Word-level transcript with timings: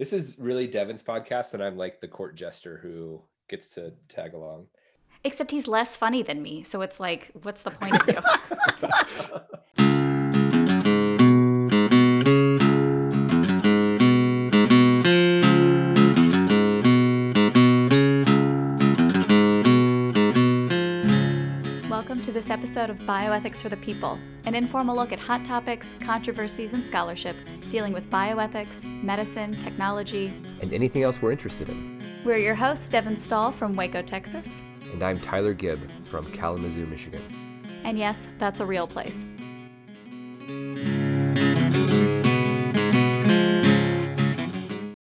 This 0.00 0.12
is 0.14 0.38
really 0.38 0.66
Devin's 0.66 1.02
podcast, 1.02 1.52
and 1.52 1.62
I'm 1.62 1.76
like 1.76 2.00
the 2.00 2.08
court 2.08 2.34
jester 2.34 2.80
who 2.82 3.20
gets 3.50 3.74
to 3.74 3.92
tag 4.08 4.32
along. 4.32 4.68
Except 5.24 5.50
he's 5.50 5.68
less 5.68 5.94
funny 5.94 6.22
than 6.22 6.40
me, 6.40 6.62
so 6.62 6.80
it's 6.80 6.98
like, 6.98 7.30
what's 7.42 7.60
the 7.60 7.70
point 7.70 8.00
of 8.00 8.08
you? 8.08 8.14
Welcome 21.90 22.22
to 22.22 22.32
this 22.32 22.48
episode 22.48 22.88
of 22.88 22.96
Bioethics 23.00 23.60
for 23.60 23.68
the 23.68 23.76
People, 23.76 24.18
an 24.46 24.54
informal 24.54 24.96
look 24.96 25.12
at 25.12 25.18
hot 25.18 25.44
topics, 25.44 25.94
controversies, 26.00 26.72
and 26.72 26.86
scholarship 26.86 27.36
dealing 27.70 27.92
with 27.92 28.10
bioethics, 28.10 28.84
medicine, 29.02 29.52
technology, 29.60 30.32
And 30.60 30.72
anything 30.72 31.04
else 31.04 31.22
we're 31.22 31.30
interested 31.30 31.68
in. 31.68 32.02
We're 32.24 32.38
your 32.38 32.56
hosts, 32.56 32.88
Devin 32.88 33.16
Stahl 33.16 33.52
from 33.52 33.76
Waco, 33.76 34.02
Texas. 34.02 34.60
And 34.92 35.04
I'm 35.04 35.20
Tyler 35.20 35.54
Gibb 35.54 35.80
from 36.02 36.30
Kalamazoo, 36.32 36.84
Michigan. 36.86 37.22
And 37.84 37.96
yes, 37.96 38.28
that's 38.38 38.58
a 38.58 38.66
real 38.66 38.88
place. 38.88 39.24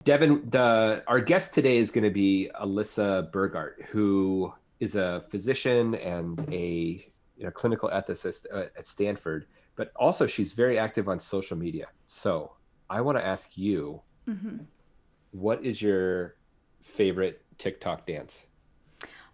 Devin, 0.03 0.49
the, 0.49 1.01
our 1.07 1.21
guest 1.21 1.53
today 1.53 1.77
is 1.77 1.91
going 1.91 2.03
to 2.03 2.09
be 2.09 2.51
Alyssa 2.61 3.31
Burgart, 3.31 3.85
who 3.85 4.51
is 4.81 4.95
a 4.95 5.23
physician 5.29 5.95
and 5.95 6.41
a 6.51 7.05
you 7.37 7.45
know, 7.45 7.51
clinical 7.51 7.89
ethicist 7.89 8.45
uh, 8.53 8.65
at 8.77 8.85
Stanford, 8.85 9.45
but 9.79 9.93
also 9.95 10.27
she's 10.27 10.51
very 10.51 10.77
active 10.77 11.07
on 11.07 11.21
social 11.21 11.55
media. 11.55 11.87
So 12.05 12.51
I 12.89 12.99
want 12.99 13.17
to 13.17 13.25
ask 13.25 13.57
you, 13.57 14.01
what 15.31 15.63
is 15.63 15.81
your 15.81 16.35
favorite 16.81 17.41
TikTok 17.57 18.05
dance? 18.05 18.45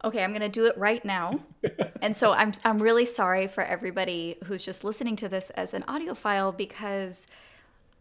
Okay, 0.03 0.23
I'm 0.23 0.33
gonna 0.33 0.47
do 0.47 0.67
it 0.67 0.77
right 0.77 1.03
now. 1.03 1.39
and 2.03 2.15
so 2.15 2.31
I'm 2.31 2.51
I'm 2.63 2.79
really 2.79 3.05
sorry 3.07 3.47
for 3.47 3.63
everybody 3.63 4.37
who's 4.43 4.63
just 4.63 4.83
listening 4.83 5.15
to 5.15 5.27
this 5.27 5.49
as 5.49 5.73
an 5.73 5.83
audio 5.87 6.13
file 6.13 6.51
because 6.51 7.25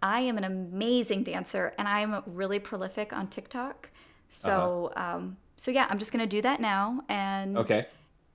I 0.02 0.20
am 0.20 0.36
an 0.36 0.44
amazing 0.44 1.22
dancer 1.22 1.72
and 1.78 1.88
I'm 1.88 2.22
really 2.26 2.58
prolific 2.58 3.14
on 3.14 3.28
TikTok. 3.28 3.88
So 4.28 4.92
um, 4.96 5.38
so 5.56 5.70
yeah, 5.70 5.86
I'm 5.88 5.98
just 5.98 6.12
gonna 6.12 6.26
do 6.26 6.42
that 6.42 6.60
now 6.60 7.04
and 7.08 7.56
Okay. 7.56 7.86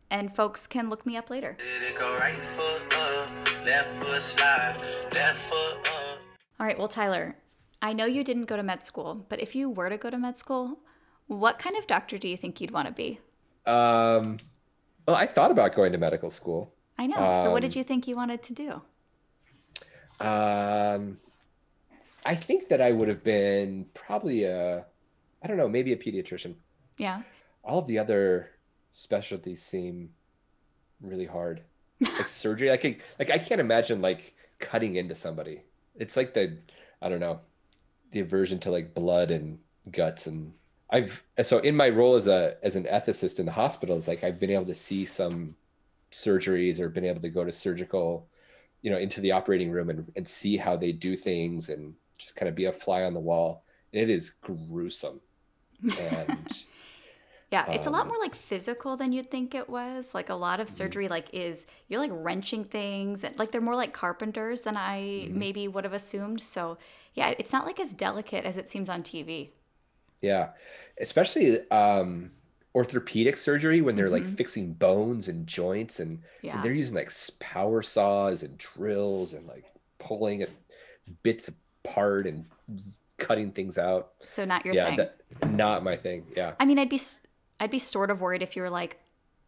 and 0.10 0.36
folks 0.36 0.66
can 0.66 0.90
look 0.90 1.06
me 1.06 1.16
up 1.16 1.30
later. 1.30 1.56
Did 1.60 1.84
it 1.84 1.98
go 2.00 2.16
right 2.16 2.36
foot 2.36 2.82
up, 2.82 2.89
left 3.66 4.04
foot 4.04 4.22
slide, 4.22 4.74
left 5.14 5.38
foot 5.50 5.78
up. 5.88 6.20
All 6.60 6.66
right, 6.66 6.78
well, 6.78 6.88
Tyler, 6.88 7.36
I 7.82 7.94
know 7.94 8.06
you 8.06 8.24
didn't 8.24 8.46
go 8.46 8.58
to 8.58 8.64
med 8.64 8.84
school, 8.84 9.26
but 9.30 9.40
if 9.42 9.56
you 9.56 9.70
were 9.70 9.90
to 9.90 9.98
go 9.98 10.10
to 10.10 10.18
med 10.18 10.38
school, 10.38 10.80
what 11.28 11.60
kind 11.60 11.78
of 11.78 11.88
doctor 11.88 12.18
do 12.18 12.28
you 12.28 12.38
think 12.38 12.60
you'd 12.60 12.72
want 12.72 12.88
to 12.88 12.94
be? 12.94 13.20
Um, 13.66 14.38
well, 15.08 15.16
I 15.16 15.28
thought 15.28 15.52
about 15.52 15.74
going 15.76 15.92
to 15.92 15.98
medical 15.98 16.30
school. 16.30 16.74
I 16.98 17.08
know. 17.08 17.36
so 17.42 17.52
what 17.52 17.58
Um, 17.64 17.70
did 17.70 17.76
you 17.76 17.84
think 17.84 18.08
you 18.08 18.16
wanted 18.16 18.44
to 18.44 18.54
do? 18.54 18.82
Um, 20.26 21.18
I 22.26 22.36
think 22.36 22.68
that 22.70 22.82
I 22.82 22.92
would 22.92 23.08
have 23.08 23.24
been 23.24 23.86
probably 23.94 24.44
a, 24.44 24.86
I 25.42 25.48
don't 25.48 25.56
know, 25.58 25.70
maybe 25.70 25.94
a 25.94 25.98
pediatrician. 25.98 26.56
Yeah. 26.98 27.22
All 27.64 27.80
of 27.80 27.88
the 27.88 28.00
other 28.00 28.50
specialties 28.92 29.64
seem 29.64 30.10
really 31.00 31.26
hard. 31.26 31.62
Like 32.02 32.28
surgery, 32.28 32.72
I, 32.72 32.96
like 33.18 33.30
I 33.30 33.38
can't 33.38 33.62
imagine 33.62 34.02
like 34.02 34.36
cutting 34.60 34.96
into 34.96 35.16
somebody. 35.16 35.62
It's 35.96 36.16
like 36.16 36.34
the, 36.34 36.58
I 37.02 37.10
don't 37.10 37.20
know, 37.20 37.42
the 38.12 38.22
aversion 38.22 38.60
to 38.60 38.72
like 38.72 38.94
blood 38.94 39.32
and 39.32 39.60
guts 39.92 40.28
and 40.28 40.54
I've 40.92 41.24
so 41.44 41.60
in 41.60 41.76
my 41.76 41.90
role 41.90 42.16
as 42.16 42.28
a 42.28 42.56
as 42.64 42.76
an 42.76 42.86
ethicist 42.86 43.40
in 43.40 43.46
the 43.46 43.52
hospitals, 43.52 44.08
like 44.08 44.24
I've 44.24 44.40
been 44.40 44.50
able 44.50 44.66
to 44.66 44.76
see 44.76 45.06
some 45.06 45.56
surgeries 46.12 46.80
or 46.80 46.90
been 46.90 47.06
able 47.06 47.22
to 47.22 47.30
go 47.30 47.44
to 47.44 47.52
surgical, 47.52 48.28
you 48.82 48.90
know, 48.90 48.98
into 48.98 49.22
the 49.22 49.32
operating 49.32 49.70
room 49.70 49.92
and, 49.92 50.12
and 50.16 50.28
see 50.28 50.58
how 50.58 50.76
they 50.76 50.92
do 50.92 51.16
things 51.16 51.70
and 51.70 51.94
just 52.18 52.36
kind 52.36 52.50
of 52.50 52.56
be 52.56 52.66
a 52.66 52.72
fly 52.72 53.04
on 53.04 53.14
the 53.14 53.20
wall. 53.20 53.64
And 53.94 54.02
it 54.02 54.10
is 54.10 54.30
gruesome. 54.30 55.22
And 55.98 56.66
Yeah, 57.52 57.68
it's 57.72 57.88
a 57.88 57.90
lot 57.90 58.06
Um, 58.06 58.10
more 58.10 58.20
like 58.20 58.36
physical 58.36 58.96
than 58.96 59.12
you'd 59.12 59.32
think 59.32 59.56
it 59.56 59.70
was. 59.70 60.14
Like 60.14 60.30
a 60.30 60.36
lot 60.36 60.60
of 60.60 60.70
Mm-hmm. 60.70 60.92
surgery 60.94 61.08
like 61.08 61.30
is 61.34 61.66
you're 61.88 62.00
like 62.00 62.12
wrenching 62.14 62.64
things 62.64 63.24
and 63.24 63.38
like 63.40 63.52
they're 63.52 63.62
more 63.62 63.76
like 63.76 63.92
carpenters 63.94 64.62
than 64.62 64.78
I 64.78 65.30
Mm-hmm. 65.30 65.32
maybe 65.32 65.68
would 65.68 65.84
have 65.84 65.94
assumed. 65.94 66.42
So, 66.42 66.78
yeah, 67.16 67.34
it's 67.40 67.52
not 67.52 67.66
like 67.66 67.80
as 67.80 67.94
delicate 67.96 68.46
as 68.46 68.58
it 68.58 68.70
seems 68.70 68.88
on 68.90 69.02
TV. 69.04 69.52
Yeah, 70.22 70.50
especially 71.00 71.70
um, 71.72 72.32
orthopedic 72.76 73.38
surgery 73.38 73.82
when 73.82 73.96
they're 73.96 74.10
like 74.10 74.28
Mhm. 74.28 74.28
fixing 74.28 74.74
bones 74.74 75.28
and 75.28 75.48
joints, 75.48 76.00
and, 76.00 76.22
and 76.52 76.62
they're 76.62 76.74
using 76.74 76.96
like 76.96 77.12
power 77.40 77.82
saws 77.82 78.44
and 78.44 78.58
drills 78.58 79.34
and 79.34 79.48
like 79.48 79.66
pulling 79.98 80.42
it 80.42 80.52
bits 81.24 81.50
apart 81.86 82.28
and 82.28 82.46
cutting 83.18 83.52
things 83.52 83.78
out. 83.78 84.12
So 84.24 84.46
not 84.46 84.66
your 84.66 84.76
yeah, 84.76 84.76
thing. 84.76 84.98
that, 84.98 85.18
not 85.44 85.84
my 85.84 85.98
thing. 85.98 86.26
Yeah, 86.36 86.56
I 86.60 86.66
mean, 86.66 86.80
I'd 86.80 86.90
be 86.90 87.00
I'd 87.60 87.72
be 87.72 87.80
sort 87.80 88.10
of 88.10 88.22
worried 88.22 88.42
if 88.42 88.56
you 88.56 88.62
were 88.62 88.70
like, 88.70 89.00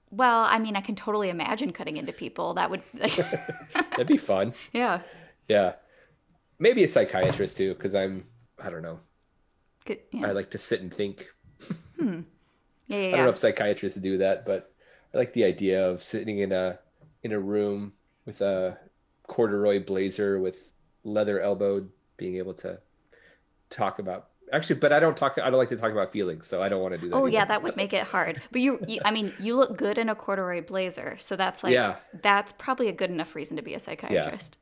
well, 0.09 0.43
I 0.43 0.59
mean, 0.59 0.75
I 0.75 0.81
can 0.81 0.95
totally 0.95 1.29
imagine 1.29 1.71
cutting 1.71 1.97
into 1.97 2.11
people. 2.11 2.53
That 2.55 2.69
would 2.69 2.81
like 2.93 3.15
that'd 3.73 4.07
be 4.07 4.17
fun. 4.17 4.53
Yeah. 4.73 5.01
Yeah, 5.47 5.73
maybe 6.59 6.83
a 6.83 6.87
psychiatrist 6.87 7.57
too, 7.57 7.73
because 7.73 7.95
I'm 7.95 8.23
I 8.61 8.69
don't 8.69 8.81
know. 8.81 8.99
Good. 9.85 9.99
Yeah. 10.11 10.27
I 10.27 10.31
like 10.31 10.51
to 10.51 10.57
sit 10.57 10.81
and 10.81 10.93
think. 10.93 11.27
Hmm. 11.99 12.21
yeah, 12.87 12.97
yeah, 12.97 12.97
I 12.97 13.01
don't 13.01 13.11
yeah. 13.11 13.23
know 13.23 13.29
if 13.29 13.37
psychiatrists 13.37 13.99
do 13.99 14.17
that, 14.19 14.45
but 14.45 14.71
I 15.13 15.17
like 15.17 15.33
the 15.33 15.43
idea 15.43 15.87
of 15.87 16.03
sitting 16.03 16.39
in 16.39 16.51
a 16.51 16.79
in 17.23 17.31
a 17.31 17.39
room 17.39 17.93
with 18.25 18.41
a 18.41 18.77
corduroy 19.27 19.83
blazer 19.83 20.39
with 20.39 20.69
leather 21.03 21.39
elbowed, 21.39 21.89
being 22.17 22.37
able 22.37 22.53
to 22.55 22.79
talk 23.69 23.99
about 23.99 24.30
actually, 24.51 24.79
but 24.79 24.91
I 24.93 24.99
don't 24.99 25.15
talk. 25.17 25.37
I 25.41 25.49
don't 25.49 25.59
like 25.59 25.69
to 25.69 25.75
talk 25.75 25.91
about 25.91 26.11
feelings, 26.11 26.47
so 26.47 26.61
I 26.61 26.69
don't 26.69 26.81
want 26.81 26.93
to 26.93 26.97
do 26.99 27.09
that. 27.09 27.15
Oh 27.15 27.25
yeah, 27.25 27.45
that 27.45 27.63
would 27.63 27.75
make 27.75 27.93
it 27.93 28.03
hard. 28.03 28.41
But 28.51 28.61
you, 28.61 28.79
you, 28.87 28.99
I 29.05 29.11
mean, 29.11 29.33
you 29.39 29.55
look 29.55 29.77
good 29.77 29.97
in 29.97 30.09
a 30.09 30.15
corduroy 30.15 30.61
blazer, 30.61 31.15
so 31.17 31.35
that's 31.35 31.63
like, 31.63 31.73
Yeah. 31.73 31.95
that's 32.21 32.51
probably 32.51 32.87
a 32.87 32.91
good 32.91 33.09
enough 33.09 33.35
reason 33.35 33.57
to 33.57 33.63
be 33.63 33.73
a 33.73 33.79
psychiatrist. 33.79 34.57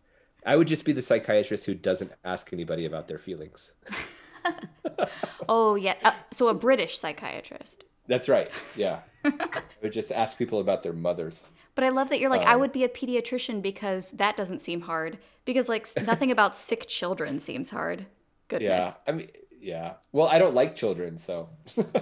Yeah. 0.45 0.51
I 0.53 0.55
would 0.55 0.67
just 0.67 0.85
be 0.85 0.93
the 0.93 1.01
psychiatrist 1.01 1.65
who 1.65 1.73
doesn't 1.75 2.11
ask 2.23 2.53
anybody 2.53 2.85
about 2.85 3.07
their 3.07 3.17
feelings. 3.19 3.73
Oh 5.47 5.75
yeah, 5.75 5.95
uh, 6.03 6.13
so 6.31 6.47
a 6.47 6.53
British 6.53 6.97
psychiatrist. 6.97 7.83
That's 8.07 8.29
right. 8.29 8.51
Yeah, 8.75 8.99
I 9.25 9.61
would 9.81 9.91
just 9.91 10.11
ask 10.11 10.37
people 10.37 10.59
about 10.59 10.83
their 10.83 10.93
mothers. 10.93 11.47
But 11.75 11.83
I 11.83 11.89
love 11.89 12.09
that 12.09 12.19
you're 12.19 12.29
like, 12.29 12.45
I 12.45 12.53
Um, 12.53 12.59
would 12.61 12.71
be 12.71 12.83
a 12.83 12.89
pediatrician 12.89 13.61
because 13.61 14.11
that 14.11 14.35
doesn't 14.37 14.59
seem 14.59 14.81
hard. 14.81 15.17
Because 15.45 15.67
like 15.69 15.87
nothing 16.03 16.29
about 16.31 16.55
sick 16.55 16.87
children 16.87 17.39
seems 17.39 17.69
hard. 17.71 18.05
Goodness. 18.47 18.85
Yeah, 18.85 18.93
I 19.07 19.11
mean, 19.11 19.29
yeah. 19.61 19.93
Well, 20.11 20.27
I 20.27 20.39
don't 20.39 20.53
like 20.53 20.75
children, 20.75 21.17
so 21.17 21.49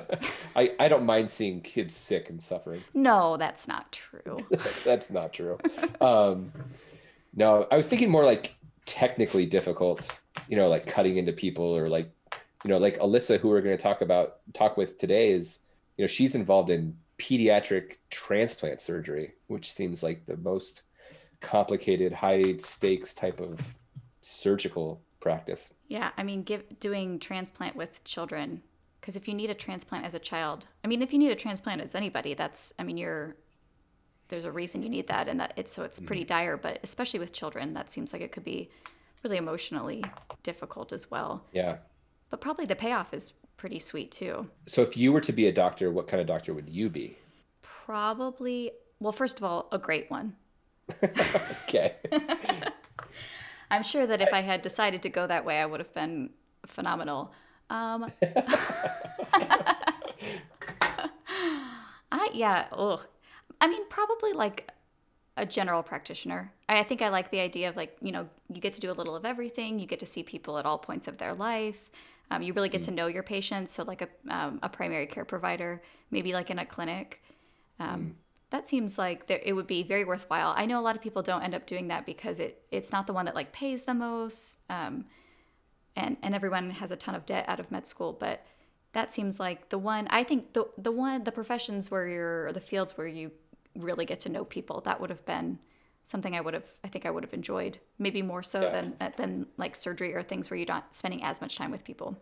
I 0.56 0.72
I 0.80 0.88
don't 0.88 1.06
mind 1.06 1.30
seeing 1.30 1.62
kids 1.62 1.96
sick 1.96 2.30
and 2.30 2.42
suffering. 2.42 2.84
No, 2.94 3.38
that's 3.38 3.68
not 3.68 3.92
true. 3.92 4.38
That's 4.84 5.10
not 5.10 5.34
true. 5.34 5.58
Um, 6.02 6.52
no, 7.36 7.68
I 7.72 7.78
was 7.78 7.88
thinking 7.88 8.10
more 8.10 8.26
like 8.26 8.56
technically 8.86 9.46
difficult, 9.46 10.10
you 10.48 10.56
know, 10.56 10.70
like 10.70 10.88
cutting 10.88 11.18
into 11.18 11.34
people 11.34 11.66
or 11.66 11.90
like, 11.90 12.10
you 12.64 12.70
know, 12.70 12.78
like 12.78 12.98
Alyssa, 13.00 13.40
who 13.40 13.50
we're 13.50 13.62
going 13.62 13.78
to 13.78 13.82
talk 13.82 14.02
about, 14.02 14.38
talk 14.54 14.78
with 14.78 14.98
today 14.98 15.32
is, 15.32 15.60
you 15.98 16.04
know, 16.04 16.08
she's 16.08 16.34
involved 16.34 16.70
in 16.70 16.98
pediatric 17.20 17.98
transplant 18.10 18.80
surgery, 18.80 19.34
which 19.48 19.72
seems 19.72 20.02
like 20.02 20.26
the 20.26 20.38
most 20.38 20.84
complicated, 21.42 22.14
high 22.14 22.58
stakes 22.58 23.14
type 23.14 23.40
of 23.40 23.60
surgical 24.22 25.02
practice. 25.28 25.70
Yeah, 25.88 26.12
I 26.18 26.24
mean, 26.24 26.44
give 26.44 26.80
doing 26.80 27.20
transplant 27.20 27.76
with 27.76 28.04
children 28.04 28.64
because 29.00 29.16
if 29.16 29.28
you 29.28 29.34
need 29.34 29.50
a 29.50 29.54
transplant 29.54 30.06
as 30.06 30.14
a 30.14 30.20
child, 30.20 30.68
I 30.84 30.88
mean, 30.88 31.02
if 31.02 31.14
you 31.14 31.20
need 31.20 31.32
a 31.32 31.36
transplant 31.36 31.82
as 31.82 31.96
anybody, 31.96 32.34
that's, 32.34 32.74
I 32.78 32.84
mean, 32.84 32.98
you're 32.98 33.36
there's 34.30 34.46
a 34.46 34.52
reason 34.52 34.84
you 34.84 34.90
need 34.90 35.08
that, 35.08 35.28
and 35.28 35.40
that 35.40 35.54
it's 35.56 35.72
so 35.72 35.84
it's 35.84 36.00
pretty 36.00 36.24
mm-hmm. 36.24 36.28
dire. 36.40 36.58
But 36.58 36.80
especially 36.84 37.20
with 37.20 37.32
children, 37.32 37.74
that 37.74 37.90
seems 37.90 38.12
like 38.14 38.22
it 38.22 38.32
could 38.32 38.44
be 38.44 38.70
really 39.24 39.38
emotionally 39.38 40.04
difficult 40.44 40.92
as 40.92 41.10
well. 41.10 41.46
Yeah. 41.52 41.78
But 42.30 42.42
probably 42.42 42.66
the 42.66 42.76
payoff 42.76 43.14
is 43.14 43.34
pretty 43.56 43.80
sweet 43.80 44.12
too. 44.12 44.50
So 44.66 44.82
if 44.82 44.98
you 44.98 45.12
were 45.14 45.22
to 45.22 45.32
be 45.32 45.48
a 45.48 45.52
doctor, 45.52 45.92
what 45.92 46.08
kind 46.08 46.22
of 46.22 46.28
doctor 46.28 46.54
would 46.54 46.70
you 46.70 46.90
be? 46.90 47.18
Probably, 47.62 48.72
well, 49.00 49.14
first 49.14 49.38
of 49.38 49.44
all, 49.44 49.70
a 49.72 49.78
great 49.78 50.10
one. 50.10 50.36
Okay. 51.68 51.96
I'm 53.70 53.84
sure 53.84 54.08
that 54.08 54.22
if 54.22 54.34
I 54.34 54.42
had 54.42 54.62
decided 54.62 55.02
to 55.04 55.10
go 55.10 55.28
that 55.28 55.46
way, 55.46 55.60
I 55.60 55.66
would 55.66 55.80
have 55.80 55.94
been 55.94 56.32
phenomenal. 56.66 57.32
Um, 57.70 58.12
I 62.12 62.30
yeah. 62.34 62.68
Ugh. 62.72 63.02
I 63.60 63.68
mean, 63.68 63.88
probably 63.90 64.34
like 64.34 64.70
a 65.36 65.46
general 65.46 65.84
practitioner. 65.84 66.54
I 66.70 66.80
I 66.80 66.84
think 66.84 67.02
I 67.02 67.10
like 67.10 67.30
the 67.30 67.40
idea 67.40 67.70
of 67.70 67.76
like 67.76 67.98
you 68.02 68.12
know 68.12 68.30
you 68.54 68.62
get 68.62 68.74
to 68.74 68.80
do 68.80 68.92
a 68.92 68.94
little 68.94 69.16
of 69.16 69.26
everything. 69.26 69.80
You 69.80 69.88
get 69.88 70.00
to 70.00 70.06
see 70.06 70.24
people 70.24 70.58
at 70.58 70.66
all 70.66 70.78
points 70.78 71.08
of 71.08 71.18
their 71.18 71.34
life. 71.34 71.90
Um, 72.30 72.42
you 72.42 72.54
really 72.54 72.70
get 72.70 72.82
to 72.84 72.92
know 72.92 73.08
your 73.08 73.24
patients. 73.24 73.72
So, 73.74 73.84
like 73.84 74.02
a, 74.02 74.10
um, 74.30 74.60
a 74.62 74.68
primary 74.70 75.06
care 75.06 75.24
provider, 75.24 75.82
maybe 76.12 76.34
like 76.34 76.50
in 76.50 76.60
a 76.60 76.66
clinic. 76.66 77.22
Um, 77.80 78.16
That 78.50 78.68
seems 78.68 78.98
like 78.98 79.28
there, 79.28 79.42
it 79.44 79.54
would 79.54 79.68
be 79.68 79.84
very 79.84 80.06
worthwhile. 80.06 80.54
I 80.56 80.66
know 80.66 80.80
a 80.80 80.82
lot 80.82 80.96
of 80.96 81.02
people 81.02 81.22
don't 81.22 81.44
end 81.44 81.54
up 81.54 81.66
doing 81.66 81.90
that 81.90 82.06
because 82.06 82.40
it 82.40 82.64
it's 82.72 82.92
not 82.92 83.06
the 83.08 83.14
one 83.14 83.26
that 83.26 83.36
like 83.36 83.52
pays 83.52 83.84
the 83.84 83.94
most, 83.94 84.60
um, 84.70 85.06
and 85.96 86.16
and 86.22 86.34
everyone 86.34 86.70
has 86.72 86.92
a 86.92 86.96
ton 86.96 87.14
of 87.16 87.26
debt 87.26 87.46
out 87.48 87.60
of 87.60 87.72
med 87.72 87.86
school. 87.88 88.14
But 88.14 88.46
that 88.94 89.12
seems 89.12 89.40
like 89.40 89.70
the 89.70 89.78
one. 89.78 90.08
I 90.10 90.24
think 90.24 90.54
the 90.54 90.66
the 90.78 90.92
one 90.94 91.26
the 91.26 91.32
professions 91.32 91.92
where 91.92 92.08
you're 92.08 92.46
or 92.48 92.54
the 92.54 92.62
fields 92.62 92.98
where 92.98 93.08
you 93.08 93.32
really 93.76 94.06
get 94.06 94.20
to 94.22 94.30
know 94.30 94.46
people. 94.46 94.80
That 94.82 95.02
would 95.02 95.10
have 95.10 95.26
been 95.26 95.60
something 96.06 96.34
I 96.34 96.40
would 96.40 96.54
have. 96.54 96.72
I 96.86 96.88
think 96.88 97.06
I 97.06 97.12
would 97.12 97.24
have 97.24 97.34
enjoyed 97.34 97.80
maybe 98.00 98.22
more 98.22 98.44
so 98.44 98.62
Yeah. 98.62 98.72
than 98.72 99.14
than 99.18 99.48
like 99.58 99.76
surgery 99.76 100.14
or 100.16 100.24
things 100.24 100.50
where 100.50 100.58
you're 100.58 100.68
not 100.68 100.96
spending 100.96 101.22
as 101.22 101.42
much 101.42 101.58
time 101.58 101.70
with 101.72 101.84
people. 101.84 102.18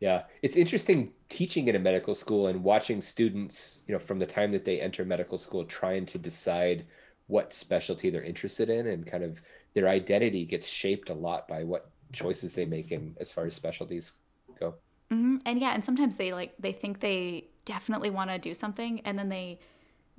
Yeah, 0.00 0.24
it's 0.42 0.56
interesting 0.56 1.14
teaching 1.28 1.68
in 1.68 1.76
a 1.76 1.78
medical 1.78 2.14
school 2.14 2.48
and 2.48 2.62
watching 2.62 3.00
students, 3.00 3.82
you 3.86 3.94
know, 3.94 3.98
from 3.98 4.18
the 4.18 4.26
time 4.26 4.52
that 4.52 4.64
they 4.64 4.80
enter 4.80 5.04
medical 5.04 5.38
school, 5.38 5.64
trying 5.64 6.04
to 6.06 6.18
decide 6.18 6.86
what 7.28 7.52
specialty 7.54 8.10
they're 8.10 8.22
interested 8.22 8.68
in, 8.68 8.86
and 8.86 9.06
kind 9.06 9.24
of 9.24 9.40
their 9.74 9.88
identity 9.88 10.44
gets 10.44 10.66
shaped 10.66 11.08
a 11.10 11.14
lot 11.14 11.48
by 11.48 11.64
what 11.64 11.90
choices 12.12 12.54
they 12.54 12.66
make 12.66 12.92
in 12.92 13.16
as 13.20 13.32
far 13.32 13.46
as 13.46 13.54
specialties 13.54 14.20
go. 14.60 14.74
hmm 15.10 15.36
And 15.46 15.60
yeah, 15.60 15.72
and 15.72 15.84
sometimes 15.84 16.16
they 16.16 16.32
like 16.32 16.54
they 16.58 16.72
think 16.72 17.00
they 17.00 17.48
definitely 17.64 18.10
want 18.10 18.30
to 18.30 18.38
do 18.38 18.54
something, 18.54 19.00
and 19.00 19.18
then 19.18 19.28
they 19.28 19.60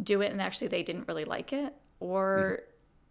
do 0.04 0.22
it, 0.22 0.32
and 0.32 0.42
actually 0.42 0.68
they 0.70 0.84
didn't 0.84 1.08
really 1.08 1.26
like 1.26 1.54
it, 1.54 1.74
or 2.00 2.64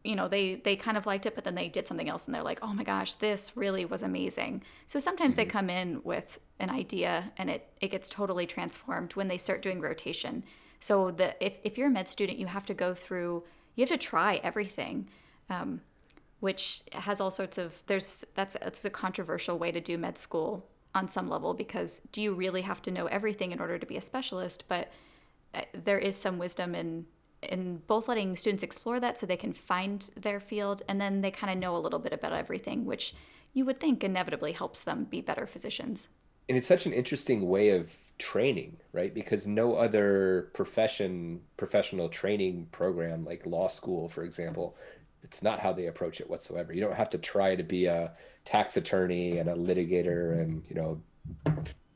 you 0.06 0.16
know 0.16 0.28
they 0.28 0.56
they 0.56 0.76
kind 0.76 0.96
of 0.96 1.06
liked 1.06 1.26
it, 1.26 1.34
but 1.34 1.44
then 1.44 1.54
they 1.54 1.68
did 1.68 1.88
something 1.88 2.08
else, 2.08 2.26
and 2.26 2.34
they're 2.34 2.42
like, 2.42 2.60
oh 2.62 2.72
my 2.72 2.84
gosh, 2.84 3.14
this 3.14 3.56
really 3.56 3.84
was 3.84 4.02
amazing. 4.02 4.62
So 4.86 4.98
sometimes 4.98 5.36
they 5.36 5.44
come 5.44 5.68
in 5.68 6.00
with 6.04 6.38
an 6.58 6.70
idea, 6.70 7.32
and 7.36 7.50
it 7.50 7.68
it 7.80 7.90
gets 7.90 8.08
totally 8.08 8.46
transformed 8.46 9.14
when 9.14 9.28
they 9.28 9.38
start 9.38 9.62
doing 9.62 9.80
rotation. 9.80 10.44
So 10.80 11.10
the 11.10 11.42
if 11.44 11.58
if 11.64 11.76
you're 11.76 11.88
a 11.88 11.90
med 11.90 12.08
student, 12.08 12.38
you 12.38 12.46
have 12.46 12.66
to 12.66 12.74
go 12.74 12.94
through, 12.94 13.44
you 13.74 13.82
have 13.82 13.90
to 13.90 13.98
try 13.98 14.40
everything. 14.42 15.08
Um, 15.50 15.80
which 16.40 16.82
has 16.92 17.20
all 17.20 17.30
sorts 17.30 17.58
of 17.58 17.82
there's 17.86 18.24
that's 18.34 18.56
that's 18.60 18.84
a 18.84 18.90
controversial 18.90 19.58
way 19.58 19.72
to 19.72 19.80
do 19.80 19.96
med 19.96 20.18
school 20.18 20.66
on 20.94 21.08
some 21.08 21.28
level 21.28 21.54
because 21.54 22.00
do 22.12 22.20
you 22.20 22.34
really 22.34 22.62
have 22.62 22.82
to 22.82 22.90
know 22.90 23.06
everything 23.06 23.52
in 23.52 23.60
order 23.60 23.78
to 23.78 23.86
be 23.86 23.96
a 23.96 24.00
specialist 24.00 24.64
but 24.68 24.92
uh, 25.54 25.62
there 25.72 25.98
is 25.98 26.16
some 26.16 26.38
wisdom 26.38 26.74
in 26.74 27.06
in 27.46 27.82
both 27.86 28.08
letting 28.08 28.36
students 28.36 28.62
explore 28.62 29.00
that 29.00 29.18
so 29.18 29.26
they 29.26 29.36
can 29.36 29.52
find 29.52 30.10
their 30.16 30.40
field 30.40 30.82
and 30.88 31.00
then 31.00 31.20
they 31.20 31.30
kind 31.30 31.52
of 31.52 31.58
know 31.58 31.76
a 31.76 31.78
little 31.78 31.98
bit 31.98 32.12
about 32.12 32.32
everything 32.32 32.84
which 32.84 33.14
you 33.52 33.64
would 33.64 33.80
think 33.80 34.04
inevitably 34.04 34.52
helps 34.52 34.82
them 34.82 35.04
be 35.04 35.20
better 35.20 35.46
physicians 35.46 36.08
And 36.48 36.56
it's 36.56 36.66
such 36.66 36.86
an 36.86 36.92
interesting 36.92 37.48
way 37.48 37.70
of 37.70 37.94
training, 38.18 38.76
right? 38.92 39.12
Because 39.12 39.46
no 39.46 39.74
other 39.74 40.50
profession, 40.54 41.40
professional 41.56 42.08
training 42.08 42.68
program 42.72 43.24
like 43.24 43.44
law 43.46 43.68
school, 43.68 44.08
for 44.08 44.22
example, 44.22 44.76
it's 45.22 45.42
not 45.42 45.60
how 45.60 45.72
they 45.72 45.86
approach 45.86 46.20
it 46.20 46.30
whatsoever. 46.30 46.72
You 46.72 46.80
don't 46.80 46.94
have 46.94 47.10
to 47.10 47.18
try 47.18 47.56
to 47.56 47.62
be 47.64 47.86
a 47.86 48.12
tax 48.44 48.76
attorney 48.76 49.38
and 49.38 49.48
a 49.50 49.54
litigator 49.54 50.40
and, 50.40 50.62
you 50.68 50.76
know, 50.76 51.02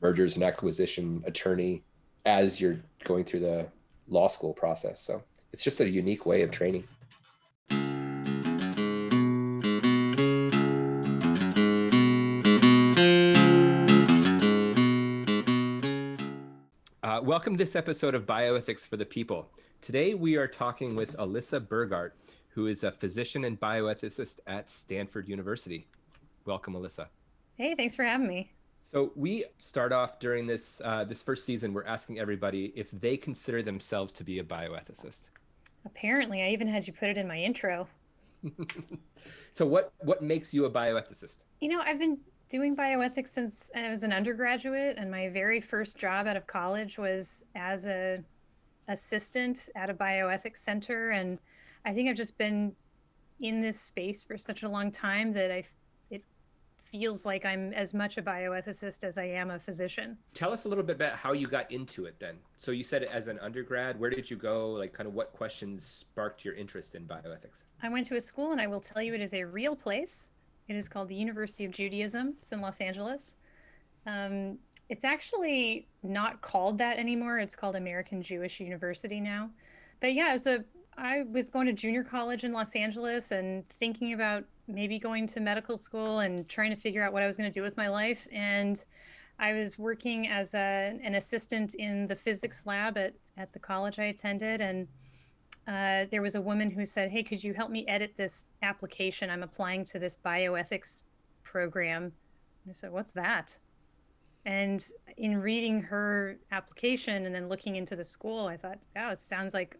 mergers 0.01 0.35
and 0.35 0.43
acquisition 0.43 1.23
attorney 1.25 1.83
as 2.25 2.59
you're 2.59 2.79
going 3.05 3.23
through 3.23 3.39
the 3.39 3.67
law 4.07 4.27
school 4.27 4.53
process. 4.53 5.01
So 5.01 5.23
it's 5.53 5.63
just 5.63 5.81
a 5.81 5.89
unique 5.89 6.25
way 6.25 6.41
of 6.43 6.51
training. 6.51 6.85
Uh, 17.03 17.19
welcome 17.21 17.57
to 17.57 17.63
this 17.63 17.75
episode 17.75 18.15
of 18.15 18.25
Bioethics 18.25 18.87
for 18.87 18.95
the 18.95 19.05
People. 19.05 19.51
Today 19.81 20.13
we 20.13 20.37
are 20.37 20.47
talking 20.47 20.95
with 20.95 21.17
Alyssa 21.17 21.59
Burgart, 21.59 22.11
who 22.49 22.67
is 22.67 22.83
a 22.83 22.91
physician 22.91 23.43
and 23.43 23.59
bioethicist 23.59 24.39
at 24.47 24.69
Stanford 24.69 25.27
University. 25.27 25.87
Welcome, 26.45 26.75
Alyssa. 26.75 27.07
Hey, 27.57 27.75
thanks 27.75 27.95
for 27.95 28.05
having 28.05 28.27
me. 28.27 28.51
So 28.81 29.11
we 29.15 29.45
start 29.59 29.91
off 29.91 30.19
during 30.19 30.47
this 30.47 30.81
uh, 30.83 31.03
this 31.03 31.21
first 31.21 31.45
season. 31.45 31.71
We're 31.73 31.85
asking 31.85 32.19
everybody 32.19 32.73
if 32.75 32.89
they 32.91 33.15
consider 33.15 33.61
themselves 33.61 34.11
to 34.13 34.23
be 34.23 34.39
a 34.39 34.43
bioethicist. 34.43 35.29
Apparently, 35.85 36.41
I 36.41 36.49
even 36.49 36.67
had 36.67 36.87
you 36.87 36.93
put 36.93 37.09
it 37.09 37.17
in 37.17 37.27
my 37.27 37.37
intro. 37.37 37.87
So 39.53 39.65
what 39.65 39.93
what 39.99 40.21
makes 40.21 40.53
you 40.53 40.65
a 40.65 40.71
bioethicist? 40.71 41.43
You 41.59 41.69
know, 41.69 41.81
I've 41.81 41.99
been 41.99 42.17
doing 42.49 42.75
bioethics 42.75 43.29
since 43.29 43.71
I 43.75 43.89
was 43.89 44.03
an 44.03 44.13
undergraduate, 44.13 44.95
and 44.97 45.11
my 45.11 45.29
very 45.29 45.59
first 45.59 45.97
job 45.97 46.27
out 46.27 46.37
of 46.37 46.47
college 46.47 46.97
was 46.97 47.43
as 47.55 47.85
a 47.85 48.23
assistant 48.87 49.69
at 49.75 49.89
a 49.89 49.93
bioethics 49.93 50.57
center. 50.57 51.11
And 51.11 51.37
I 51.85 51.93
think 51.93 52.09
I've 52.09 52.15
just 52.15 52.37
been 52.37 52.73
in 53.41 53.61
this 53.61 53.79
space 53.79 54.23
for 54.23 54.37
such 54.37 54.63
a 54.63 54.69
long 54.69 54.91
time 54.91 55.33
that 55.33 55.51
I 55.51 55.63
feels 56.91 57.25
like 57.25 57.45
I'm 57.45 57.73
as 57.73 57.93
much 57.93 58.17
a 58.17 58.21
bioethicist 58.21 59.03
as 59.03 59.17
I 59.17 59.23
am 59.23 59.49
a 59.49 59.59
physician. 59.59 60.17
Tell 60.33 60.51
us 60.51 60.65
a 60.65 60.69
little 60.69 60.83
bit 60.83 60.97
about 60.97 61.15
how 61.15 61.33
you 61.33 61.47
got 61.47 61.71
into 61.71 62.05
it. 62.05 62.19
Then, 62.19 62.35
so 62.57 62.71
you 62.71 62.83
said 62.83 63.03
it 63.03 63.09
as 63.11 63.27
an 63.27 63.39
undergrad. 63.39 63.99
Where 63.99 64.09
did 64.09 64.29
you 64.29 64.37
go? 64.37 64.71
Like, 64.71 64.93
kind 64.93 65.07
of 65.07 65.13
what 65.13 65.31
questions 65.31 65.85
sparked 65.85 66.43
your 66.43 66.53
interest 66.53 66.95
in 66.95 67.05
bioethics? 67.05 67.63
I 67.81 67.89
went 67.89 68.05
to 68.07 68.17
a 68.17 68.21
school, 68.21 68.51
and 68.51 68.59
I 68.59 68.67
will 68.67 68.81
tell 68.81 69.01
you, 69.01 69.13
it 69.13 69.21
is 69.21 69.33
a 69.33 69.43
real 69.43 69.75
place. 69.75 70.29
It 70.67 70.75
is 70.75 70.89
called 70.89 71.07
the 71.07 71.15
University 71.15 71.65
of 71.65 71.71
Judaism. 71.71 72.35
It's 72.41 72.51
in 72.51 72.61
Los 72.61 72.81
Angeles. 72.81 73.35
Um, 74.05 74.57
it's 74.89 75.05
actually 75.05 75.87
not 76.03 76.41
called 76.41 76.77
that 76.79 76.97
anymore. 76.97 77.39
It's 77.39 77.55
called 77.55 77.75
American 77.75 78.21
Jewish 78.21 78.59
University 78.59 79.21
now. 79.21 79.49
But 80.01 80.13
yeah, 80.13 80.29
as 80.31 80.47
a 80.47 80.65
I 80.97 81.23
was 81.23 81.49
going 81.49 81.67
to 81.67 81.73
junior 81.73 82.03
college 82.03 82.43
in 82.43 82.51
Los 82.51 82.75
Angeles 82.75 83.31
and 83.31 83.65
thinking 83.65 84.13
about 84.13 84.43
maybe 84.67 84.99
going 84.99 85.27
to 85.27 85.39
medical 85.39 85.77
school 85.77 86.19
and 86.19 86.47
trying 86.47 86.69
to 86.71 86.75
figure 86.75 87.03
out 87.03 87.13
what 87.13 87.23
I 87.23 87.27
was 87.27 87.37
going 87.37 87.51
to 87.51 87.53
do 87.53 87.63
with 87.63 87.77
my 87.77 87.87
life. 87.87 88.27
And 88.31 88.83
I 89.39 89.53
was 89.53 89.79
working 89.79 90.27
as 90.27 90.53
a, 90.53 90.97
an 91.03 91.15
assistant 91.15 91.75
in 91.75 92.07
the 92.07 92.15
physics 92.15 92.65
lab 92.65 92.97
at, 92.97 93.13
at 93.37 93.51
the 93.53 93.59
college 93.59 93.99
I 93.99 94.05
attended. 94.05 94.61
And 94.61 94.87
uh, 95.67 96.05
there 96.11 96.21
was 96.21 96.35
a 96.35 96.41
woman 96.41 96.69
who 96.69 96.85
said, 96.85 97.11
Hey, 97.11 97.23
could 97.23 97.43
you 97.43 97.53
help 97.53 97.71
me 97.71 97.85
edit 97.87 98.13
this 98.17 98.45
application? 98.61 99.29
I'm 99.29 99.43
applying 99.43 99.85
to 99.85 99.99
this 99.99 100.17
bioethics 100.23 101.03
program. 101.43 102.03
And 102.03 102.69
I 102.69 102.73
said, 102.73 102.91
What's 102.91 103.11
that? 103.11 103.57
And 104.45 104.83
in 105.17 105.39
reading 105.39 105.81
her 105.83 106.37
application 106.51 107.25
and 107.25 107.35
then 107.35 107.47
looking 107.47 107.75
into 107.75 107.95
the 107.95 108.03
school, 108.03 108.47
I 108.47 108.57
thought, 108.57 108.79
wow, 108.95 109.11
it 109.11 109.19
sounds 109.19 109.53
like 109.53 109.77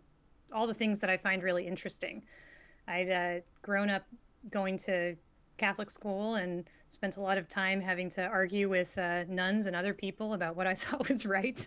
all 0.54 0.68
the 0.68 0.74
things 0.74 1.00
that 1.00 1.10
I 1.10 1.18
find 1.18 1.42
really 1.42 1.66
interesting. 1.66 2.24
I'd 2.88 3.10
uh, 3.10 3.42
grown 3.62 3.90
up 3.90 4.04
going 4.50 4.78
to 4.80 5.16
Catholic 5.58 5.90
school 5.90 6.36
and 6.36 6.66
spent 6.88 7.18
a 7.18 7.22
lot 7.22 7.38
of 7.38 7.48
time 7.48 7.80
having 7.80 8.10
to 8.10 8.24
argue 8.24 8.68
with 8.68 8.98
uh, 8.98 9.24
nuns 9.30 9.68
and 9.68 9.76
other 9.76 9.94
people 9.94 10.34
about 10.34 10.56
what 10.56 10.68
I 10.68 10.74
thought 10.82 11.08
was 11.08 11.26
right. 11.26 11.66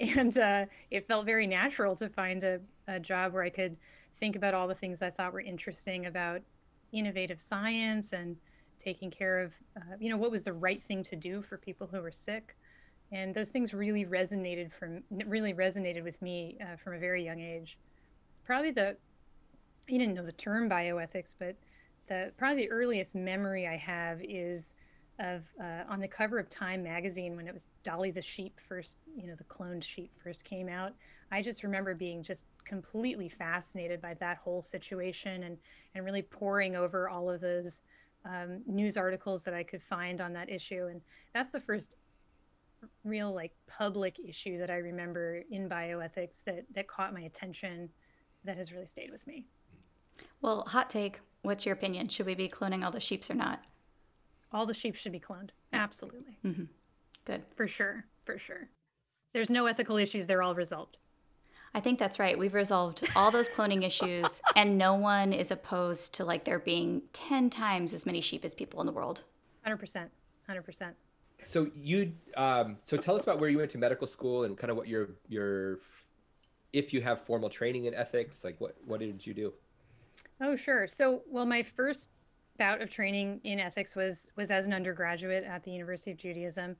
and 0.00 0.36
uh, 0.38 0.64
it 0.90 1.06
felt 1.06 1.26
very 1.26 1.46
natural 1.46 1.94
to 1.96 2.08
find 2.08 2.42
a, 2.42 2.60
a 2.88 2.98
job 2.98 3.32
where 3.32 3.42
I 3.42 3.50
could 3.50 3.76
think 4.14 4.36
about 4.36 4.54
all 4.54 4.66
the 4.66 4.74
things 4.74 5.02
I 5.02 5.10
thought 5.10 5.32
were 5.32 5.40
interesting 5.40 6.06
about 6.06 6.40
innovative 6.92 7.40
science 7.40 8.12
and 8.12 8.36
taking 8.78 9.10
care 9.10 9.40
of, 9.40 9.54
uh, 9.76 9.96
you 10.00 10.08
know, 10.08 10.16
what 10.16 10.30
was 10.30 10.44
the 10.44 10.52
right 10.52 10.82
thing 10.82 11.02
to 11.04 11.16
do 11.16 11.42
for 11.42 11.58
people 11.58 11.86
who 11.86 12.00
were 12.00 12.12
sick. 12.12 12.56
And 13.12 13.34
those 13.34 13.50
things 13.50 13.74
really 13.74 14.04
resonated 14.04 14.72
from 14.72 15.02
really 15.26 15.52
resonated 15.52 16.02
with 16.02 16.20
me 16.22 16.56
uh, 16.60 16.76
from 16.76 16.94
a 16.94 16.98
very 16.98 17.24
young 17.24 17.40
age. 17.40 17.78
Probably 18.44 18.70
the 18.70 18.96
I 19.88 19.92
didn't 19.92 20.14
know 20.14 20.22
the 20.22 20.32
term 20.32 20.68
bioethics, 20.68 21.34
but 21.38 21.56
the 22.06 22.32
probably 22.36 22.64
the 22.64 22.70
earliest 22.70 23.14
memory 23.14 23.66
I 23.66 23.76
have 23.76 24.20
is 24.22 24.74
of 25.20 25.44
uh, 25.60 25.84
on 25.88 26.00
the 26.00 26.08
cover 26.08 26.38
of 26.38 26.48
Time 26.48 26.82
magazine 26.82 27.36
when 27.36 27.46
it 27.46 27.52
was 27.52 27.68
Dolly 27.84 28.10
the 28.10 28.22
sheep 28.22 28.58
first, 28.58 28.98
you 29.16 29.28
know, 29.28 29.34
the 29.36 29.44
cloned 29.44 29.84
sheep 29.84 30.10
first 30.22 30.44
came 30.44 30.68
out. 30.68 30.92
I 31.30 31.40
just 31.40 31.62
remember 31.62 31.94
being 31.94 32.22
just 32.22 32.46
completely 32.64 33.28
fascinated 33.28 34.00
by 34.00 34.14
that 34.14 34.38
whole 34.38 34.62
situation 34.62 35.44
and 35.44 35.58
and 35.94 36.04
really 36.04 36.22
poring 36.22 36.74
over 36.74 37.08
all 37.08 37.30
of 37.30 37.40
those 37.40 37.82
um, 38.24 38.62
news 38.66 38.96
articles 38.96 39.44
that 39.44 39.54
I 39.54 39.62
could 39.62 39.82
find 39.82 40.20
on 40.20 40.32
that 40.32 40.50
issue. 40.50 40.88
And 40.90 41.00
that's 41.32 41.50
the 41.50 41.60
first 41.60 41.94
real 43.04 43.32
like 43.32 43.52
public 43.66 44.18
issue 44.18 44.58
that 44.58 44.70
I 44.70 44.76
remember 44.76 45.42
in 45.50 45.68
bioethics 45.68 46.42
that 46.44 46.64
that 46.74 46.88
caught 46.88 47.14
my 47.14 47.22
attention 47.22 47.88
that 48.44 48.56
has 48.56 48.72
really 48.72 48.86
stayed 48.86 49.10
with 49.10 49.26
me. 49.26 49.46
well 50.42 50.64
hot 50.66 50.90
take 50.90 51.20
what's 51.44 51.64
your 51.64 51.74
opinion 51.74 52.08
should 52.08 52.26
we 52.26 52.34
be 52.34 52.48
cloning 52.48 52.84
all 52.84 52.90
the 52.90 53.00
sheeps 53.00 53.30
or 53.30 53.34
not 53.34 53.62
All 54.52 54.66
the 54.66 54.74
sheep 54.74 54.94
should 54.96 55.12
be 55.12 55.20
cloned. 55.20 55.50
Absolutely. 55.72 56.36
good 57.24 57.42
For 57.56 57.66
sure. 57.66 58.04
For 58.24 58.38
sure. 58.38 58.68
There's 59.32 59.50
no 59.50 59.66
ethical 59.66 59.96
issues. 59.96 60.26
They're 60.26 60.42
all 60.42 60.54
resolved. 60.54 60.96
I 61.74 61.80
think 61.80 61.98
that's 61.98 62.20
right. 62.20 62.38
We've 62.38 62.54
resolved 62.54 63.08
all 63.16 63.32
those 63.32 63.48
cloning 63.48 63.84
issues, 63.84 64.40
and 64.56 64.78
no 64.78 64.94
one 64.94 65.32
is 65.32 65.50
opposed 65.50 66.14
to 66.14 66.24
like 66.24 66.44
there 66.44 66.60
being 66.60 67.02
10 67.12 67.50
times 67.50 67.92
as 67.92 68.06
many 68.06 68.20
sheep 68.20 68.44
as 68.44 68.54
people 68.54 68.80
in 68.80 68.86
the 68.86 68.92
world. 68.92 69.22
100%. 69.66 70.08
100%. 70.48 70.92
So 71.42 71.68
you, 71.74 72.12
um, 72.36 72.76
so 72.84 72.96
tell 72.96 73.16
us 73.16 73.24
about 73.24 73.40
where 73.40 73.50
you 73.50 73.58
went 73.58 73.72
to 73.72 73.78
medical 73.78 74.06
school 74.06 74.44
and 74.44 74.56
kind 74.56 74.70
of 74.70 74.76
what 74.76 74.86
your 74.86 75.08
your, 75.28 75.80
if 76.72 76.94
you 76.94 77.00
have 77.00 77.20
formal 77.20 77.50
training 77.50 77.86
in 77.86 77.94
ethics, 77.94 78.44
like 78.44 78.60
what 78.60 78.76
what 78.86 79.00
did 79.00 79.26
you 79.26 79.34
do? 79.34 79.52
Oh, 80.40 80.56
sure. 80.56 80.86
So, 80.86 81.22
well, 81.26 81.46
my 81.46 81.62
first 81.62 82.10
bout 82.58 82.80
of 82.80 82.90
training 82.90 83.40
in 83.44 83.58
ethics 83.58 83.96
was 83.96 84.30
was 84.36 84.50
as 84.50 84.66
an 84.66 84.72
undergraduate 84.72 85.44
at 85.44 85.62
the 85.64 85.70
University 85.70 86.10
of 86.12 86.18
Judaism, 86.18 86.76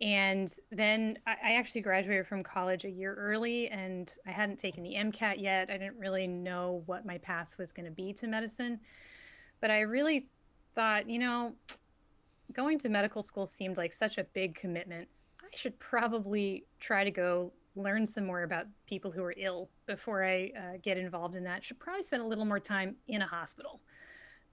and 0.00 0.52
then 0.70 1.18
I, 1.26 1.36
I 1.44 1.52
actually 1.54 1.82
graduated 1.82 2.26
from 2.26 2.42
college 2.42 2.84
a 2.84 2.90
year 2.90 3.14
early, 3.14 3.68
and 3.68 4.12
I 4.26 4.30
hadn't 4.30 4.58
taken 4.58 4.82
the 4.82 4.94
MCAT 4.94 5.40
yet. 5.40 5.70
I 5.70 5.78
didn't 5.78 5.98
really 5.98 6.26
know 6.26 6.82
what 6.86 7.06
my 7.06 7.18
path 7.18 7.56
was 7.58 7.72
going 7.72 7.86
to 7.86 7.92
be 7.92 8.12
to 8.14 8.26
medicine, 8.26 8.80
but 9.60 9.70
I 9.70 9.80
really 9.80 10.26
thought, 10.74 11.08
you 11.08 11.18
know, 11.18 11.54
going 12.52 12.78
to 12.80 12.88
medical 12.88 13.22
school 13.22 13.46
seemed 13.46 13.76
like 13.76 13.92
such 13.92 14.18
a 14.18 14.24
big 14.24 14.54
commitment. 14.54 15.08
I 15.40 15.54
should 15.54 15.78
probably 15.78 16.64
try 16.80 17.04
to 17.04 17.10
go 17.10 17.52
learn 17.74 18.06
some 18.06 18.26
more 18.26 18.42
about 18.42 18.66
people 18.86 19.10
who 19.10 19.22
are 19.22 19.34
ill 19.36 19.70
before 19.86 20.24
I 20.24 20.52
uh, 20.56 20.78
get 20.82 20.98
involved 20.98 21.36
in 21.36 21.44
that. 21.44 21.64
Should 21.64 21.80
probably 21.80 22.02
spend 22.02 22.22
a 22.22 22.26
little 22.26 22.44
more 22.44 22.60
time 22.60 22.96
in 23.08 23.22
a 23.22 23.26
hospital. 23.26 23.80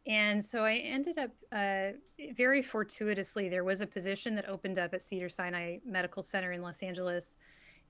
And 0.08 0.44
so 0.44 0.64
I 0.64 0.76
ended 0.76 1.18
up 1.18 1.32
uh, 1.52 1.98
very 2.36 2.62
fortuitously, 2.62 3.50
there 3.50 3.64
was 3.64 3.82
a 3.82 3.88
position 3.88 4.34
that 4.36 4.48
opened 4.48 4.80
up 4.80 4.94
at 4.94 5.02
Cedar 5.02 5.30
Sinai 5.30 5.78
Medical 5.86 6.24
Center 6.24 6.54
in 6.54 6.62
Los 6.62 6.82
Angeles. 6.82 7.38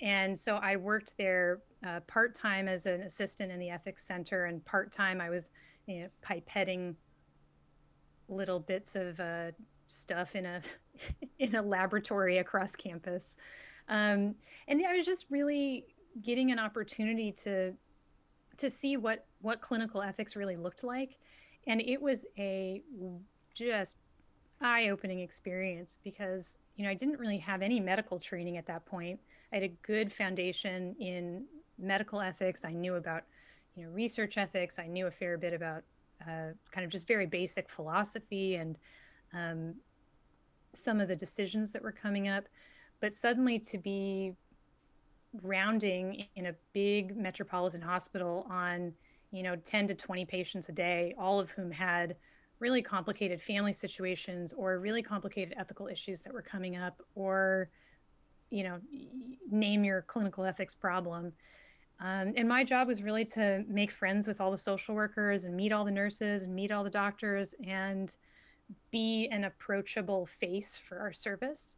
And 0.02 0.38
so 0.38 0.56
I 0.56 0.76
worked 0.76 1.18
there 1.18 1.62
uh, 1.86 2.00
part 2.02 2.34
time 2.34 2.68
as 2.68 2.86
an 2.86 3.02
assistant 3.02 3.52
in 3.52 3.60
the 3.60 3.70
ethics 3.70 4.06
center, 4.06 4.46
and 4.46 4.64
part 4.66 4.92
time 4.92 5.22
I 5.22 5.30
was 5.30 5.52
you 5.88 6.02
know, 6.02 6.08
pipetting 6.24 6.96
little 8.28 8.60
bits 8.60 8.96
of 8.96 9.20
uh, 9.20 9.52
stuff 9.88 10.36
in 10.36 10.46
a 10.46 10.62
in 11.40 11.56
a 11.56 11.62
laboratory 11.62 12.38
across 12.38 12.76
campus. 12.76 13.38
Um, 13.90 14.36
and 14.68 14.86
I 14.86 14.96
was 14.96 15.06
just 15.06 15.26
really 15.30 15.86
getting 16.22 16.52
an 16.52 16.60
opportunity 16.60 17.32
to 17.44 17.74
to 18.58 18.70
see 18.70 18.98
what 18.98 19.26
what 19.42 19.62
clinical 19.62 20.02
ethics 20.02 20.36
really 20.36 20.56
looked 20.56 20.84
like, 20.84 21.18
and 21.68 21.82
it 21.82 22.02
was 22.02 22.26
a 22.38 22.82
just 23.54 23.98
eye-opening 24.62 25.20
experience 25.20 25.98
because 26.04 26.58
you 26.76 26.84
know 26.84 26.90
I 26.90 26.94
didn't 26.94 27.20
really 27.20 27.38
have 27.40 27.62
any 27.62 27.80
medical 27.80 28.20
training 28.20 28.58
at 28.58 28.66
that 28.68 28.86
point. 28.86 29.20
I 29.52 29.56
had 29.56 29.64
a 29.64 29.74
good 29.82 30.14
foundation 30.14 30.96
in 31.00 31.46
medical 31.78 32.22
ethics. 32.22 32.66
I 32.66 32.74
knew 32.74 32.96
about 32.96 33.24
you 33.76 33.84
know 33.84 33.90
research 33.92 34.38
ethics. 34.38 34.78
I 34.78 34.88
knew 34.88 35.08
a 35.08 35.12
fair 35.12 35.38
bit 35.38 35.54
about 35.54 35.84
uh, 36.22 36.52
kind 36.72 36.86
of 36.86 36.90
just 36.90 37.08
very 37.08 37.26
basic 37.26 37.70
philosophy 37.70 38.56
and 38.56 38.78
um, 39.34 39.76
some 40.74 41.00
of 41.00 41.08
the 41.08 41.16
decisions 41.16 41.72
that 41.72 41.82
were 41.82 41.92
coming 41.92 42.28
up. 42.28 42.46
But 43.02 43.14
suddenly 43.14 43.60
to 43.60 43.78
be 43.78 44.34
rounding 45.42 46.26
in 46.36 46.48
a 46.48 46.56
big 46.74 47.16
metropolitan 47.16 47.82
hospital 47.82 48.48
on, 48.50 48.94
you 49.32 49.44
know, 49.44 49.56
10 49.56 49.88
to 49.88 49.96
20 49.96 50.26
patients 50.26 50.70
a 50.70 50.72
day, 50.72 51.14
all 51.18 51.40
of 51.40 51.52
whom 51.52 51.72
had 51.72 52.16
really 52.60 52.82
complicated 52.82 53.42
family 53.42 53.74
situations 53.74 54.54
or 54.54 54.80
really 54.80 55.02
complicated 55.02 55.54
ethical 55.58 55.88
issues 55.88 56.22
that 56.22 56.34
were 56.34 56.42
coming 56.42 56.76
up 56.76 57.02
or 57.16 57.70
you 58.50 58.64
know 58.64 58.80
name 59.50 59.84
your 59.84 60.02
clinical 60.04 60.44
ethics 60.44 60.76
problem. 60.76 61.32
Um, 62.02 62.34
and 62.38 62.48
my 62.48 62.64
job 62.64 62.88
was 62.88 63.04
really 63.04 63.26
to 63.26 63.64
make 63.68 63.92
friends 63.92 64.26
with 64.26 64.40
all 64.40 64.52
the 64.52 64.58
social 64.58 64.96
workers 64.96 65.44
and 65.44 65.56
meet 65.56 65.74
all 65.74 65.84
the 65.84 65.92
nurses 65.92 66.44
and 66.44 66.56
meet 66.56 66.72
all 66.72 66.84
the 66.84 66.90
doctors 66.90 67.54
and 67.66 68.16
be 68.90 69.28
an 69.32 69.44
approachable 69.44 70.26
face 70.26 70.78
for 70.78 71.00
our 71.00 71.12
service 71.12 71.76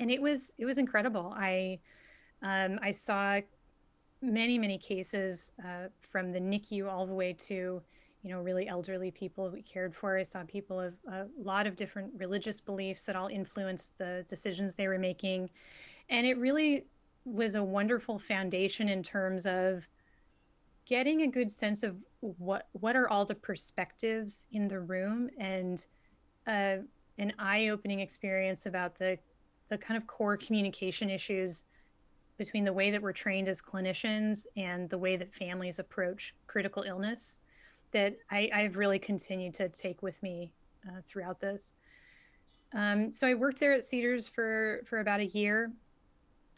and 0.00 0.10
it 0.10 0.20
was 0.20 0.52
it 0.58 0.64
was 0.64 0.78
incredible. 0.78 1.32
I 1.36 1.78
um, 2.42 2.80
i 2.82 2.90
saw 2.90 3.40
many 4.22 4.58
many 4.58 4.78
cases 4.78 5.52
uh, 5.64 5.88
from 6.00 6.32
the 6.32 6.40
nicu 6.40 6.88
all 6.88 7.06
the 7.06 7.14
way 7.14 7.32
to 7.34 7.80
you 8.22 8.30
know 8.30 8.40
really 8.40 8.66
elderly 8.66 9.10
people 9.10 9.50
we 9.50 9.62
cared 9.62 9.94
for. 9.94 10.18
I 10.18 10.24
saw 10.24 10.42
people 10.44 10.80
of 10.80 10.94
a 11.12 11.26
lot 11.38 11.66
of 11.66 11.76
different 11.76 12.12
religious 12.16 12.60
beliefs 12.60 13.04
that 13.06 13.14
all 13.14 13.28
influenced 13.28 13.98
the 13.98 14.24
decisions 14.28 14.74
they 14.74 14.88
were 14.88 14.98
making. 14.98 15.50
And 16.08 16.26
it 16.26 16.36
really 16.38 16.86
was 17.24 17.54
a 17.54 17.62
wonderful 17.62 18.18
foundation 18.18 18.88
in 18.88 19.02
terms 19.02 19.46
of 19.46 19.88
getting 20.86 21.22
a 21.22 21.26
good 21.26 21.50
sense 21.50 21.82
of 21.82 21.96
what 22.20 22.68
what 22.72 22.96
are 22.96 23.08
all 23.08 23.24
the 23.24 23.34
perspectives 23.34 24.46
in 24.52 24.66
the 24.66 24.80
room 24.80 25.30
and 25.38 25.86
uh, 26.46 26.76
an 27.18 27.32
eye-opening 27.38 28.00
experience 28.00 28.64
about 28.66 28.98
the 28.98 29.18
the 29.70 29.78
kind 29.78 29.96
of 29.96 30.06
core 30.06 30.36
communication 30.36 31.08
issues 31.08 31.64
between 32.36 32.64
the 32.64 32.72
way 32.72 32.90
that 32.90 33.00
we're 33.00 33.12
trained 33.12 33.48
as 33.48 33.62
clinicians 33.62 34.46
and 34.56 34.88
the 34.90 34.98
way 34.98 35.16
that 35.16 35.32
families 35.32 35.78
approach 35.78 36.34
critical 36.46 36.82
illness 36.82 37.38
that 37.92 38.16
I, 38.30 38.50
I've 38.52 38.76
really 38.76 38.98
continued 38.98 39.54
to 39.54 39.68
take 39.68 40.02
with 40.02 40.22
me 40.22 40.52
uh, 40.88 41.00
throughout 41.04 41.40
this. 41.40 41.74
Um, 42.72 43.10
so 43.10 43.26
I 43.26 43.34
worked 43.34 43.58
there 43.58 43.72
at 43.72 43.84
Cedars 43.84 44.28
for 44.28 44.82
for 44.84 45.00
about 45.00 45.20
a 45.20 45.26
year, 45.26 45.72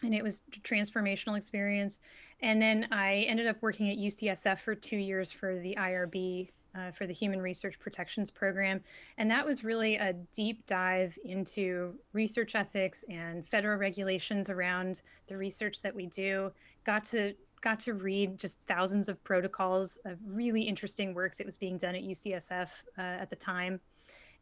and 0.05 0.15
it 0.15 0.23
was 0.23 0.43
a 0.55 0.61
transformational 0.61 1.37
experience. 1.37 2.01
And 2.41 2.61
then 2.61 2.89
I 2.91 3.25
ended 3.29 3.47
up 3.47 3.57
working 3.63 3.91
at 3.91 3.97
UCSF 3.97 4.59
for 4.61 4.75
two 4.75 4.99
years 4.99 5.33
for 5.33 5.59
the 5.59 5.77
IRB, 5.79 6.51
uh, 6.75 6.91
for 6.91 7.07
the 7.07 7.13
Human 7.13 7.41
Research 7.41 7.79
Protections 7.79 8.31
Program. 8.31 8.81
And 9.19 9.31
that 9.31 9.45
was 9.45 9.65
really 9.65 9.97
a 9.97 10.13
deep 10.35 10.65
dive 10.67 11.19
into 11.25 11.95
research 12.13 12.55
ethics 12.55 13.05
and 13.09 13.47
federal 13.47 13.79
regulations 13.79 14.51
around 14.51 15.03
the 15.27 15.37
research 15.37 15.83
that 15.83 15.95
we 15.95 16.07
do. 16.07 16.51
Got 16.85 17.05
to 17.05 17.35
got 17.61 17.79
to 17.79 17.95
read 17.95 18.41
just 18.41 18.61
thousands 18.67 19.09
of 19.09 19.23
protocols 19.23 19.97
of 20.05 20.19
really 20.27 20.63
interesting 20.63 21.15
work 21.15 21.37
that 21.37 21.47
was 21.47 21.57
being 21.57 21.79
done 21.79 21.95
at 21.95 22.03
UCSF 22.03 22.83
uh, 22.99 23.01
at 23.01 23.31
the 23.31 23.37
time, 23.37 23.79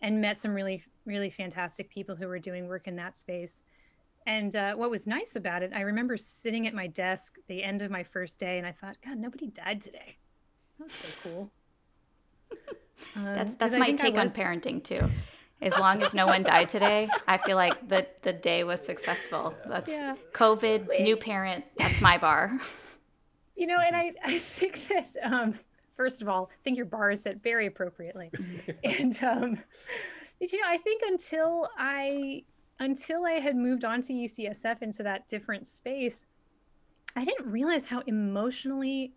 and 0.01 0.21
met 0.21 0.39
some 0.39 0.55
really 0.55 0.83
really 1.05 1.31
fantastic 1.31 1.91
people 1.91 2.17
who 2.17 2.27
were 2.27 2.39
doing 2.39 2.67
work 2.67 2.87
in 2.87 2.97
that 2.97 3.15
space. 3.15 3.63
And 4.27 4.55
uh, 4.55 4.75
what 4.75 4.91
was 4.91 5.07
nice 5.07 5.37
about 5.37 5.63
it, 5.63 5.73
I 5.75 5.81
remember 5.81 6.17
sitting 6.17 6.67
at 6.67 6.75
my 6.75 6.87
desk 6.87 7.37
the 7.49 7.63
end 7.63 7.83
of 7.83 7.91
my 7.91 8.03
first 8.03 8.39
day, 8.39 8.59
and 8.59 8.67
I 8.67 8.73
thought, 8.73 8.97
God, 9.05 9.17
nobody 9.19 9.49
died 9.49 9.81
today. 9.81 10.17
That 10.79 10.85
was 10.85 10.95
so 10.95 11.09
cool. 11.23 11.51
Um, 13.17 13.25
that's 13.25 13.55
that's 13.57 13.77
my 13.77 13.93
take 13.93 14.15
was... 14.15 14.37
on 14.37 14.45
parenting 14.45 14.83
too. 14.83 15.09
As 15.63 15.77
long 15.77 16.03
as 16.03 16.15
no 16.15 16.27
one 16.27 16.43
died 16.43 16.69
today, 16.69 17.09
I 17.29 17.37
feel 17.37 17.57
like 17.57 17.89
the 17.89 18.07
the 18.23 18.33
day 18.33 18.65
was 18.65 18.85
successful. 18.85 19.55
That's 19.67 19.93
yeah. 19.93 20.15
COVID, 20.33 20.87
Wait. 20.87 21.03
new 21.03 21.17
parent. 21.17 21.65
That's 21.77 22.01
my 22.01 22.17
bar. 22.19 22.59
You 23.57 23.67
know, 23.67 23.79
and 23.79 23.95
I 23.95 24.13
I 24.25 24.39
think 24.39 24.79
that 24.89 25.07
um, 25.23 25.59
first 25.97 26.23
of 26.23 26.29
all, 26.29 26.51
I 26.53 26.57
think 26.65 26.77
your 26.77 26.87
bar 26.87 27.11
is 27.11 27.23
set 27.23 27.43
very 27.43 27.67
appropriately, 27.67 28.31
and 28.85 29.23
um, 29.23 29.59
you 30.41 30.59
know, 30.59 30.67
I 30.67 30.79
think 30.79 31.03
until 31.07 31.69
I 31.77 32.45
until 32.79 33.27
I 33.27 33.33
had 33.33 33.57
moved 33.57 33.85
on 33.85 34.01
to 34.03 34.13
UCSF 34.15 34.81
into 34.81 35.03
that 35.03 35.29
different 35.29 35.67
space, 35.67 36.27
I 37.15 37.25
didn't 37.25 37.51
realize 37.51 37.85
how 37.85 38.01
emotionally 38.07 39.13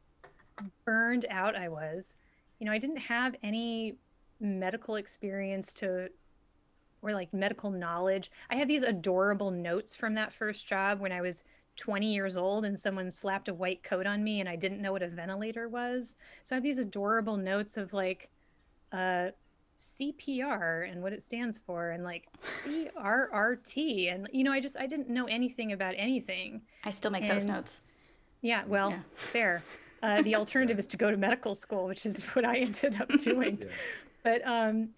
burned 0.86 1.26
out 1.30 1.56
I 1.56 1.70
was. 1.70 2.18
You 2.64 2.68
know, 2.68 2.74
I 2.74 2.78
didn't 2.78 2.96
have 2.96 3.36
any 3.44 3.98
medical 4.40 4.96
experience 4.96 5.74
to 5.74 6.08
or 7.02 7.12
like 7.12 7.34
medical 7.34 7.70
knowledge. 7.70 8.32
I 8.50 8.56
have 8.56 8.70
these 8.70 8.84
adorable 8.84 9.52
notes 9.52 9.98
from 9.98 10.14
that 10.14 10.32
first 10.32 10.66
job 10.66 11.02
when 11.02 11.12
I 11.12 11.20
was 11.20 11.44
20 11.76 12.14
years 12.14 12.38
old 12.38 12.64
and 12.64 12.80
someone 12.80 13.12
slapped 13.12 13.50
a 13.50 13.54
white 13.54 13.84
coat 13.84 14.08
on 14.08 14.24
me 14.24 14.40
and 14.40 14.48
I 14.48 14.56
didn't 14.56 14.82
know 14.82 14.94
what 14.94 15.04
a 15.04 15.10
ventilator 15.10 15.68
was. 15.68 16.16
So 16.44 16.56
I 16.56 16.58
have 16.58 16.64
these 16.64 16.78
adorable 16.78 17.36
notes 17.36 17.76
of 17.76 17.92
like 17.92 18.30
uh, 18.94 19.32
CPR 19.78 20.90
and 20.90 21.04
what 21.04 21.12
it 21.12 21.22
stands 21.22 21.60
for 21.60 21.92
and 21.92 22.06
like 22.06 22.30
CRRT 22.40 24.14
and 24.14 24.30
you 24.32 24.46
know 24.46 24.54
I 24.54 24.62
just 24.62 24.78
I 24.80 24.88
didn't 24.88 25.10
know 25.10 25.26
anything 25.26 25.74
about 25.74 25.96
anything. 25.98 26.62
I 26.86 26.92
still 26.92 27.12
make 27.12 27.24
and, 27.24 27.32
those 27.32 27.46
notes. 27.46 27.82
Yeah, 28.42 28.64
well, 28.66 28.92
yeah. 28.92 29.00
fair. 29.16 29.64
Uh, 30.04 30.22
the 30.22 30.36
alternative 30.42 30.78
is 30.78 30.86
to 30.88 30.98
go 30.98 31.10
to 31.10 31.18
medical 31.18 31.56
school, 31.56 31.86
which 31.86 32.06
is 32.06 32.24
what 32.36 32.46
I 32.46 32.58
ended 32.58 33.02
up 33.02 33.10
doing. 33.18 33.58
yeah. 33.60 33.68
But 34.24 34.46
um, 34.46 34.90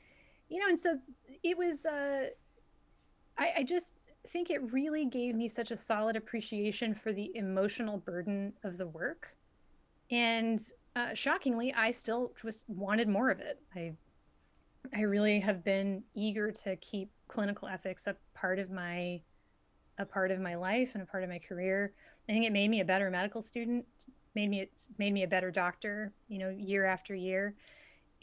you 0.50 0.60
know, 0.60 0.68
and 0.68 0.80
so 0.80 1.00
it 1.44 1.58
was. 1.58 1.86
Uh, 1.86 2.28
I, 3.38 3.52
I 3.58 3.64
just 3.64 3.96
think 4.28 4.50
it 4.50 4.72
really 4.72 5.06
gave 5.06 5.36
me 5.36 5.48
such 5.48 5.72
a 5.72 5.78
solid 5.78 6.16
appreciation 6.16 6.94
for 6.94 7.14
the 7.14 7.32
emotional 7.36 7.98
burden 7.98 8.54
of 8.64 8.78
the 8.78 8.88
work, 8.88 9.36
and 10.12 10.60
uh, 10.96 11.14
shockingly, 11.14 11.74
I 11.74 11.92
still 11.92 12.34
just 12.42 12.64
wanted 12.68 13.08
more 13.08 13.30
of 13.30 13.40
it. 13.40 13.60
I 13.76 13.94
I 14.94 15.02
really 15.02 15.40
have 15.40 15.64
been 15.64 16.04
eager 16.14 16.52
to 16.52 16.76
keep 16.78 17.10
clinical 17.28 17.68
ethics 17.68 18.08
a 18.08 18.16
part 18.34 18.60
of 18.60 18.70
my 18.70 19.22
a 19.98 20.06
part 20.06 20.32
of 20.32 20.40
my 20.40 20.56
life 20.56 20.92
and 20.94 21.04
a 21.04 21.06
part 21.06 21.24
of 21.24 21.30
my 21.30 21.40
career. 21.40 21.94
I 22.28 22.34
think 22.34 22.46
it 22.46 22.52
made 22.52 22.70
me 22.70 22.80
a 22.82 22.86
better 22.86 23.10
medical 23.10 23.42
student, 23.42 23.86
made 24.34 24.50
me 24.50 24.62
it 24.62 24.90
made 24.98 25.14
me 25.14 25.24
a 25.24 25.28
better 25.28 25.52
doctor, 25.52 26.12
you 26.28 26.40
know, 26.40 26.50
year 26.50 26.86
after 26.86 27.16
year. 27.16 27.56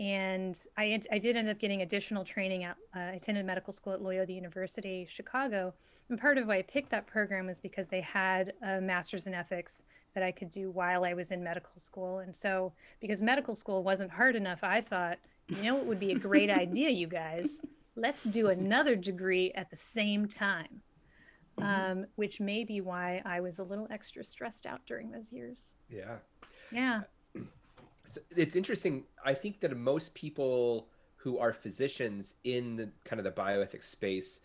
and 0.01 0.57
I, 0.77 1.01
I 1.11 1.19
did 1.19 1.37
end 1.37 1.49
up 1.49 1.59
getting 1.59 1.83
additional 1.83 2.25
training 2.25 2.65
at 2.65 2.77
uh, 2.97 3.01
I 3.01 3.13
attended 3.13 3.47
medical 3.47 3.73
school 3.73 3.93
at 3.93 4.03
Loyola 4.03 4.33
University 4.33 5.07
Chicago. 5.09 5.75
And 6.09 6.21
part 6.21 6.37
of 6.37 6.49
why 6.49 6.59
I 6.59 6.63
picked 6.63 6.91
that 6.91 7.07
program 7.07 7.47
was 7.47 7.61
because 7.61 7.89
they 7.89 8.01
had 8.01 8.53
a 8.63 8.81
master's 8.81 9.27
in 9.27 9.35
ethics 9.35 9.83
that 10.15 10.23
I 10.23 10.33
could 10.33 10.51
do 10.51 10.71
while 10.71 11.05
I 11.05 11.15
was 11.15 11.31
in 11.31 11.43
medical 11.43 11.79
school. 11.79 12.19
And 12.19 12.35
so 12.35 12.73
because 13.01 13.23
medical 13.23 13.55
school 13.55 13.83
wasn't 13.83 14.11
hard 14.11 14.37
enough 14.37 14.63
I 14.63 14.81
thought 14.81 15.19
you 15.49 15.63
know 15.63 15.79
it 15.79 15.87
would 15.87 16.01
be 16.01 16.13
a 16.13 16.19
great 16.19 16.51
idea 16.65 16.91
you 16.91 17.07
guys? 17.07 17.63
Let's 17.95 18.25
do 18.25 18.49
another 18.49 18.97
degree 18.97 19.53
at 19.53 19.71
the 19.71 19.77
same 19.77 20.27
time 20.27 20.83
um, 21.59 22.07
which 22.17 22.41
may 22.41 22.65
be 22.65 22.81
why 22.81 23.23
I 23.25 23.41
was 23.41 23.59
a 23.59 23.65
little 23.65 23.87
extra 23.91 24.25
stressed 24.25 24.67
out 24.67 24.81
during 24.87 25.11
those 25.11 25.33
years 25.33 25.75
Yeah. 25.91 26.17
yeah 26.71 27.03
So 28.09 28.21
it's 28.37 28.57
interesting. 28.57 29.05
I 29.25 29.33
think 29.33 29.61
that 29.61 29.75
most 29.75 30.15
people 30.15 30.89
who 31.17 31.39
are 31.39 31.55
physicians 31.55 32.35
in 32.45 32.77
the 32.77 32.91
kind 33.07 33.19
of 33.19 33.25
the 33.25 33.31
bioethics 33.31 33.85
space 33.85 34.41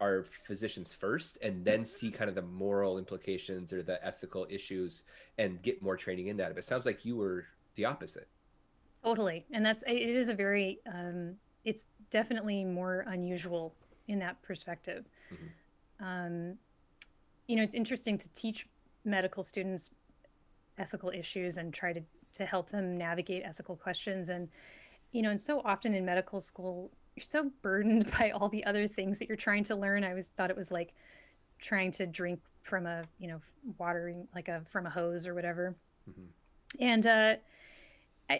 are 0.00 0.26
physicians 0.44 0.92
first 0.92 1.38
and 1.40 1.64
then 1.64 1.84
see 1.84 2.10
kind 2.10 2.28
of 2.28 2.34
the 2.34 2.42
moral 2.42 2.98
implications 2.98 3.72
or 3.72 3.80
the 3.84 4.04
ethical 4.04 4.44
issues 4.50 5.04
and 5.38 5.62
get 5.62 5.80
more 5.80 5.96
training 5.96 6.26
in 6.26 6.36
that. 6.38 6.48
But 6.48 6.58
it 6.58 6.64
sounds 6.64 6.84
like 6.84 7.04
you 7.04 7.14
were 7.14 7.44
the 7.76 7.84
opposite. 7.84 8.26
Totally. 9.04 9.46
And 9.52 9.64
that's 9.64 9.84
it 9.86 9.92
is 9.92 10.28
a 10.28 10.34
very 10.34 10.80
um 10.92 11.36
it's 11.64 11.86
definitely 12.10 12.64
more 12.64 13.04
unusual 13.06 13.72
in 14.08 14.18
that 14.18 14.42
perspective. 14.42 15.04
Um 16.00 16.58
you 17.48 17.56
know, 17.56 17.62
it's 17.62 17.74
interesting 17.74 18.16
to 18.18 18.32
teach 18.32 18.66
medical 19.04 19.42
students 19.42 19.90
ethical 20.78 21.10
issues 21.10 21.56
and 21.58 21.72
try 21.74 21.92
to 21.92 22.00
to 22.34 22.46
help 22.46 22.70
them 22.70 22.96
navigate 22.96 23.42
ethical 23.44 23.76
questions 23.76 24.28
and 24.28 24.48
you 25.12 25.20
know, 25.20 25.30
and 25.30 25.40
so 25.40 25.60
often 25.64 25.94
in 25.94 26.04
medical 26.04 26.40
school 26.40 26.90
you're 27.16 27.24
so 27.24 27.50
burdened 27.60 28.10
by 28.18 28.30
all 28.30 28.48
the 28.48 28.64
other 28.64 28.88
things 28.88 29.18
that 29.18 29.28
you're 29.28 29.36
trying 29.36 29.64
to 29.64 29.76
learn. 29.76 30.04
I 30.04 30.10
always 30.10 30.30
thought 30.30 30.50
it 30.50 30.56
was 30.56 30.70
like 30.70 30.94
trying 31.58 31.90
to 31.92 32.06
drink 32.06 32.40
from 32.62 32.86
a, 32.86 33.04
you 33.18 33.28
know, 33.28 33.40
watering 33.78 34.26
like 34.34 34.48
a 34.48 34.62
from 34.70 34.86
a 34.86 34.90
hose 34.90 35.26
or 35.26 35.34
whatever. 35.34 35.74
Mhm. 36.10 36.26
And 36.80 37.06
uh 37.06 37.36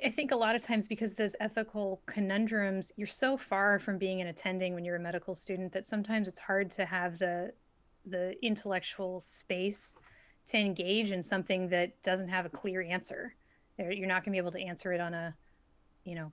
I, 0.04 0.10
think 0.10 0.30
a 0.30 0.36
lot 0.36 0.54
of 0.54 0.62
times 0.62 0.88
because 0.88 1.14
those 1.14 1.36
ethical 1.40 2.02
conundrums, 2.06 2.92
you're 2.96 3.06
so 3.06 3.36
far 3.36 3.78
from 3.78 3.98
being 3.98 4.20
an 4.20 4.28
attending 4.28 4.74
when 4.74 4.84
you're 4.84 4.96
a 4.96 5.00
medical 5.00 5.34
student 5.34 5.72
that 5.72 5.84
sometimes 5.84 6.28
it's 6.28 6.40
hard 6.40 6.70
to 6.72 6.84
have 6.84 7.18
the 7.18 7.52
the 8.04 8.34
intellectual 8.44 9.20
space 9.20 9.94
to 10.46 10.58
engage 10.58 11.12
in 11.12 11.22
something 11.22 11.68
that 11.68 12.02
doesn't 12.02 12.28
have 12.28 12.44
a 12.44 12.48
clear 12.48 12.82
answer. 12.82 13.34
You're 13.78 14.08
not 14.08 14.24
going 14.24 14.32
to 14.32 14.36
be 14.36 14.38
able 14.38 14.50
to 14.52 14.60
answer 14.60 14.92
it 14.92 15.00
on 15.00 15.14
a, 15.14 15.36
you 16.04 16.16
know, 16.16 16.32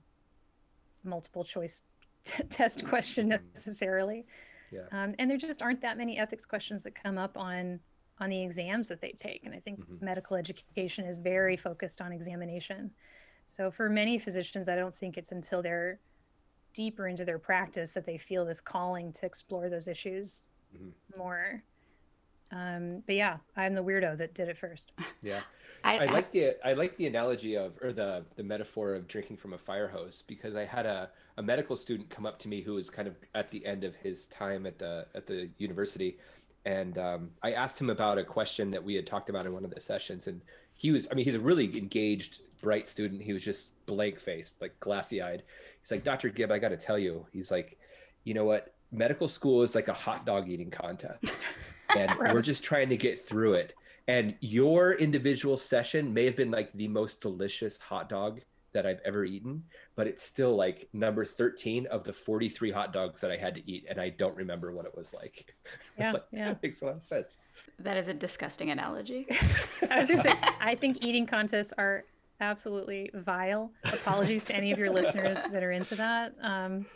multiple 1.04 1.44
choice 1.44 1.84
test 2.50 2.84
question 2.86 3.30
Mhm. 3.30 3.40
necessarily. 3.54 4.26
Yeah. 4.72 4.86
Um, 4.90 5.14
and 5.18 5.30
there 5.30 5.38
just 5.38 5.62
aren't 5.62 5.80
that 5.82 5.96
many 5.96 6.18
ethics 6.18 6.44
questions 6.44 6.82
that 6.84 6.94
come 6.94 7.18
up 7.18 7.36
on 7.36 7.80
on 8.18 8.28
the 8.28 8.42
exams 8.42 8.88
that 8.88 9.00
they 9.00 9.12
take. 9.12 9.46
And 9.46 9.54
I 9.54 9.60
think 9.60 9.80
Mhm. 9.80 10.02
medical 10.02 10.36
education 10.36 11.06
is 11.06 11.18
very 11.18 11.56
focused 11.56 12.02
on 12.02 12.12
examination. 12.12 12.90
So 13.50 13.68
for 13.72 13.88
many 13.88 14.16
physicians, 14.16 14.68
I 14.68 14.76
don't 14.76 14.94
think 14.94 15.18
it's 15.18 15.32
until 15.32 15.60
they're 15.60 15.98
deeper 16.72 17.08
into 17.08 17.24
their 17.24 17.40
practice 17.40 17.92
that 17.94 18.06
they 18.06 18.16
feel 18.16 18.44
this 18.44 18.60
calling 18.60 19.12
to 19.14 19.26
explore 19.26 19.68
those 19.68 19.88
issues 19.88 20.46
Mhm. 20.72 20.92
more. 21.16 21.64
Um, 22.52 23.00
but 23.06 23.16
yeah, 23.16 23.38
I'm 23.56 23.74
the 23.74 23.82
weirdo 23.82 24.16
that 24.18 24.34
did 24.34 24.48
it 24.48 24.56
first. 24.56 24.92
Yeah. 25.22 25.42
I, 25.82 25.98
I 26.00 26.04
like 26.06 26.30
the 26.30 26.54
I 26.64 26.74
like 26.74 26.94
the 26.96 27.06
analogy 27.06 27.56
of 27.56 27.76
or 27.82 27.92
the 27.92 28.24
the 28.36 28.42
metaphor 28.42 28.94
of 28.94 29.08
drinking 29.08 29.38
from 29.38 29.54
a 29.54 29.58
fire 29.58 29.88
hose 29.88 30.22
because 30.22 30.54
I 30.54 30.64
had 30.64 30.84
a, 30.86 31.10
a 31.38 31.42
medical 31.42 31.74
student 31.74 32.10
come 32.10 32.26
up 32.26 32.38
to 32.40 32.48
me 32.48 32.60
who 32.60 32.74
was 32.74 32.90
kind 32.90 33.08
of 33.08 33.18
at 33.34 33.50
the 33.50 33.64
end 33.64 33.82
of 33.82 33.96
his 33.96 34.26
time 34.28 34.66
at 34.66 34.78
the 34.78 35.06
at 35.14 35.26
the 35.26 35.48
university 35.56 36.18
and 36.66 36.98
um, 36.98 37.30
I 37.42 37.52
asked 37.52 37.80
him 37.80 37.88
about 37.88 38.18
a 38.18 38.24
question 38.24 38.70
that 38.72 38.84
we 38.84 38.94
had 38.94 39.06
talked 39.06 39.30
about 39.30 39.46
in 39.46 39.52
one 39.54 39.64
of 39.64 39.70
the 39.70 39.80
sessions 39.80 40.26
and 40.26 40.42
he 40.74 40.90
was 40.90 41.08
I 41.10 41.14
mean 41.14 41.24
he's 41.24 41.34
a 41.34 41.40
really 41.40 41.64
engaged 41.78 42.42
bright 42.60 42.88
student 42.88 43.22
he 43.22 43.32
was 43.32 43.42
just 43.42 43.84
blank 43.86 44.18
faced 44.18 44.60
like 44.60 44.78
glassy 44.80 45.22
eyed 45.22 45.42
he's 45.80 45.90
like 45.90 46.04
Dr. 46.04 46.28
Gibb 46.28 46.50
I 46.50 46.58
got 46.58 46.68
to 46.68 46.76
tell 46.76 46.98
you 46.98 47.26
he's 47.32 47.50
like 47.50 47.78
you 48.24 48.34
know 48.34 48.44
what 48.44 48.74
medical 48.92 49.28
school 49.28 49.62
is 49.62 49.74
like 49.74 49.88
a 49.88 49.92
hot 49.92 50.26
dog 50.26 50.48
eating 50.48 50.70
contest 50.70 51.40
and 51.96 52.12
we're 52.18 52.42
just 52.42 52.64
trying 52.64 52.88
to 52.88 52.96
get 52.96 53.20
through 53.20 53.54
it 53.54 53.74
and 54.08 54.34
your 54.40 54.94
individual 54.94 55.56
session 55.56 56.12
may 56.12 56.24
have 56.24 56.36
been 56.36 56.50
like 56.50 56.72
the 56.72 56.88
most 56.88 57.20
delicious 57.20 57.78
hot 57.78 58.08
dog 58.08 58.40
that 58.72 58.86
I've 58.86 59.00
ever 59.04 59.24
eaten, 59.24 59.64
but 59.96 60.06
it's 60.06 60.22
still 60.22 60.56
like 60.56 60.88
number 60.92 61.24
13 61.24 61.86
of 61.86 62.04
the 62.04 62.12
43 62.12 62.70
hot 62.70 62.92
dogs 62.92 63.20
that 63.20 63.30
I 63.30 63.36
had 63.36 63.54
to 63.54 63.70
eat. 63.70 63.86
And 63.88 64.00
I 64.00 64.10
don't 64.10 64.36
remember 64.36 64.72
what 64.72 64.86
it 64.86 64.96
was 64.96 65.12
like. 65.14 65.54
Yeah, 65.98 66.06
it's 66.06 66.14
like, 66.14 66.24
yeah. 66.32 66.48
That 66.48 66.62
makes 66.62 66.80
a 66.80 66.86
lot 66.86 66.96
of 66.96 67.02
sense. 67.02 67.36
that 67.78 67.98
is 67.98 68.08
a 68.08 68.14
disgusting 68.14 68.70
analogy. 68.70 69.26
I 69.90 69.98
was 69.98 70.08
gonna 70.08 70.22
say, 70.22 70.34
I 70.58 70.74
think 70.74 71.04
eating 71.04 71.26
contests 71.26 71.74
are 71.76 72.04
absolutely 72.40 73.10
vile. 73.14 73.70
Apologies 73.84 74.44
to 74.44 74.56
any 74.56 74.72
of 74.72 74.78
your 74.78 74.90
listeners 74.90 75.44
that 75.52 75.62
are 75.62 75.72
into 75.72 75.94
that. 75.96 76.34
Um, 76.42 76.86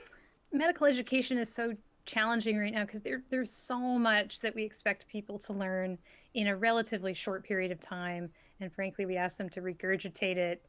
medical 0.53 0.87
education 0.87 1.39
is 1.39 1.53
so 1.53 1.75
challenging 2.07 2.59
right 2.59 2.73
now 2.73 2.85
because 2.85 3.03
there, 3.03 3.23
there's 3.29 3.51
so 3.51 3.79
much 3.79 4.41
that 4.41 4.55
we 4.55 4.63
expect 4.63 5.09
people 5.09 5.39
to 5.39 5.53
learn 5.53 5.99
in 6.35 6.49
a 6.49 6.57
relatively 6.57 7.15
short 7.15 7.45
period 7.45 7.71
of 7.71 7.81
time. 7.81 8.31
And 8.61 8.73
frankly, 8.73 9.07
we 9.07 9.17
ask 9.17 9.39
them 9.39 9.49
to 9.51 9.61
regurgitate 9.61 10.37
it 10.37 10.63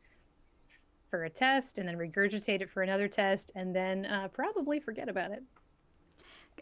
for 1.09 1.25
a 1.25 1.29
test 1.29 1.77
and 1.77 1.87
then 1.87 1.97
regurgitate 1.97 2.61
it 2.61 2.69
for 2.69 2.83
another 2.83 3.07
test 3.07 3.51
and 3.55 3.75
then 3.75 4.05
uh, 4.05 4.27
probably 4.29 4.79
forget 4.79 5.09
about 5.09 5.31
it. 5.31 5.43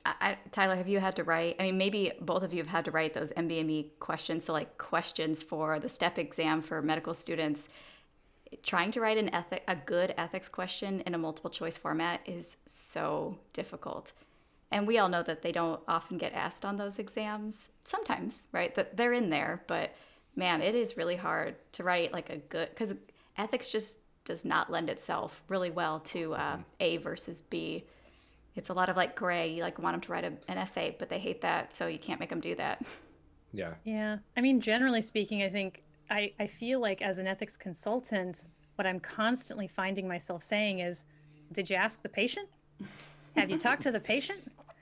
I, 0.06 0.38
Tyler, 0.52 0.76
have 0.76 0.88
you 0.88 1.00
had 1.00 1.16
to 1.18 1.24
write? 1.24 1.56
I 1.60 1.64
mean, 1.64 1.78
maybe 1.78 2.12
both 2.20 2.44
of 2.44 2.52
you 2.52 2.60
have 2.60 2.68
had 2.68 2.86
to 2.86 2.92
write 2.92 3.14
those 3.14 3.32
NBME 3.34 4.00
questions. 4.00 4.44
So, 4.44 4.52
like 4.52 4.78
questions 4.78 5.44
for 5.44 5.80
the 5.80 5.88
STEP 5.88 6.18
exam 6.18 6.62
for 6.62 6.82
medical 6.82 7.14
students. 7.14 7.70
Trying 8.62 8.92
to 8.92 9.02
write 9.02 9.18
an 9.18 9.34
ethic, 9.34 9.64
a 9.68 9.76
good 9.76 10.14
ethics 10.18 10.50
question 10.50 11.02
in 11.02 11.16
a 11.16 11.18
multiple 11.18 11.50
choice 11.50 11.78
format 11.78 12.22
is 12.26 12.58
so 12.66 13.38
difficult. 13.54 14.12
And 14.72 14.88
we 14.88 14.98
all 14.98 15.10
know 15.10 15.24
that 15.24 15.42
they 15.42 15.52
don't 15.52 15.82
often 15.88 16.18
get 16.18 16.34
asked 16.34 16.66
on 16.66 16.78
those 16.78 17.00
exams. 17.00 17.70
Sometimes, 17.86 18.48
right? 18.52 18.74
That 18.76 18.98
they're 18.98 19.14
in 19.14 19.30
there, 19.30 19.64
but 19.68 19.96
man, 20.36 20.62
it 20.62 20.76
is 20.76 20.98
really 20.98 21.16
hard 21.16 21.56
to 21.74 21.84
write 21.84 22.12
like 22.12 22.30
a 22.30 22.38
good 22.38 22.70
because 22.70 22.94
ethics 23.38 23.72
just 23.72 24.00
does 24.26 24.46
not 24.46 24.72
lend 24.72 24.90
itself 24.90 25.44
really 25.48 25.70
well 25.70 26.00
to 26.00 26.34
uh, 26.34 26.58
A 26.80 26.98
versus 26.98 27.42
B 27.42 27.86
it's 28.56 28.70
a 28.70 28.74
lot 28.74 28.90
of 28.90 28.98
like 28.98 29.16
gray. 29.16 29.52
You 29.52 29.64
like 29.64 29.80
want 29.80 29.96
them 29.96 30.02
to 30.02 30.12
write 30.12 30.24
a, 30.24 30.34
an 30.48 30.58
essay, 30.58 30.96
but 31.00 31.10
they 31.10 31.20
hate 31.20 31.42
that, 31.42 31.76
so 31.76 31.88
you 31.88 31.98
can't 31.98 32.20
make 32.20 32.30
them 32.30 32.42
do 32.42 32.56
that. 32.56 32.82
Yeah. 33.52 33.74
Yeah. 33.84 34.18
I 34.36 34.42
mean, 34.42 34.62
generally 34.62 35.02
speaking, 35.02 35.44
I 35.44 35.50
think 35.50 35.84
I, 36.10 36.32
I 36.40 36.48
feel 36.48 36.80
like 36.80 37.02
as 37.02 37.20
an 37.20 37.28
ethics 37.28 37.58
consultant, 37.58 38.48
what 38.76 38.86
I'm 38.86 39.00
constantly 39.00 39.68
finding 39.68 40.08
myself 40.08 40.44
saying 40.44 40.80
is, 40.80 41.06
did 41.52 41.70
you 41.70 41.76
ask 41.76 42.02
the 42.02 42.10
patient? 42.10 42.48
Have 43.36 43.50
you 43.50 43.58
talked 43.58 43.82
to 43.84 43.92
the 43.92 44.00
patient? 44.00 44.40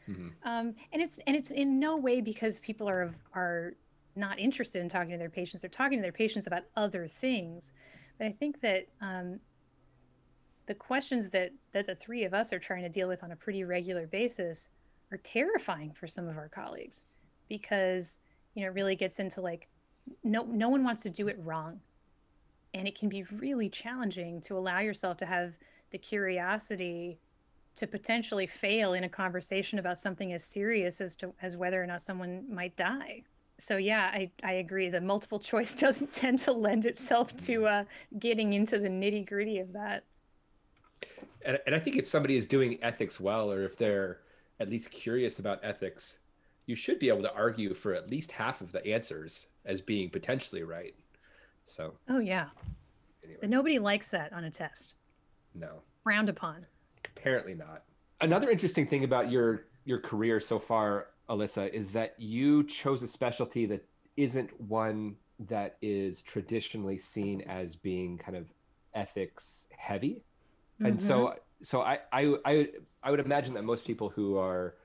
Mhm. 0.09 0.31
Um, 0.43 0.75
and 0.91 1.01
it's 1.01 1.19
and 1.27 1.35
it's 1.35 1.51
in 1.51 1.79
no 1.79 1.95
way 1.95 2.21
because 2.21 2.59
people 2.59 2.89
are 2.89 3.13
are 3.33 3.73
not 4.15 4.39
interested 4.39 4.81
in 4.81 4.89
talking 4.89 5.11
to 5.11 5.17
their 5.17 5.29
patients. 5.29 5.61
They're 5.61 5.69
talking 5.69 5.99
to 5.99 6.01
their 6.01 6.11
patients 6.11 6.47
about 6.47 6.63
other 6.75 7.07
things. 7.07 7.71
But 8.17 8.27
I 8.27 8.31
think 8.31 8.59
that 8.61 8.87
um, 8.99 9.39
the 10.65 10.75
questions 10.75 11.29
that 11.31 11.51
that 11.71 11.85
the 11.85 11.95
three 11.95 12.23
of 12.23 12.33
us 12.33 12.51
are 12.51 12.59
trying 12.59 12.83
to 12.83 12.89
deal 12.89 13.07
with 13.07 13.23
on 13.23 13.31
a 13.31 13.35
pretty 13.35 13.63
regular 13.63 14.07
basis 14.07 14.69
are 15.11 15.17
terrifying 15.17 15.91
for 15.91 16.07
some 16.07 16.27
of 16.27 16.37
our 16.37 16.49
colleagues 16.49 17.05
because 17.49 18.19
you 18.53 18.63
know 18.63 18.67
it 18.67 18.73
really 18.73 18.95
gets 18.95 19.19
into 19.19 19.41
like 19.41 19.67
no 20.23 20.43
no 20.43 20.69
one 20.69 20.83
wants 20.83 21.03
to 21.03 21.09
do 21.09 21.27
it 21.27 21.37
wrong. 21.43 21.79
And 22.73 22.87
it 22.87 22.97
can 22.97 23.09
be 23.09 23.23
really 23.23 23.69
challenging 23.69 24.39
to 24.41 24.57
allow 24.57 24.79
yourself 24.79 25.17
to 25.17 25.25
have 25.25 25.53
the 25.89 25.97
curiosity 25.97 27.19
to 27.75 27.87
potentially 27.87 28.47
fail 28.47 28.93
in 28.93 29.03
a 29.03 29.09
conversation 29.09 29.79
about 29.79 29.97
something 29.97 30.33
as 30.33 30.43
serious 30.43 31.01
as 31.01 31.15
to 31.17 31.33
as 31.41 31.57
whether 31.57 31.81
or 31.81 31.85
not 31.85 32.01
someone 32.01 32.45
might 32.49 32.75
die. 32.75 33.23
So 33.57 33.77
yeah 33.77 34.09
i 34.13 34.29
i 34.43 34.53
agree 34.53 34.89
the 34.89 35.01
multiple 35.01 35.39
choice 35.51 35.75
doesn't 35.75 36.11
tend 36.23 36.39
to 36.39 36.51
lend 36.51 36.85
itself 36.85 37.35
to 37.45 37.65
uh 37.65 37.83
getting 38.19 38.53
into 38.53 38.79
the 38.79 38.89
nitty 38.89 39.27
gritty 39.27 39.59
of 39.59 39.73
that. 39.73 40.03
And, 41.43 41.59
and 41.65 41.75
I 41.75 41.79
think 41.79 41.95
if 41.95 42.07
somebody 42.07 42.35
is 42.35 42.47
doing 42.47 42.77
ethics 42.81 43.19
well, 43.19 43.51
or 43.51 43.63
if 43.63 43.77
they're 43.77 44.19
at 44.59 44.69
least 44.69 44.91
curious 44.91 45.39
about 45.39 45.59
ethics, 45.63 46.19
you 46.67 46.75
should 46.75 46.99
be 46.99 47.09
able 47.09 47.23
to 47.23 47.33
argue 47.33 47.73
for 47.73 47.93
at 47.93 48.09
least 48.09 48.31
half 48.31 48.61
of 48.61 48.71
the 48.71 48.85
answers 48.85 49.47
as 49.65 49.81
being 49.81 50.09
potentially 50.09 50.63
right. 50.63 50.93
So, 51.65 51.93
oh 52.09 52.19
yeah 52.19 52.47
anyway, 53.23 53.37
but 53.41 53.49
nobody 53.49 53.79
likes 53.79 54.09
that 54.11 54.33
on 54.33 54.43
a 54.45 54.51
test 54.51 54.95
no. 55.53 55.81
Round 56.05 56.29
upon 56.29 56.65
apparently 57.17 57.53
not 57.53 57.83
another 58.21 58.49
interesting 58.49 58.87
thing 58.87 59.03
about 59.03 59.29
your 59.31 59.67
your 59.85 59.99
career 59.99 60.39
so 60.39 60.57
far 60.59 61.07
alyssa 61.29 61.69
is 61.73 61.91
that 61.91 62.15
you 62.17 62.63
chose 62.65 63.03
a 63.03 63.07
specialty 63.07 63.65
that 63.65 63.83
isn't 64.17 64.49
one 64.61 65.15
that 65.39 65.77
is 65.81 66.21
traditionally 66.21 66.97
seen 66.97 67.41
as 67.41 67.75
being 67.75 68.17
kind 68.17 68.37
of 68.37 68.47
ethics 68.93 69.67
heavy 69.77 70.23
And 70.83 70.95
Mm-hmm. 70.95 71.07
so, 71.07 71.35
so 71.61 71.81
I, 71.81 71.99
I, 72.11 72.35
I, 72.43 72.67
I 73.03 73.11
would 73.11 73.19
imagine 73.19 73.53
that 73.53 73.63
most 73.63 73.85
people 73.85 74.09
who 74.09 74.37
are 74.37 74.75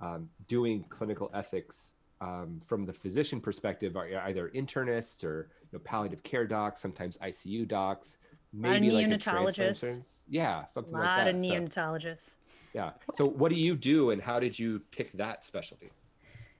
um, 0.00 0.30
doing 0.48 0.84
clinical 0.88 1.30
ethics 1.34 1.92
um, 2.22 2.60
from 2.66 2.86
the 2.86 2.92
physician 2.92 3.40
perspective 3.40 3.96
are 3.96 4.06
either 4.28 4.50
internists 4.54 5.24
or 5.24 5.48
you 5.72 5.78
know, 5.78 5.78
palliative 5.84 6.22
care 6.22 6.46
docs, 6.46 6.80
sometimes 6.80 7.18
ICU 7.18 7.66
docs, 7.66 8.18
Lot 8.54 8.76
of 8.76 8.82
maybe 8.82 8.90
like 8.92 9.06
a 9.06 9.18
transplant 9.18 9.56
neonatologists. 9.56 9.76
surgeon. 9.76 10.04
Yeah, 10.28 10.64
A 10.64 10.68
something 10.68 10.92
lot 10.92 11.00
like 11.00 11.24
that. 11.26 11.34
of 11.34 11.42
So- 11.42 11.48
neonatologists. 11.50 12.36
yeah. 12.74 12.90
So, 13.14 13.26
what 13.26 13.48
do 13.50 13.56
you 13.56 13.74
do, 13.74 14.10
and 14.10 14.22
how 14.22 14.38
did 14.38 14.58
you 14.58 14.80
pick 14.90 15.10
that 15.12 15.44
specialty? 15.44 15.90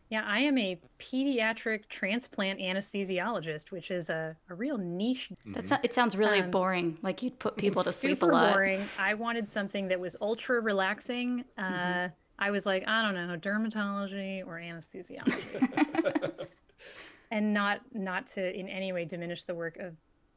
Yeah, 0.09 0.25
I 0.27 0.41
am 0.41 0.59
a 0.59 0.79
pediatric 0.99 1.89
transplant 1.89 2.59
anesthesiologist, 2.61 3.71
which 3.71 3.91
is 3.91 4.11
a, 4.11 4.37
a 4.51 4.55
real 4.55 4.77
niche. 4.77 5.33
That's 5.47 5.71
not, 5.71 5.83
it 5.85 5.95
sounds 5.95 6.17
really 6.17 6.41
Um, 6.41 6.51
boring. 6.51 6.99
Like 7.03 7.23
you'd 7.23 7.39
put 7.39 7.57
people 7.57 7.83
to 7.83 7.93
sleep 7.93 8.19
a 8.19 8.27
super 8.27 8.33
lot. 8.33 8.53
boring. 8.53 8.85
I 8.99 9.15
wanted 9.15 9.49
something 9.49 9.89
that 9.89 9.99
was 9.99 10.15
ultra 10.21 10.61
relaxing. 10.61 11.45
Uh, 11.57 11.63
Mm-hmm. 11.63 12.13
I 12.43 12.51
was 12.51 12.67
like, 12.67 12.83
I 12.89 13.03
don't 13.03 13.15
know, 13.15 13.37
dermatology 13.37 14.45
or 14.45 14.55
anesthesiology, 14.59 16.49
and 17.31 17.55
not 17.55 17.83
not 17.93 18.27
to 18.29 18.53
in 18.53 18.69
any 18.69 18.93
way 18.93 19.05
diminish 19.05 19.45
the 19.45 19.55
work 19.55 19.77
of 19.77 19.95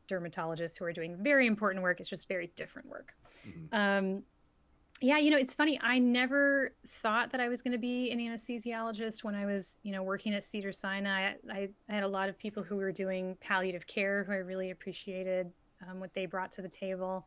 dermatologists 0.07 0.77
who 0.77 0.85
are 0.85 0.93
doing 0.93 1.17
very 1.19 1.47
important 1.47 1.81
work. 1.81 1.99
It's 1.99 2.09
just 2.09 2.27
very 2.27 2.51
different 2.55 2.87
work. 2.87 3.15
Mhm. 3.47 3.73
Um, 3.73 4.23
yeah, 5.01 5.17
you 5.17 5.31
know, 5.31 5.37
it's 5.37 5.55
funny. 5.55 5.79
I 5.81 5.97
never 5.97 6.75
thought 6.87 7.31
that 7.31 7.41
I 7.41 7.49
was 7.49 7.63
going 7.63 7.73
to 7.73 7.79
be 7.79 8.11
an 8.11 8.19
anesthesiologist 8.19 9.23
when 9.23 9.33
I 9.33 9.47
was, 9.47 9.79
you 9.81 9.91
know, 9.91 10.03
working 10.03 10.35
at 10.35 10.43
Cedar 10.43 10.71
Sinai. 10.71 11.31
I, 11.31 11.35
I, 11.51 11.69
I 11.89 11.93
had 11.95 12.03
a 12.03 12.07
lot 12.07 12.29
of 12.29 12.37
people 12.37 12.61
who 12.61 12.75
were 12.75 12.91
doing 12.91 13.35
palliative 13.41 13.87
care 13.87 14.23
who 14.25 14.31
I 14.31 14.37
really 14.37 14.69
appreciated 14.69 15.51
um, 15.89 15.99
what 15.99 16.13
they 16.13 16.27
brought 16.27 16.51
to 16.53 16.61
the 16.61 16.69
table. 16.69 17.25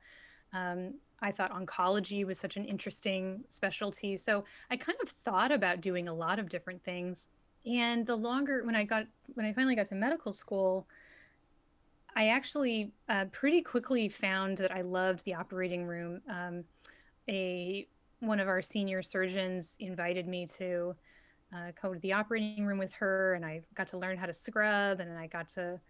Um, 0.52 0.94
I 1.20 1.32
thought 1.32 1.52
oncology 1.52 2.24
was 2.24 2.38
such 2.38 2.56
an 2.56 2.64
interesting 2.64 3.44
specialty. 3.48 4.16
So 4.16 4.44
I 4.70 4.76
kind 4.76 4.96
of 5.02 5.08
thought 5.08 5.50
about 5.50 5.80
doing 5.80 6.08
a 6.08 6.14
lot 6.14 6.38
of 6.38 6.48
different 6.48 6.82
things. 6.84 7.28
And 7.66 8.06
the 8.06 8.16
longer, 8.16 8.64
when 8.64 8.76
I 8.76 8.84
got, 8.84 9.06
when 9.34 9.44
I 9.44 9.52
finally 9.52 9.74
got 9.74 9.86
to 9.86 9.94
medical 9.94 10.32
school, 10.32 10.86
I 12.14 12.28
actually 12.28 12.92
uh, 13.08 13.26
pretty 13.30 13.62
quickly 13.62 14.08
found 14.08 14.58
that 14.58 14.72
I 14.72 14.82
loved 14.82 15.24
the 15.24 15.34
operating 15.34 15.84
room. 15.84 16.20
Um, 16.30 16.64
a 17.28 17.86
one 18.20 18.40
of 18.40 18.48
our 18.48 18.62
senior 18.62 19.02
surgeons 19.02 19.76
invited 19.78 20.26
me 20.26 20.46
to 20.46 20.96
uh, 21.54 21.70
go 21.80 21.94
to 21.94 22.00
the 22.00 22.12
operating 22.12 22.66
room 22.66 22.78
with 22.78 22.92
her, 22.94 23.34
and 23.34 23.44
I 23.44 23.62
got 23.74 23.86
to 23.88 23.98
learn 23.98 24.16
how 24.18 24.26
to 24.26 24.32
scrub, 24.32 25.00
and 25.00 25.16
I 25.16 25.28
got 25.28 25.48
to, 25.50 25.80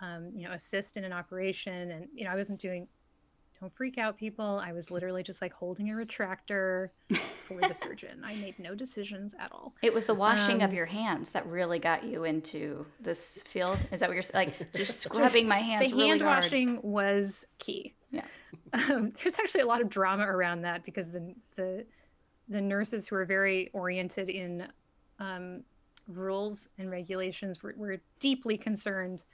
um, 0.00 0.30
you 0.34 0.46
know, 0.46 0.52
assist 0.52 0.96
in 0.96 1.04
an 1.04 1.12
operation. 1.12 1.90
And 1.92 2.06
you 2.14 2.24
know, 2.24 2.30
I 2.30 2.36
wasn't 2.36 2.60
doing. 2.60 2.86
Don't 3.60 3.72
freak 3.72 3.98
out, 3.98 4.16
people. 4.16 4.60
I 4.64 4.72
was 4.72 4.90
literally 4.90 5.22
just 5.24 5.42
like 5.42 5.52
holding 5.52 5.90
a 5.90 5.94
retractor 5.94 6.90
for 7.46 7.60
the 7.60 7.72
surgeon. 7.74 8.22
I 8.24 8.34
made 8.36 8.56
no 8.58 8.74
decisions 8.76 9.34
at 9.38 9.50
all. 9.50 9.74
It 9.82 9.92
was 9.92 10.06
the 10.06 10.14
washing 10.14 10.62
of 10.62 10.70
Um, 10.70 10.76
your 10.76 10.86
hands 10.86 11.30
that 11.30 11.44
really 11.46 11.80
got 11.80 12.04
you 12.04 12.22
into 12.24 12.86
this 13.00 13.42
field. 13.42 13.78
Is 13.90 13.98
that 14.00 14.08
what 14.08 14.14
you're 14.14 14.22
s- 14.22 14.32
like? 14.34 14.72
Just 14.72 15.00
scrubbing 15.00 15.48
my 15.48 15.58
hands 15.58 15.90
the 15.90 15.96
really 15.96 16.08
hand 16.10 16.22
hard. 16.22 16.44
washing 16.44 16.80
was 16.82 17.46
key. 17.58 17.94
Yeah. 18.12 18.24
Um, 18.74 19.10
there's 19.22 19.38
actually 19.40 19.62
a 19.62 19.66
lot 19.66 19.80
of 19.80 19.88
drama 19.88 20.24
around 20.24 20.62
that 20.62 20.84
because 20.84 21.10
the 21.10 21.34
the 21.56 21.84
the 22.48 22.60
nurses 22.60 23.08
who 23.08 23.16
are 23.16 23.24
very 23.26 23.70
oriented 23.72 24.28
in 24.30 24.68
um, 25.18 25.62
rules 26.06 26.68
and 26.78 26.90
regulations 26.90 27.62
were, 27.62 27.74
were 27.76 27.98
deeply 28.20 28.56
concerned 28.56 29.24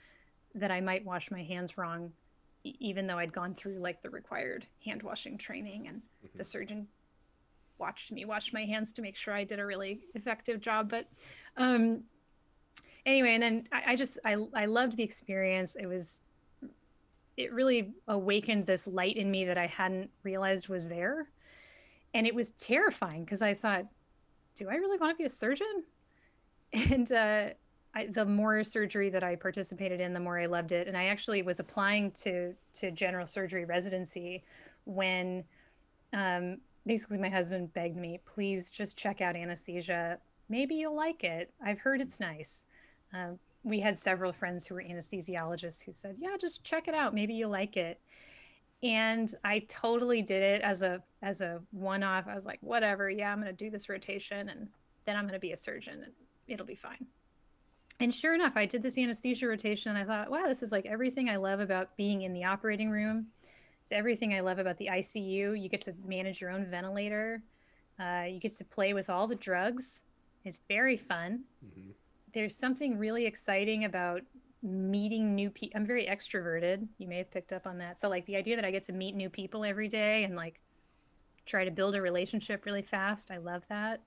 that 0.55 0.69
I 0.71 0.81
might 0.81 1.05
wash 1.05 1.31
my 1.31 1.41
hands 1.43 1.77
wrong, 1.77 2.11
even 2.79 3.07
though 3.07 3.17
I'd 3.17 3.33
gone 3.33 3.55
through 3.55 3.79
like 3.79 4.01
the 4.01 4.09
required 4.09 4.65
hand 4.83 5.03
washing 5.03 5.37
training, 5.37 5.87
and 5.87 6.01
the 6.35 6.43
surgeon 6.43 6.87
watched 7.77 8.11
me 8.11 8.25
wash 8.25 8.53
my 8.53 8.63
hands 8.63 8.93
to 8.93 9.01
make 9.01 9.15
sure 9.15 9.33
I 9.33 9.43
did 9.43 9.59
a 9.59 9.65
really 9.65 10.01
effective 10.13 10.61
job. 10.61 10.89
But 10.89 11.07
um, 11.57 12.03
anyway, 13.05 13.33
and 13.33 13.43
then 13.43 13.67
I, 13.71 13.91
I 13.91 13.95
just 13.95 14.17
I 14.25 14.37
I 14.53 14.65
loved 14.65 14.97
the 14.97 15.03
experience. 15.03 15.75
It 15.75 15.85
was 15.85 16.23
it 17.37 17.51
really 17.51 17.93
awakened 18.07 18.65
this 18.65 18.87
light 18.87 19.17
in 19.17 19.29
me 19.29 19.45
that 19.45 19.57
I 19.57 19.67
hadn't 19.67 20.09
realized 20.23 20.69
was 20.69 20.87
there. 20.87 21.27
And 22.13 22.25
it 22.25 22.33
was 22.33 22.51
terrifying 22.51 23.25
because 23.25 23.41
I 23.41 23.53
thought, 23.53 23.85
do 24.55 24.69
I 24.69 24.75
really 24.75 24.97
want 24.97 25.17
to 25.17 25.21
be 25.21 25.25
a 25.25 25.29
surgeon? 25.29 25.83
And 26.91 27.09
uh, 27.09 27.49
I, 27.95 28.07
the 28.07 28.25
more 28.25 28.63
surgery 28.63 29.09
that 29.09 29.23
I 29.23 29.37
participated 29.37 30.01
in, 30.01 30.13
the 30.13 30.19
more 30.19 30.37
I 30.37 30.47
loved 30.47 30.73
it. 30.73 30.87
And 30.87 30.97
I 30.97 31.05
actually 31.05 31.41
was 31.41 31.59
applying 31.59 32.11
to 32.11 32.53
to 32.73 32.91
general 32.91 33.25
surgery 33.25 33.63
residency 33.65 34.43
when 34.83 35.43
um, 36.13 36.57
basically 36.85 37.17
my 37.17 37.29
husband 37.29 37.73
begged 37.73 37.95
me, 37.95 38.19
please 38.25 38.69
just 38.69 38.97
check 38.97 39.21
out 39.21 39.35
anesthesia. 39.35 40.19
Maybe 40.49 40.75
you'll 40.75 40.95
like 40.95 41.23
it. 41.23 41.51
I've 41.63 41.79
heard 41.79 42.01
it's 42.01 42.19
nice. 42.19 42.67
Um, 43.13 43.39
we 43.63 43.79
had 43.79 43.97
several 43.97 44.31
friends 44.31 44.67
who 44.67 44.75
were 44.75 44.83
anesthesiologists 44.83 45.83
who 45.83 45.91
said, 45.91 46.17
"Yeah, 46.19 46.35
just 46.39 46.63
check 46.63 46.87
it 46.87 46.93
out. 46.93 47.13
Maybe 47.15 47.33
you'll 47.33 47.49
like 47.49 47.77
it." 47.77 47.99
And 48.83 49.33
I 49.43 49.59
totally 49.69 50.21
did 50.21 50.43
it 50.43 50.61
as 50.61 50.83
a 50.83 51.01
as 51.21 51.41
a 51.41 51.61
one-off. 51.71 52.27
I 52.27 52.35
was 52.35 52.45
like, 52.45 52.59
"Whatever. 52.61 53.09
Yeah, 53.09 53.31
I'm 53.31 53.41
going 53.41 53.55
to 53.55 53.65
do 53.65 53.69
this 53.71 53.89
rotation 53.89 54.49
and 54.49 54.67
then 55.05 55.15
I'm 55.15 55.23
going 55.23 55.33
to 55.33 55.39
be 55.39 55.53
a 55.53 55.57
surgeon 55.57 56.03
and 56.03 56.13
it'll 56.47 56.65
be 56.65 56.75
fine." 56.75 57.07
And 57.99 58.13
sure 58.13 58.35
enough, 58.35 58.53
I 58.55 58.65
did 58.65 58.81
this 58.81 58.97
anesthesia 58.97 59.47
rotation 59.47 59.89
and 59.95 59.97
I 59.97 60.03
thought, 60.03 60.29
"Wow, 60.29 60.47
this 60.47 60.61
is 60.61 60.71
like 60.71 60.85
everything 60.85 61.29
I 61.29 61.37
love 61.37 61.59
about 61.59 61.95
being 61.95 62.23
in 62.23 62.33
the 62.33 62.43
operating 62.43 62.89
room. 62.89 63.31
It's 63.83 63.91
everything 63.91 64.33
I 64.33 64.41
love 64.41 64.59
about 64.59 64.77
the 64.77 64.89
ICU. 64.89 65.53
You 65.53 65.69
get 65.69 65.81
to 65.81 65.93
manage 66.05 66.41
your 66.41 66.49
own 66.49 66.65
ventilator. 66.65 67.41
Uh, 67.99 68.25
you 68.29 68.39
get 68.39 68.51
to 68.57 68.65
play 68.65 68.93
with 68.93 69.09
all 69.09 69.27
the 69.27 69.35
drugs. 69.35 70.03
It's 70.43 70.59
very 70.67 70.97
fun." 70.97 71.45
Mhm. 71.63 71.93
there's 72.33 72.57
something 72.57 72.97
really 72.97 73.25
exciting 73.25 73.85
about 73.85 74.21
meeting 74.61 75.35
new 75.35 75.49
people. 75.49 75.79
I'm 75.79 75.85
very 75.85 76.05
extroverted. 76.05 76.85
You 76.97 77.07
may 77.07 77.19
have 77.19 77.31
picked 77.31 77.53
up 77.53 77.65
on 77.65 77.77
that. 77.77 77.97
So 77.97 78.09
like 78.09 78.25
the 78.25 78.35
idea 78.35 78.57
that 78.57 78.65
I 78.65 78.71
get 78.71 78.83
to 78.83 78.91
meet 78.91 79.15
new 79.15 79.29
people 79.29 79.63
every 79.63 79.87
day 79.87 80.25
and 80.25 80.35
like 80.35 80.59
try 81.45 81.63
to 81.63 81.71
build 81.71 81.95
a 81.95 82.01
relationship 82.01 82.65
really 82.65 82.81
fast. 82.81 83.31
I 83.31 83.37
love 83.37 83.65
that. 83.69 84.01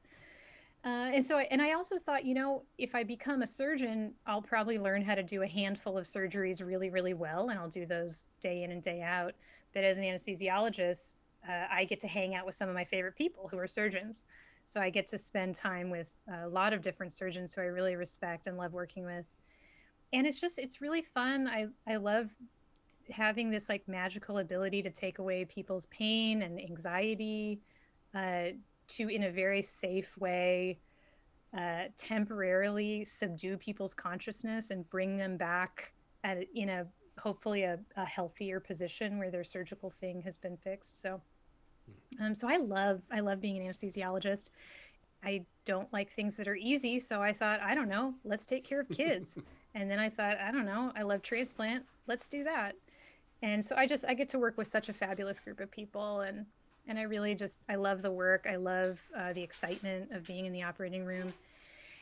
Uh, 0.89 1.11
and 1.13 1.23
so, 1.23 1.37
and 1.37 1.61
I 1.61 1.75
also 1.75 1.99
thought, 1.99 2.25
you 2.25 2.33
know, 2.33 2.63
if 2.79 2.95
I 2.95 3.05
become 3.05 3.43
a 3.43 3.47
surgeon, 3.47 4.15
I'll 4.27 4.41
probably 4.41 4.79
learn 4.79 5.03
how 5.03 5.15
to 5.15 5.23
do 5.23 5.43
a 5.43 5.47
handful 5.47 5.99
of 5.99 6.07
surgeries 6.07 6.65
really, 6.65 6.89
really 6.89 7.13
well, 7.13 7.51
and 7.51 7.59
I'll 7.59 7.69
do 7.69 7.85
those 7.85 8.27
day 8.41 8.63
in 8.63 8.73
and 8.73 8.83
day 8.83 9.03
out. 9.03 9.35
But 9.75 9.85
as 9.85 9.99
an 9.99 10.05
anesthesiologist, 10.05 11.19
uh, 11.47 11.67
I 11.71 11.85
get 11.85 12.01
to 12.01 12.09
hang 12.09 12.35
out 12.35 12.47
with 12.47 12.55
some 12.55 12.71
of 12.71 12.75
my 12.75 12.85
favorite 12.85 13.17
people 13.17 13.49
who 13.51 13.59
are 13.59 13.67
surgeons. 13.67 14.25
So 14.65 14.81
I 14.81 14.89
get 14.89 15.07
to 15.09 15.19
spend 15.19 15.55
time 15.55 15.91
with 15.91 16.15
a 16.43 16.49
lot 16.49 16.73
of 16.73 16.81
different 16.81 17.13
surgeons 17.13 17.53
who 17.53 17.61
I 17.61 17.67
really 17.67 17.95
respect 17.95 18.47
and 18.47 18.57
love 18.57 18.73
working 18.73 19.05
with. 19.05 19.27
And 20.15 20.27
it's 20.27 20.41
just, 20.41 20.59
it's 20.59 20.81
really 20.81 21.03
fun. 21.03 21.49
I, 21.49 21.67
I 21.87 21.97
love 21.97 22.31
having 23.11 23.51
this 23.51 23.69
like 23.69 23.87
magical 23.89 24.39
ability 24.39 24.81
to 24.83 24.91
take 24.91 25.19
away 25.19 25.45
people's 25.45 25.85
pain 25.87 26.41
and 26.41 26.59
anxiety 26.59 27.61
uh, 28.15 28.53
to, 28.89 29.09
in 29.09 29.25
a 29.25 29.31
very 29.31 29.63
safe 29.63 30.17
way, 30.19 30.79
uh, 31.57 31.85
temporarily 31.97 33.05
subdue 33.05 33.57
people's 33.57 33.95
consciousness 33.95 34.71
and 34.71 34.89
bring 34.91 35.17
them 35.17 35.37
back 35.37 35.93
at, 36.25 36.39
in 36.55 36.69
a 36.69 36.87
hopefully 37.19 37.65
a, 37.65 37.79
a 37.97 38.05
healthier 38.05 38.61
position 38.61 39.19
where 39.19 39.31
their 39.31 39.45
surgical 39.45 39.91
thing 39.91 40.21
has 40.23 40.37
been 40.37 40.57
fixed. 40.57 41.01
So, 41.01 41.21
um, 42.21 42.35
so 42.35 42.49
I 42.49 42.59
love 42.59 43.03
I 43.11 43.21
love 43.21 43.41
being 43.41 43.59
an 43.59 43.67
anesthesiologist. 43.67 44.51
I 45.25 45.45
don't 45.65 45.93
like 45.93 46.11
things 46.11 46.37
that 46.37 46.47
are 46.47 46.55
easy, 46.55 47.01
so 47.01 47.23
I 47.23 47.33
thought 47.33 47.61
I 47.61 47.75
don't 47.75 47.89
know, 47.89 48.15
let's 48.25 48.47
take 48.47 48.65
care 48.65 48.81
of 48.81 48.89
kids. 48.89 49.39
and 49.75 49.91
then 49.91 49.99
I 49.99 50.09
thought 50.11 50.39
I 50.39 50.51
don't 50.53 50.67
know, 50.67 50.93
I 50.97 51.03
love 51.03 51.23
transplant, 51.23 51.85
let's 52.07 52.29
do 52.29 52.45
that. 52.45 52.75
And 53.43 53.65
so 53.65 53.77
I 53.77 53.87
just 53.87 54.05
I 54.07 54.15
get 54.15 54.29
to 54.31 54.39
work 54.39 54.57
with 54.59 54.69
such 54.69 54.89
a 54.89 54.93
fabulous 54.93 55.41
group 55.41 55.61
of 55.61 55.71
people, 55.71 56.21
and 56.21 56.47
and 56.89 56.99
I 56.99 57.03
really 57.03 57.35
just 57.35 57.61
I 57.69 57.77
love 57.77 58.03
the 58.03 58.11
work. 58.11 58.47
I 58.51 58.57
love 58.57 59.01
uh, 59.17 59.33
the 59.33 59.43
excitement 59.43 60.11
of 60.13 60.27
being 60.27 60.47
in 60.47 60.53
the 60.53 60.63
operating 60.63 61.05
room. 61.05 61.33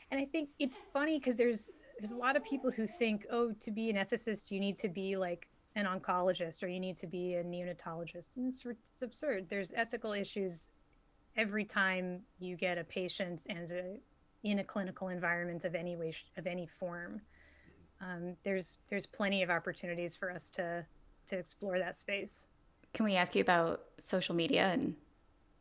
And 0.09 0.19
I 0.19 0.25
think 0.25 0.49
it's 0.57 0.81
funny 0.93 1.19
because 1.19 1.37
there's 1.37 1.71
there's 1.99 2.11
a 2.11 2.17
lot 2.17 2.35
of 2.35 2.43
people 2.43 2.71
who 2.71 2.87
think, 2.87 3.25
oh, 3.31 3.51
to 3.59 3.71
be 3.71 3.89
an 3.89 3.95
ethicist, 3.95 4.51
you 4.51 4.59
need 4.59 4.77
to 4.77 4.87
be 4.87 5.17
like 5.17 5.47
an 5.75 5.85
oncologist 5.85 6.63
or 6.63 6.67
you 6.67 6.79
need 6.79 6.95
to 6.95 7.07
be 7.07 7.35
a 7.35 7.43
neonatologist. 7.43 8.29
And 8.35 8.47
it's, 8.47 8.63
it's 8.65 9.01
absurd. 9.01 9.47
There's 9.49 9.73
ethical 9.75 10.13
issues 10.13 10.69
every 11.35 11.65
time 11.65 12.21
you 12.39 12.55
get 12.55 12.77
a 12.77 12.83
patient 12.83 13.45
and 13.49 13.71
a, 13.71 13.97
in 14.43 14.59
a 14.59 14.63
clinical 14.63 15.09
environment 15.09 15.65
of 15.65 15.75
any 15.75 15.95
way, 15.95 16.13
of 16.37 16.47
any 16.47 16.67
form. 16.67 17.21
Um, 17.99 18.35
there's 18.43 18.79
there's 18.89 19.07
plenty 19.07 19.41
of 19.41 19.49
opportunities 19.49 20.15
for 20.15 20.31
us 20.31 20.49
to 20.51 20.85
to 21.27 21.37
explore 21.37 21.79
that 21.79 21.95
space. 21.95 22.47
Can 22.93 23.05
we 23.05 23.15
ask 23.15 23.35
you 23.35 23.41
about 23.41 23.81
social 23.99 24.33
media 24.35 24.67
and 24.67 24.95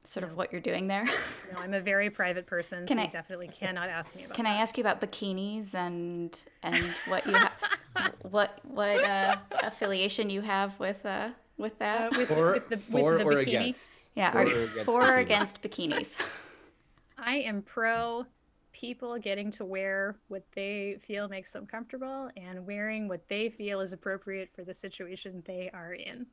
sort 0.05 0.25
of 0.25 0.37
what 0.37 0.53
you're 0.53 0.61
doing 0.61 0.87
there? 0.87 1.05
You 1.05 1.53
know, 1.53 1.59
I'm 1.59 1.75
a 1.75 1.81
very 1.81 2.11
private 2.11 2.47
person, 2.47 2.87
Can 2.87 2.97
so 2.97 3.01
I- 3.03 3.05
you 3.07 3.11
definitely 3.11 3.49
cannot 3.49 3.89
ask 3.89 4.15
me 4.15 4.25
about 4.25 4.35
Can 4.37 4.45
that. 4.45 4.53
I 4.57 4.61
ask 4.63 4.77
you 4.79 4.83
about 4.83 5.01
bikinis 5.01 5.75
and 5.75 6.39
and 6.63 6.77
what 7.09 7.27
you 7.27 7.35
ha- 7.35 7.53
what 8.23 8.61
what 8.65 9.03
uh, 9.05 9.37
affiliation 9.63 10.31
you 10.31 10.41
have 10.41 10.79
with 10.81 11.05
uh, 11.05 11.31
with 11.59 11.75
Uh, 11.75 12.09
that? 12.11 12.17
with, 12.17 12.29
For, 12.29 12.53
with 12.53 12.69
the, 12.69 12.77
for 12.79 13.13
with 13.15 13.19
the 13.19 13.25
or 13.25 13.33
bikini. 13.33 13.43
against? 13.49 13.93
yeah, 14.15 14.31
for 14.33 14.39
are 14.39 14.43
or 14.45 14.47
against 14.49 14.85
for 14.85 15.03
bikinis? 15.03 15.21
against 15.21 15.63
bikinis? 15.63 16.27
I 17.19 17.37
am 17.37 17.63
pro 17.63 18.25
people 18.73 19.19
getting 19.19 19.51
to 19.51 19.65
wear 19.65 20.17
what 20.29 20.45
they 20.55 20.99
feel 21.01 21.29
makes 21.29 21.51
them 21.51 21.67
comfortable 21.67 22.31
and 22.37 22.67
wearing 22.67 23.09
what 23.09 23.27
they 23.29 23.49
feel 23.49 23.81
is 23.81 23.95
appropriate 23.95 24.51
for 24.55 24.65
the 24.65 24.75
situation 24.75 25.43
they 25.47 25.71
are 25.73 25.95
in. 25.95 26.27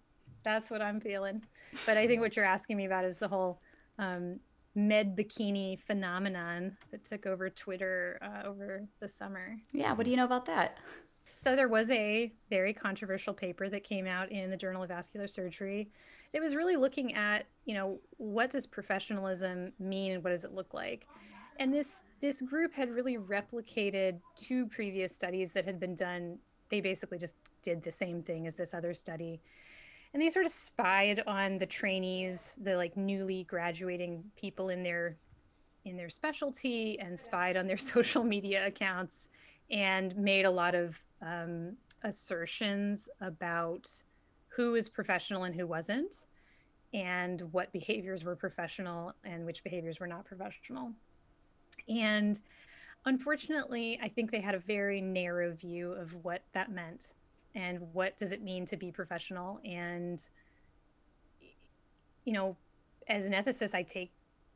That's 0.44 0.70
what 0.70 0.82
I'm 0.82 1.00
feeling. 1.00 1.44
But 1.86 1.98
I 1.98 2.08
think 2.08 2.22
what 2.22 2.36
you're 2.36 2.46
asking 2.46 2.78
me 2.78 2.86
about 2.86 3.06
is 3.06 3.18
the 3.18 3.28
whole 3.28 3.62
um, 4.00 4.40
med 4.76 5.16
bikini 5.16 5.80
phenomenon 5.80 6.78
that 6.92 7.04
took 7.04 7.26
over 7.26 7.50
Twitter 7.50 8.20
uh, 8.22 8.48
over 8.48 8.84
the 9.00 9.08
summer. 9.08 9.56
Yeah, 9.72 9.94
what 9.94 10.06
do 10.06 10.12
you 10.12 10.18
know 10.18 10.26
about 10.26 10.46
that? 10.46 10.78
So 11.38 11.56
there 11.56 11.68
was 11.68 11.92
a 11.92 12.32
very 12.50 12.74
controversial 12.74 13.34
paper 13.34 13.68
that 13.70 13.84
came 13.84 14.08
out 14.08 14.32
in 14.32 14.50
the 14.50 14.56
Journal 14.56 14.84
of 14.84 14.90
Vascular 14.90 15.28
Surgery. 15.28 15.90
It 16.32 16.40
was 16.40 16.56
really 16.56 16.78
looking 16.78 17.16
at, 17.16 17.48
you 17.66 17.76
know, 17.76 18.00
what 18.18 18.50
does 18.50 18.66
professionalism 18.66 19.74
mean 19.78 20.14
and 20.14 20.24
what 20.24 20.30
does 20.30 20.46
it 20.46 20.54
look 20.54 20.74
like? 20.74 21.06
And 21.60 21.74
this 21.74 22.06
this 22.22 22.42
group 22.42 22.74
had 22.74 22.90
really 22.90 23.18
replicated 23.18 24.20
two 24.36 24.68
previous 24.68 25.16
studies 25.16 25.54
that 25.54 25.66
had 25.66 25.80
been 25.80 25.96
done. 25.96 26.40
They 26.70 26.82
basically 26.82 27.20
just 27.20 27.36
did 27.62 27.84
the 27.84 27.92
same 27.92 28.24
thing 28.24 28.48
as 28.48 28.56
this 28.56 28.74
other 28.74 28.94
study. 28.94 29.42
And 30.14 30.22
they 30.22 30.30
sort 30.30 30.46
of 30.46 30.52
spied 30.52 31.24
on 31.26 31.58
the 31.58 31.66
trainees, 31.66 32.56
the 32.62 32.76
like 32.76 32.96
newly 32.96 33.46
graduating 33.46 34.24
people 34.36 34.70
in 34.70 34.84
their 34.84 35.18
in 35.86 35.98
their 35.98 36.10
specialty 36.10 36.98
and 37.00 37.18
spied 37.18 37.58
on 37.58 37.68
their 37.68 37.78
social 37.94 38.24
media 38.24 38.68
accounts 38.68 39.30
and 39.72 40.16
made 40.16 40.46
a 40.46 40.52
lot 40.52 40.76
of 40.76 41.02
um, 41.22 41.76
assertions 42.04 43.10
about 43.22 43.90
who 44.48 44.74
was 44.74 44.88
professional 44.88 45.44
and 45.44 45.56
who 45.56 45.66
wasn't, 45.66 46.28
and 46.94 47.42
what 47.52 47.72
behaviors 47.74 48.24
were 48.24 48.36
professional 48.36 49.14
and 49.24 49.46
which 49.46 49.64
behaviors 49.64 50.00
were 50.00 50.08
not 50.08 50.26
professional. 50.26 50.92
And 51.90 52.40
unfortunately, 53.06 54.00
I 54.02 54.10
think 54.10 54.32
they 54.32 54.42
had 54.42 54.54
a 54.54 54.60
very 54.60 55.02
narrow 55.02 55.54
view 55.54 55.94
of 55.94 56.14
what 56.24 56.44
that 56.54 56.72
meant 56.72 57.16
and 57.56 57.80
what 57.94 58.18
does 58.18 58.32
it 58.32 58.42
mean 58.42 58.66
to 58.66 58.78
be 58.78 58.92
professional. 58.92 59.60
And, 59.64 60.20
you 62.26 62.34
know, 62.34 62.56
as 63.08 63.26
an 63.26 63.34
ethicist, 63.34 63.76
I 63.76 63.84
take 63.84 64.12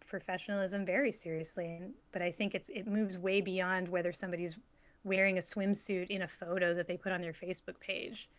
professionalism 0.07 0.85
very 0.85 1.11
seriously, 1.11 1.81
but 2.11 2.21
I 2.21 2.31
think 2.31 2.55
it's 2.55 2.69
it 2.69 2.87
moves 2.87 3.17
way 3.17 3.41
beyond 3.41 3.87
whether 3.87 4.11
somebody's 4.11 4.57
wearing 5.03 5.37
a 5.37 5.41
swimsuit 5.41 6.07
in 6.07 6.23
a 6.23 6.27
photo 6.27 6.73
that 6.73 6.87
they 6.87 6.97
put 6.97 7.11
on 7.11 7.21
their 7.21 7.33
Facebook 7.33 7.79
page. 7.79 8.29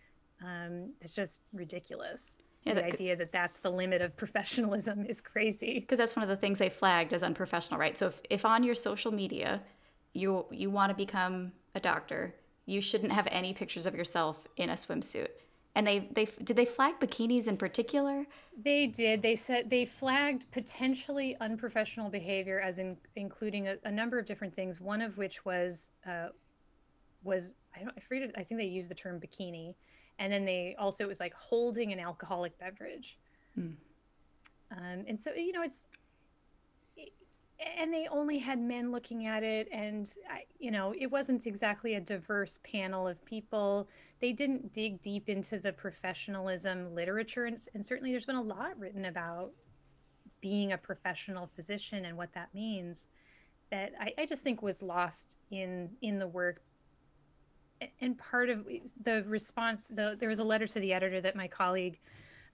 Um, 0.42 0.92
it's 1.00 1.14
just 1.14 1.42
ridiculous. 1.52 2.38
Yeah, 2.64 2.74
the 2.74 2.84
idea 2.84 3.16
that 3.16 3.32
that's 3.32 3.58
the 3.60 3.70
limit 3.70 4.02
of 4.02 4.16
professionalism 4.16 5.06
is 5.06 5.20
crazy. 5.20 5.80
Because 5.80 5.98
that's 5.98 6.16
one 6.16 6.22
of 6.22 6.28
the 6.28 6.36
things 6.36 6.58
they 6.58 6.68
flagged 6.68 7.14
as 7.14 7.22
unprofessional, 7.22 7.78
right? 7.78 7.96
So 7.96 8.08
if, 8.08 8.20
if 8.28 8.44
on 8.44 8.62
your 8.62 8.74
social 8.74 9.12
media 9.12 9.62
you 10.12 10.46
you 10.50 10.70
want 10.70 10.90
to 10.90 10.96
become 10.96 11.52
a 11.74 11.80
doctor, 11.80 12.34
you 12.68 12.82
shouldn't 12.82 13.12
have 13.12 13.26
any 13.30 13.54
pictures 13.54 13.86
of 13.86 13.94
yourself 13.94 14.46
in 14.58 14.68
a 14.68 14.74
swimsuit. 14.74 15.30
And 15.74 15.86
they 15.86 16.08
they 16.12 16.26
did 16.44 16.56
they 16.56 16.66
flag 16.66 17.00
bikinis 17.00 17.48
in 17.48 17.56
particular? 17.56 18.26
They 18.62 18.86
did. 18.86 19.22
They 19.22 19.36
said 19.36 19.70
they 19.70 19.86
flagged 19.86 20.50
potentially 20.50 21.36
unprofessional 21.40 22.10
behavior 22.10 22.60
as 22.60 22.78
in 22.78 22.96
including 23.16 23.68
a, 23.68 23.76
a 23.84 23.90
number 23.90 24.18
of 24.18 24.26
different 24.26 24.54
things. 24.54 24.80
One 24.80 25.00
of 25.00 25.16
which 25.16 25.44
was 25.44 25.92
uh, 26.06 26.28
was 27.22 27.54
I 27.74 27.84
don't 27.84 27.94
I 27.96 28.00
forget. 28.00 28.30
I 28.36 28.42
think 28.42 28.60
they 28.60 28.66
used 28.66 28.90
the 28.90 28.94
term 28.94 29.20
bikini, 29.20 29.74
and 30.18 30.32
then 30.32 30.44
they 30.44 30.74
also 30.78 31.04
it 31.04 31.08
was 31.08 31.20
like 31.20 31.34
holding 31.34 31.92
an 31.92 32.00
alcoholic 32.00 32.58
beverage. 32.58 33.18
Hmm. 33.54 33.70
Um, 34.72 35.04
and 35.06 35.18
so 35.18 35.32
you 35.32 35.52
know 35.52 35.62
it's 35.62 35.86
and 37.76 37.92
they 37.92 38.06
only 38.08 38.38
had 38.38 38.60
men 38.60 38.92
looking 38.92 39.26
at 39.26 39.42
it 39.42 39.68
and 39.72 40.10
you 40.60 40.70
know 40.70 40.94
it 40.96 41.10
wasn't 41.10 41.46
exactly 41.46 41.94
a 41.94 42.00
diverse 42.00 42.58
panel 42.62 43.06
of 43.06 43.24
people. 43.24 43.88
They 44.20 44.32
didn't 44.32 44.72
dig 44.72 45.00
deep 45.00 45.28
into 45.28 45.58
the 45.58 45.72
professionalism 45.72 46.94
literature 46.94 47.46
and, 47.46 47.58
and 47.74 47.84
certainly 47.84 48.12
there's 48.12 48.26
been 48.26 48.36
a 48.36 48.42
lot 48.42 48.78
written 48.78 49.06
about 49.06 49.52
being 50.40 50.72
a 50.72 50.78
professional 50.78 51.48
physician 51.56 52.04
and 52.04 52.16
what 52.16 52.32
that 52.34 52.54
means 52.54 53.08
that 53.70 53.92
I, 54.00 54.12
I 54.18 54.26
just 54.26 54.42
think 54.42 54.62
was 54.62 54.82
lost 54.82 55.36
in 55.50 55.90
in 56.00 56.18
the 56.18 56.28
work. 56.28 56.62
And 58.00 58.18
part 58.18 58.50
of 58.50 58.66
the 59.02 59.22
response 59.24 59.88
the, 59.88 60.16
there 60.18 60.28
was 60.28 60.38
a 60.38 60.44
letter 60.44 60.66
to 60.66 60.80
the 60.80 60.92
editor 60.92 61.20
that 61.20 61.34
my 61.34 61.48
colleague 61.48 61.98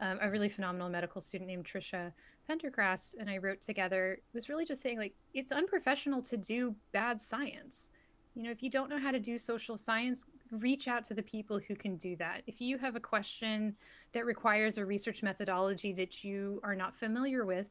um, 0.00 0.18
a 0.20 0.30
really 0.30 0.48
phenomenal 0.48 0.88
medical 0.88 1.20
student 1.20 1.48
named 1.48 1.64
trisha 1.64 2.12
pendergrass 2.48 3.14
and 3.18 3.30
i 3.30 3.38
wrote 3.38 3.60
together 3.60 4.18
was 4.32 4.48
really 4.48 4.64
just 4.64 4.82
saying 4.82 4.98
like 4.98 5.14
it's 5.32 5.52
unprofessional 5.52 6.22
to 6.22 6.36
do 6.36 6.74
bad 6.92 7.20
science. 7.20 7.90
You 8.34 8.42
know 8.42 8.50
if 8.50 8.62
you 8.62 8.70
don't 8.70 8.90
know 8.90 8.98
how 8.98 9.12
to 9.12 9.20
do 9.20 9.38
social 9.38 9.76
science 9.76 10.26
reach 10.50 10.88
out 10.88 11.04
to 11.04 11.14
the 11.14 11.22
people 11.22 11.58
who 11.58 11.74
can 11.74 11.96
do 11.96 12.16
that. 12.16 12.42
If 12.46 12.60
you 12.60 12.78
have 12.78 12.96
a 12.96 13.00
question 13.00 13.74
that 14.12 14.24
requires 14.24 14.78
a 14.78 14.84
research 14.84 15.22
methodology 15.22 15.92
that 15.94 16.22
you 16.22 16.60
are 16.62 16.74
not 16.74 16.94
familiar 16.94 17.44
with 17.44 17.66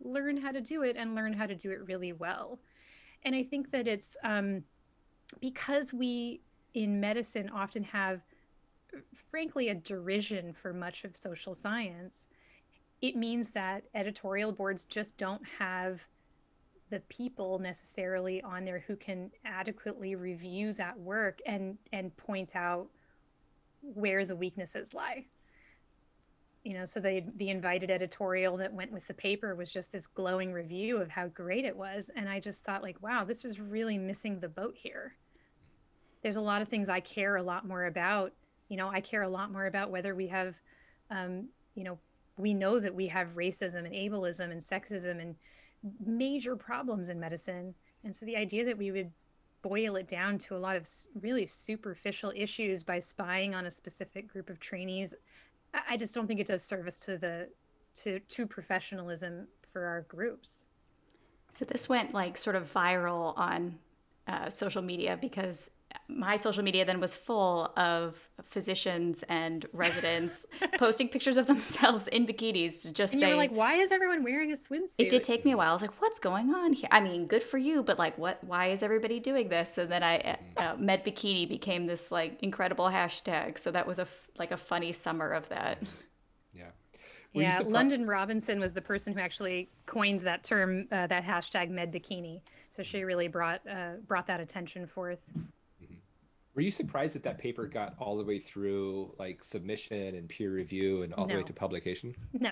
learn 0.00 0.36
how 0.36 0.52
to 0.52 0.60
do 0.60 0.82
it 0.82 0.96
and 0.96 1.14
learn 1.14 1.32
how 1.32 1.46
to 1.46 1.54
do 1.54 1.70
it 1.70 1.84
really 1.86 2.12
well. 2.12 2.58
And 3.24 3.34
i 3.34 3.42
think 3.42 3.70
that 3.72 3.88
it's 3.88 4.16
um, 4.22 4.62
because 5.40 5.92
we 5.92 6.40
in 6.74 7.00
medicine 7.00 7.50
often 7.50 7.82
have 7.82 8.22
frankly 9.30 9.68
a 9.68 9.74
derision 9.74 10.52
for 10.52 10.72
much 10.72 11.04
of 11.04 11.16
social 11.16 11.54
science 11.54 12.28
it 13.00 13.16
means 13.16 13.50
that 13.50 13.84
editorial 13.94 14.52
boards 14.52 14.84
just 14.84 15.16
don't 15.16 15.42
have 15.58 16.00
the 16.90 17.00
people 17.08 17.58
necessarily 17.58 18.42
on 18.42 18.64
there 18.64 18.82
who 18.86 18.96
can 18.96 19.30
adequately 19.44 20.14
review 20.14 20.72
that 20.72 20.98
work 20.98 21.40
and 21.46 21.76
and 21.92 22.16
point 22.16 22.56
out 22.56 22.88
where 23.82 24.24
the 24.24 24.34
weaknesses 24.34 24.94
lie. 24.94 25.24
You 26.64 26.74
know 26.74 26.84
so 26.84 26.98
the 26.98 27.22
the 27.36 27.50
invited 27.50 27.90
editorial 27.90 28.56
that 28.56 28.72
went 28.72 28.90
with 28.90 29.06
the 29.06 29.14
paper 29.14 29.54
was 29.54 29.72
just 29.72 29.92
this 29.92 30.06
glowing 30.06 30.52
review 30.52 30.96
of 30.96 31.10
how 31.10 31.28
great 31.28 31.64
it 31.64 31.76
was. 31.76 32.10
And 32.16 32.28
i 32.28 32.40
just 32.40 32.64
thought 32.64 32.82
like 32.82 33.00
wow 33.02 33.24
this 33.24 33.44
was 33.44 33.60
really 33.60 33.98
missing 33.98 34.40
the 34.40 34.48
boat 34.48 34.74
here. 34.76 35.14
There's 36.22 36.36
a 36.36 36.42
lot 36.42 36.62
of 36.62 36.68
things 36.68 36.88
i 36.88 37.00
care 37.00 37.36
a 37.36 37.42
lot 37.42 37.66
more 37.66 37.84
about. 37.84 38.32
You 38.68 38.76
know 38.76 38.88
i 38.88 39.00
care 39.00 39.22
a 39.22 39.28
lot 39.28 39.52
more 39.52 39.66
about 39.66 39.90
whether 39.90 40.14
we 40.14 40.26
have 40.28 40.54
um, 41.10 41.48
you 41.74 41.84
know 41.84 41.98
we 42.38 42.54
know 42.54 42.80
that 42.80 42.94
we 42.94 43.06
have 43.08 43.34
racism 43.34 43.84
and 43.84 43.94
ableism 43.94 44.50
and 44.50 44.60
sexism 44.60 45.20
and 45.20 45.34
major 46.04 46.56
problems 46.56 47.08
in 47.08 47.20
medicine 47.20 47.74
and 48.04 48.14
so 48.14 48.24
the 48.26 48.36
idea 48.36 48.64
that 48.64 48.78
we 48.78 48.90
would 48.90 49.10
boil 49.62 49.96
it 49.96 50.06
down 50.06 50.38
to 50.38 50.56
a 50.56 50.58
lot 50.58 50.76
of 50.76 50.88
really 51.20 51.44
superficial 51.44 52.32
issues 52.34 52.84
by 52.84 52.98
spying 52.98 53.54
on 53.54 53.66
a 53.66 53.70
specific 53.70 54.28
group 54.28 54.50
of 54.50 54.58
trainees 54.60 55.14
I- 55.74 55.96
just 55.96 56.14
don't 56.14 56.26
think 56.26 56.40
it 56.40 56.46
does 56.46 56.62
service 56.62 56.98
to 57.00 57.18
the 57.18 57.48
to 57.96 58.20
to 58.20 58.46
professionalism 58.46 59.48
for 59.72 59.84
our 59.84 60.02
groups. 60.02 60.66
So 61.50 61.64
this 61.64 61.88
went 61.88 62.14
like 62.14 62.36
sort 62.36 62.56
of 62.56 62.72
viral 62.72 63.36
on 63.36 63.78
uh, 64.26 64.50
social 64.50 64.82
media 64.82 65.18
because 65.20 65.70
my 66.08 66.36
social 66.36 66.62
media 66.62 66.84
then 66.84 67.00
was 67.00 67.14
full 67.14 67.72
of 67.76 68.16
physicians 68.42 69.24
and 69.28 69.66
residents 69.72 70.44
posting 70.78 71.08
pictures 71.08 71.36
of 71.36 71.46
themselves 71.46 72.08
in 72.08 72.26
bikinis 72.26 72.82
to 72.82 72.92
just 72.92 73.12
And 73.12 73.20
you 73.20 73.26
say 73.28 73.32
were 73.32 73.36
like, 73.36 73.50
why 73.52 73.74
is 73.76 73.92
everyone 73.92 74.22
wearing 74.24 74.50
a 74.50 74.54
swimsuit? 74.54 74.94
it 74.98 75.10
did 75.10 75.22
take 75.22 75.44
me 75.44 75.52
a 75.52 75.56
while. 75.56 75.70
I 75.70 75.72
was 75.72 75.82
like, 75.82 76.00
"What's 76.00 76.18
going 76.18 76.54
on 76.54 76.72
here?" 76.72 76.88
I 76.90 77.00
mean, 77.00 77.26
good 77.26 77.42
for 77.42 77.58
you, 77.58 77.82
but 77.82 77.98
like, 77.98 78.16
what? 78.18 78.42
Why 78.44 78.68
is 78.68 78.82
everybody 78.82 79.20
doing 79.20 79.48
this? 79.48 79.78
And 79.78 79.90
then 79.90 80.02
I, 80.02 80.38
uh, 80.56 80.76
Med 80.78 81.04
Bikini 81.04 81.48
became 81.48 81.86
this 81.86 82.10
like 82.10 82.42
incredible 82.42 82.86
hashtag. 82.86 83.58
So 83.58 83.70
that 83.70 83.86
was 83.86 83.98
a 83.98 84.02
f- 84.02 84.28
like 84.38 84.50
a 84.50 84.56
funny 84.56 84.92
summer 84.92 85.30
of 85.30 85.48
that. 85.50 85.82
Yeah. 86.52 86.64
Were 87.34 87.42
yeah, 87.42 87.60
surpri- 87.60 87.70
London 87.70 88.06
Robinson 88.06 88.58
was 88.58 88.72
the 88.72 88.80
person 88.80 89.12
who 89.12 89.20
actually 89.20 89.68
coined 89.86 90.20
that 90.20 90.42
term, 90.44 90.86
uh, 90.90 91.06
that 91.06 91.24
hashtag 91.24 91.68
Med 91.70 91.92
Bikini. 91.92 92.40
So 92.72 92.82
she 92.82 93.04
really 93.04 93.28
brought 93.28 93.60
uh, 93.68 93.94
brought 94.06 94.26
that 94.28 94.40
attention 94.40 94.86
forth. 94.86 95.30
Were 96.58 96.62
you 96.62 96.72
surprised 96.72 97.14
that 97.14 97.22
that 97.22 97.38
paper 97.38 97.68
got 97.68 97.94
all 98.00 98.16
the 98.16 98.24
way 98.24 98.40
through 98.40 99.14
like 99.16 99.44
submission 99.44 100.16
and 100.16 100.28
peer 100.28 100.50
review 100.50 101.02
and 101.02 101.14
all 101.14 101.24
the 101.24 101.36
way 101.36 101.44
to 101.44 101.52
publication? 101.52 102.16
No, 102.32 102.50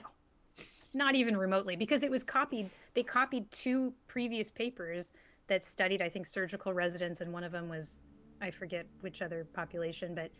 not 0.95 1.16
even 1.16 1.37
remotely, 1.37 1.75
because 1.75 2.05
it 2.05 2.11
was 2.12 2.23
copied. 2.23 2.71
They 2.95 3.03
copied 3.03 3.51
two 3.51 3.92
previous 4.07 4.49
papers 4.53 5.12
that 5.49 5.64
studied, 5.64 6.03
I 6.03 6.09
think, 6.09 6.27
surgical 6.27 6.73
residents, 6.73 7.21
and 7.21 7.33
one 7.33 7.42
of 7.42 7.51
them 7.51 7.69
was, 7.69 8.03
I 8.40 8.53
forget 8.53 8.87
which 9.01 9.23
other 9.23 9.45
population, 9.53 10.14
but 10.14 10.31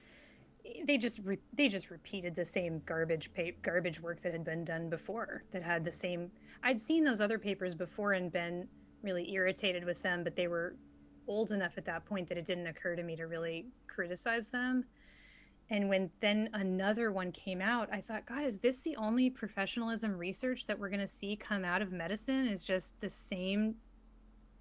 they 0.85 0.97
just 0.97 1.19
re- 1.25 1.41
they 1.53 1.67
just 1.67 1.91
repeated 1.91 2.37
the 2.37 2.45
same 2.45 2.81
garbage 2.87 3.35
pa- 3.35 3.51
garbage 3.63 4.01
work 4.01 4.21
that 4.21 4.31
had 4.31 4.45
been 4.45 4.65
done 4.65 4.89
before. 4.89 5.43
That 5.51 5.65
had 5.65 5.85
the 5.85 5.91
same. 5.91 6.31
I'd 6.63 6.79
seen 6.79 7.03
those 7.03 7.21
other 7.21 7.37
papers 7.41 7.75
before 7.75 8.13
and 8.13 8.31
been 8.31 8.69
really 9.03 9.29
irritated 9.33 9.85
with 9.85 10.01
them, 10.03 10.23
but 10.23 10.37
they 10.37 10.47
were 10.47 10.77
old 11.29 11.53
enough 11.53 11.77
at 11.77 11.85
that 11.85 12.05
point 12.05 12.29
that 12.29 12.39
it 12.39 12.45
didn't 12.45 12.67
occur 12.67 12.97
to 12.97 13.03
me 13.03 13.17
to 13.17 13.25
really 13.25 13.67
criticize 13.89 14.49
them 14.49 14.85
and 15.69 15.89
when 15.89 16.11
then 16.21 16.49
another 16.53 17.11
one 17.11 17.33
came 17.33 17.61
out, 17.61 17.89
I 17.93 18.01
thought, 18.01 18.25
God, 18.27 18.45
is 18.45 18.59
this 18.59 18.83
the 18.83 18.97
only 18.97 19.31
professionalism 19.31 20.17
research 20.17 20.67
that 20.67 20.79
we're 20.79 20.89
going 20.89 21.01
to 21.01 21.07
see 21.09 21.35
come 21.35 21.65
out 21.65 21.83
of 21.83 21.91
medicine? 21.91 22.47
Is 22.47 22.63
just 22.63 23.01
the 23.01 23.11
same 23.11 23.75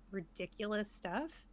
ridiculous 0.09 0.91
stuff? 0.91 1.45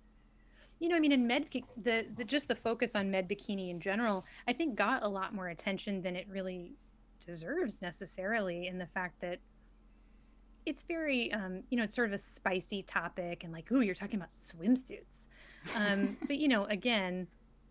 You 0.79 0.89
know, 0.89 0.97
I 0.97 1.01
mean, 1.01 1.13
in 1.13 1.27
med, 1.27 1.49
the, 1.77 2.07
the 2.17 2.25
just 2.25 2.49
the 2.49 2.55
focus 2.55 2.97
on 2.97 3.11
med 3.11 3.29
bikini 3.29 3.71
in 3.71 3.79
general, 3.79 4.25
I 4.49 4.55
think 4.55 4.75
got 4.75 5.03
a 5.03 5.09
lot 5.09 5.35
more 5.35 5.49
attention 5.49 6.01
than 6.01 6.17
it 6.17 6.27
really 6.31 6.73
deserves 7.25 7.83
necessarily. 7.83 8.69
In 8.69 8.79
the 8.79 8.87
fact 8.87 9.21
that 9.21 9.39
it's 10.67 10.85
very, 10.85 11.33
um, 11.33 11.63
you 11.71 11.77
know, 11.77 11.85
it's 11.85 11.95
sort 11.95 12.09
of 12.09 12.13
a 12.13 12.19
spicy 12.19 12.83
topic, 12.83 13.45
and 13.45 13.53
like, 13.53 13.71
ooh, 13.73 13.81
you're 13.81 13.95
talking 13.95 14.17
about 14.17 14.31
swimsuits. 14.31 15.27
Um, 15.75 16.17
but 16.27 16.39
you 16.39 16.49
know, 16.49 16.65
again, 16.67 17.27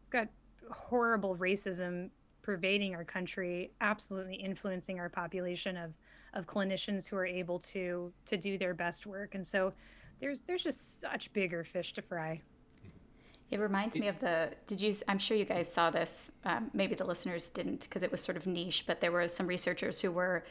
got 0.10 0.28
horrible 0.70 1.36
racism 1.36 2.10
pervading 2.42 2.96
our 2.96 3.04
country, 3.04 3.72
absolutely 3.82 4.36
influencing 4.36 5.00
our 5.00 5.10
population 5.10 5.78
of 5.78 5.94
of 6.34 6.48
clinicians 6.48 7.10
who 7.10 7.18
are 7.18 7.26
able 7.26 7.60
to 7.60 8.12
to 8.26 8.38
do 8.38 8.58
their 8.58 8.74
best 8.74 9.06
work. 9.06 9.36
And 9.36 9.46
so 9.46 9.74
there's 10.20 10.42
there's 10.42 10.64
just 10.64 11.02
such 11.02 11.32
bigger 11.34 11.64
fish 11.64 11.94
to 11.94 12.02
fry. 12.02 12.42
It 13.52 13.60
reminds 13.60 13.98
me 13.98 14.08
of 14.08 14.20
the. 14.22 14.52
Did 14.66 14.80
you? 14.80 14.94
I'm 15.10 15.20
sure 15.20 15.36
you 15.36 15.44
guys 15.44 15.72
saw 15.72 15.90
this. 15.90 16.32
Um, 16.46 16.72
maybe 16.74 16.96
the 16.96 17.04
listeners 17.04 17.50
didn't 17.50 17.82
because 17.82 18.02
it 18.02 18.10
was 18.10 18.22
sort 18.22 18.38
of 18.38 18.48
niche. 18.48 18.86
But 18.88 19.02
there 19.02 19.12
were 19.12 19.28
some 19.28 19.46
researchers 19.46 20.00
who 20.00 20.10
were 20.10 20.46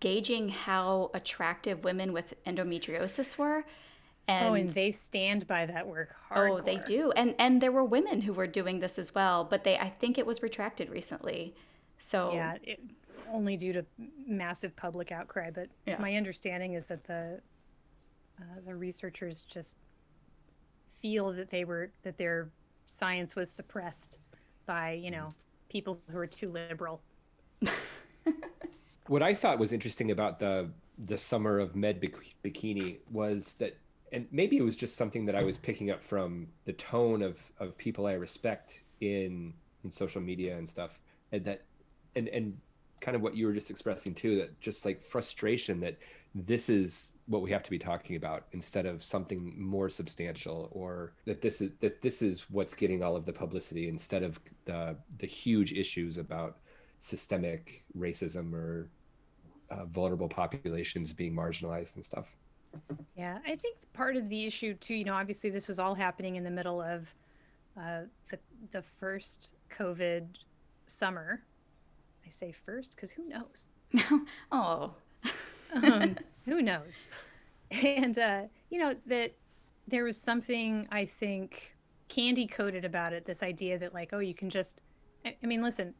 gauging 0.00 0.48
how 0.48 1.10
attractive 1.14 1.84
women 1.84 2.12
with 2.12 2.34
endometriosis 2.44 3.38
were, 3.38 3.64
and, 4.28 4.48
oh, 4.48 4.54
and 4.54 4.70
they 4.70 4.90
stand 4.90 5.46
by 5.46 5.66
that 5.66 5.86
work 5.86 6.14
hard. 6.28 6.50
Oh, 6.50 6.60
they 6.60 6.78
do. 6.78 7.12
And 7.12 7.34
and 7.38 7.60
there 7.60 7.72
were 7.72 7.84
women 7.84 8.22
who 8.22 8.32
were 8.32 8.46
doing 8.46 8.80
this 8.80 8.98
as 8.98 9.14
well, 9.14 9.44
but 9.44 9.64
they 9.64 9.78
I 9.78 9.90
think 9.90 10.18
it 10.18 10.26
was 10.26 10.42
retracted 10.42 10.90
recently. 10.90 11.54
So 11.98 12.32
Yeah, 12.32 12.56
it, 12.62 12.80
only 13.32 13.56
due 13.56 13.72
to 13.72 13.84
massive 14.26 14.74
public 14.76 15.12
outcry, 15.12 15.50
but 15.50 15.68
yeah. 15.86 15.98
my 16.00 16.16
understanding 16.16 16.74
is 16.74 16.86
that 16.88 17.04
the 17.04 17.40
uh, 18.40 18.60
the 18.66 18.74
researchers 18.74 19.42
just 19.42 19.76
feel 21.00 21.32
that 21.32 21.50
they 21.50 21.64
were 21.64 21.90
that 22.02 22.18
their 22.18 22.50
science 22.86 23.36
was 23.36 23.50
suppressed 23.50 24.18
by, 24.66 24.92
you 24.92 25.10
know, 25.10 25.28
people 25.68 26.00
who 26.10 26.18
are 26.18 26.26
too 26.26 26.50
liberal. 26.50 27.00
what 29.08 29.22
I 29.22 29.34
thought 29.34 29.58
was 29.58 29.72
interesting 29.72 30.10
about 30.10 30.38
the 30.38 30.68
the 31.04 31.18
summer 31.18 31.58
of 31.58 31.76
med 31.76 32.00
bikini 32.42 32.98
was 33.10 33.54
that 33.58 33.76
and 34.12 34.26
maybe 34.30 34.56
it 34.56 34.62
was 34.62 34.76
just 34.76 34.96
something 34.96 35.26
that 35.26 35.34
I 35.34 35.42
was 35.42 35.58
picking 35.58 35.90
up 35.90 36.02
from 36.02 36.46
the 36.64 36.72
tone 36.74 37.22
of 37.22 37.40
of 37.58 37.76
people 37.76 38.06
I 38.06 38.12
respect 38.12 38.80
in 39.00 39.52
in 39.84 39.90
social 39.90 40.20
media 40.20 40.56
and 40.56 40.68
stuff, 40.68 41.00
and 41.32 41.44
that 41.44 41.62
and 42.14 42.28
and 42.28 42.56
kind 43.00 43.14
of 43.14 43.20
what 43.20 43.36
you 43.36 43.46
were 43.46 43.52
just 43.52 43.70
expressing 43.70 44.14
too 44.14 44.36
that 44.36 44.58
just 44.58 44.86
like 44.86 45.04
frustration 45.04 45.80
that 45.80 45.98
this 46.34 46.70
is 46.70 47.12
what 47.26 47.42
we 47.42 47.50
have 47.50 47.62
to 47.62 47.70
be 47.70 47.78
talking 47.78 48.16
about 48.16 48.46
instead 48.52 48.86
of 48.86 49.02
something 49.02 49.52
more 49.58 49.90
substantial 49.90 50.70
or 50.72 51.12
that 51.26 51.42
this 51.42 51.60
is 51.60 51.72
that 51.80 52.00
this 52.00 52.22
is 52.22 52.46
what's 52.50 52.74
getting 52.74 53.02
all 53.02 53.14
of 53.14 53.26
the 53.26 53.32
publicity 53.32 53.88
instead 53.88 54.22
of 54.22 54.40
the 54.64 54.96
the 55.18 55.26
huge 55.26 55.72
issues 55.74 56.16
about 56.16 56.56
systemic 56.98 57.84
racism 57.96 58.54
or 58.54 58.88
uh, 59.70 59.84
vulnerable 59.86 60.28
populations 60.28 61.12
being 61.12 61.34
marginalized 61.34 61.96
and 61.96 62.04
stuff 62.04 62.36
yeah, 63.16 63.38
I 63.46 63.56
think 63.56 63.76
part 63.92 64.16
of 64.16 64.28
the 64.28 64.46
issue 64.46 64.74
too, 64.74 64.94
you 64.94 65.04
know, 65.04 65.14
obviously 65.14 65.50
this 65.50 65.68
was 65.68 65.78
all 65.78 65.94
happening 65.94 66.36
in 66.36 66.44
the 66.44 66.50
middle 66.50 66.80
of 66.82 67.12
uh, 67.78 68.02
the 68.30 68.38
the 68.72 68.82
first 68.82 69.52
COVID 69.70 70.26
summer. 70.86 71.42
I 72.26 72.30
say 72.30 72.52
first 72.52 72.96
because 72.96 73.10
who 73.10 73.28
knows? 73.28 73.68
oh, 74.52 74.94
um, 75.74 76.16
who 76.44 76.62
knows? 76.62 77.06
And 77.70 78.18
uh, 78.18 78.42
you 78.70 78.78
know 78.78 78.94
that 79.06 79.32
there 79.88 80.04
was 80.04 80.20
something 80.20 80.86
I 80.90 81.04
think 81.04 81.74
candy 82.08 82.46
coated 82.46 82.84
about 82.84 83.12
it. 83.12 83.24
This 83.24 83.42
idea 83.42 83.78
that 83.78 83.94
like, 83.94 84.10
oh, 84.12 84.20
you 84.20 84.34
can 84.34 84.50
just. 84.50 84.80
I, 85.24 85.36
I 85.42 85.46
mean, 85.46 85.62
listen, 85.62 85.94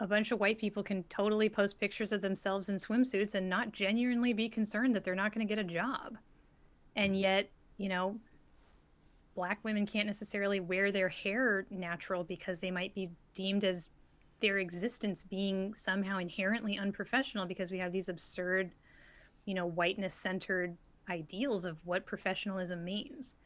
a 0.00 0.06
bunch 0.06 0.32
of 0.32 0.40
white 0.40 0.58
people 0.58 0.82
can 0.82 1.04
totally 1.04 1.48
post 1.48 1.78
pictures 1.78 2.10
of 2.10 2.22
themselves 2.22 2.70
in 2.70 2.76
swimsuits 2.76 3.34
and 3.34 3.48
not 3.48 3.70
genuinely 3.70 4.32
be 4.32 4.48
concerned 4.48 4.94
that 4.94 5.04
they're 5.04 5.14
not 5.14 5.32
going 5.32 5.46
to 5.46 5.54
get 5.54 5.62
a 5.62 5.66
job. 5.66 6.16
And 6.96 7.12
mm-hmm. 7.12 7.22
yet, 7.22 7.50
you 7.76 7.90
know, 7.90 8.18
black 9.34 9.58
women 9.62 9.86
can't 9.86 10.06
necessarily 10.06 10.58
wear 10.58 10.90
their 10.90 11.08
hair 11.08 11.66
natural 11.70 12.24
because 12.24 12.60
they 12.60 12.70
might 12.70 12.94
be 12.94 13.10
deemed 13.34 13.62
as 13.64 13.90
their 14.40 14.58
existence 14.58 15.22
being 15.22 15.74
somehow 15.74 16.18
inherently 16.18 16.78
unprofessional 16.78 17.44
because 17.44 17.70
we 17.70 17.78
have 17.78 17.92
these 17.92 18.08
absurd, 18.08 18.70
you 19.44 19.52
know, 19.52 19.66
whiteness 19.66 20.14
centered 20.14 20.76
ideals 21.10 21.66
of 21.66 21.76
what 21.84 22.06
professionalism 22.06 22.82
means. 22.82 23.36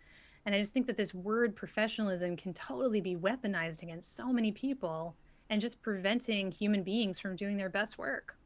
And 0.46 0.54
I 0.54 0.60
just 0.60 0.72
think 0.72 0.86
that 0.86 0.96
this 0.96 1.14
word 1.14 1.56
professionalism 1.56 2.36
can 2.36 2.54
totally 2.54 3.00
be 3.00 3.16
weaponized 3.16 3.82
against 3.82 4.14
so 4.14 4.32
many 4.32 4.52
people 4.52 5.16
and 5.50 5.60
just 5.60 5.80
preventing 5.82 6.50
human 6.50 6.82
beings 6.82 7.18
from 7.18 7.36
doing 7.36 7.56
their 7.56 7.68
best 7.68 7.98
work. 7.98 8.36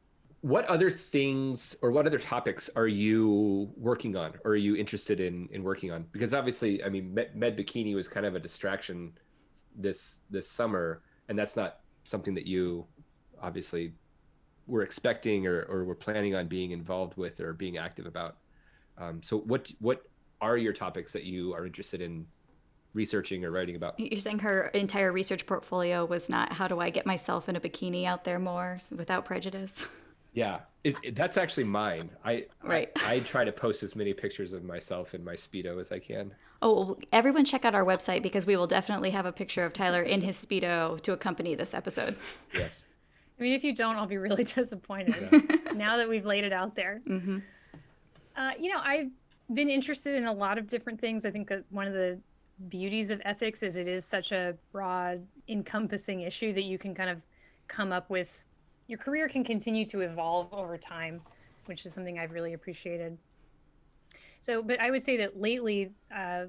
What 0.41 0.65
other 0.65 0.89
things 0.89 1.75
or 1.81 1.91
what 1.91 2.07
other 2.07 2.19
topics 2.19 2.69
are 2.75 2.87
you 2.87 3.71
working 3.75 4.15
on 4.15 4.33
or 4.45 4.51
are 4.51 4.55
you 4.55 4.75
interested 4.75 5.19
in 5.19 5.49
in 5.51 5.63
working 5.63 5.91
on? 5.91 6.05
Because 6.11 6.33
obviously, 6.33 6.83
I 6.83 6.89
mean, 6.89 7.13
Med, 7.13 7.35
Med 7.35 7.57
Bikini 7.57 7.93
was 7.93 8.07
kind 8.07 8.25
of 8.25 8.35
a 8.35 8.39
distraction 8.39 9.13
this 9.75 10.19
this 10.29 10.49
summer, 10.49 11.01
and 11.27 11.37
that's 11.37 11.57
not 11.57 11.81
something 12.05 12.33
that 12.35 12.45
you 12.45 12.85
obviously 13.41 13.93
were 14.67 14.83
expecting 14.83 15.47
or, 15.47 15.63
or 15.63 15.83
were 15.83 15.95
planning 15.95 16.35
on 16.35 16.47
being 16.47 16.71
involved 16.71 17.17
with 17.17 17.39
or 17.39 17.53
being 17.53 17.77
active 17.77 18.05
about. 18.05 18.37
Um, 18.97 19.21
so 19.21 19.39
what 19.39 19.71
what 19.79 20.03
are 20.41 20.57
your 20.57 20.73
topics 20.73 21.11
that 21.13 21.23
you 21.23 21.53
are 21.53 21.65
interested 21.65 22.01
in 22.01 22.25
researching 22.93 23.45
or 23.45 23.51
writing 23.51 23.75
about. 23.75 23.99
You're 23.99 24.19
saying 24.19 24.39
her 24.39 24.67
entire 24.67 25.11
research 25.11 25.45
portfolio 25.45 26.05
was 26.05 26.29
not 26.29 26.53
how 26.53 26.67
do 26.67 26.79
I 26.79 26.89
get 26.89 27.05
myself 27.05 27.49
in 27.49 27.55
a 27.55 27.59
bikini 27.59 28.05
out 28.05 28.23
there 28.23 28.39
more 28.39 28.77
without 28.95 29.25
prejudice? 29.25 29.87
Yeah, 30.33 30.59
it, 30.83 30.95
it, 31.03 31.15
that's 31.15 31.37
actually 31.37 31.65
mine. 31.65 32.09
I 32.23 32.45
right. 32.63 32.91
I, 33.05 33.15
I, 33.15 33.19
try 33.21 33.43
to 33.43 33.51
post 33.51 33.83
as 33.83 33.95
many 33.95 34.13
pictures 34.13 34.53
of 34.53 34.63
myself 34.63 35.13
in 35.13 35.23
my 35.23 35.33
speedo 35.33 35.79
as 35.79 35.91
I 35.91 35.99
can. 35.99 36.33
Oh, 36.61 36.97
everyone 37.11 37.45
check 37.45 37.65
out 37.65 37.73
our 37.73 37.83
website 37.83 38.21
because 38.21 38.45
we 38.45 38.55
will 38.55 38.67
definitely 38.67 39.09
have 39.11 39.25
a 39.25 39.31
picture 39.31 39.63
of 39.63 39.73
Tyler 39.73 40.03
in 40.03 40.21
his 40.21 40.43
speedo 40.43 41.01
to 41.01 41.13
accompany 41.13 41.55
this 41.55 41.73
episode. 41.73 42.15
Yes. 42.53 42.85
I 43.39 43.43
mean, 43.43 43.53
if 43.53 43.63
you 43.63 43.73
don't, 43.73 43.95
I'll 43.95 44.05
be 44.05 44.17
really 44.17 44.43
disappointed. 44.55 45.15
Yeah. 45.31 45.71
now 45.73 45.97
that 45.97 46.07
we've 46.07 46.25
laid 46.25 46.43
it 46.43 46.53
out 46.53 46.75
there. 46.75 47.01
Mm-hmm. 47.07 47.39
Uh, 48.35 48.51
you 48.59 48.71
know, 48.71 48.79
I've 48.81 49.09
been 49.53 49.69
interested 49.69 50.15
in 50.15 50.25
a 50.25 50.33
lot 50.33 50.57
of 50.57 50.67
different 50.67 51.01
things. 51.01 51.25
I 51.25 51.31
think 51.31 51.47
that 51.47 51.63
one 51.69 51.87
of 51.87 51.93
the 51.93 52.19
beauties 52.67 53.09
of 53.09 53.21
ethics 53.23 53.63
is 53.63 53.77
it 53.77 53.87
is 53.87 54.03
such 54.03 54.31
a 54.31 54.55
broad 54.71 55.25
encompassing 55.47 56.21
issue 56.21 56.51
that 56.53 56.63
you 56.63 56.77
can 56.77 56.93
kind 56.93 57.09
of 57.09 57.21
come 57.67 57.91
up 57.91 58.09
with 58.09 58.43
your 58.87 58.97
career 58.97 59.29
can 59.29 59.43
continue 59.43 59.85
to 59.85 60.01
evolve 60.01 60.53
over 60.53 60.77
time 60.77 61.21
which 61.67 61.85
is 61.85 61.93
something 61.93 62.19
i've 62.19 62.31
really 62.31 62.53
appreciated. 62.53 63.17
So 64.41 64.61
but 64.61 64.79
i 64.81 64.91
would 64.91 65.03
say 65.03 65.15
that 65.17 65.39
lately 65.39 65.91
uh, 66.13 66.45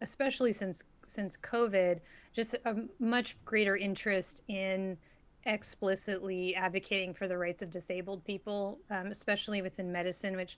especially 0.00 0.52
since 0.52 0.82
since 1.06 1.36
covid 1.36 2.00
just 2.34 2.56
a 2.64 2.76
much 2.98 3.36
greater 3.44 3.76
interest 3.76 4.42
in 4.48 4.96
explicitly 5.44 6.54
advocating 6.54 7.12
for 7.12 7.28
the 7.28 7.36
rights 7.36 7.62
of 7.62 7.70
disabled 7.70 8.24
people 8.24 8.78
um, 8.90 9.08
especially 9.08 9.60
within 9.60 9.90
medicine 9.90 10.36
which 10.36 10.56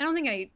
i 0.00 0.04
don't 0.04 0.14
think 0.14 0.28
i 0.28 0.48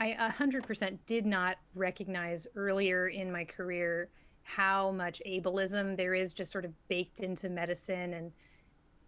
I 0.00 0.14
100% 0.30 0.98
did 1.06 1.24
not 1.24 1.56
recognize 1.74 2.46
earlier 2.56 3.08
in 3.08 3.30
my 3.30 3.44
career 3.44 4.10
how 4.42 4.90
much 4.90 5.22
ableism 5.26 5.96
there 5.96 6.14
is 6.14 6.32
just 6.32 6.50
sort 6.50 6.64
of 6.64 6.72
baked 6.88 7.20
into 7.20 7.48
medicine 7.48 8.14
and 8.14 8.32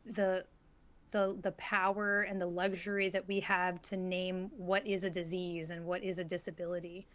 the 0.06 0.44
the 1.10 1.36
the 1.42 1.52
power 1.52 2.22
and 2.22 2.40
the 2.40 2.46
luxury 2.46 3.08
that 3.08 3.26
we 3.28 3.38
have 3.40 3.80
to 3.82 3.96
name 3.96 4.50
what 4.56 4.86
is 4.86 5.04
a 5.04 5.10
disease 5.10 5.70
and 5.70 5.84
what 5.84 6.02
is 6.02 6.18
a 6.18 6.24
disability. 6.24 7.06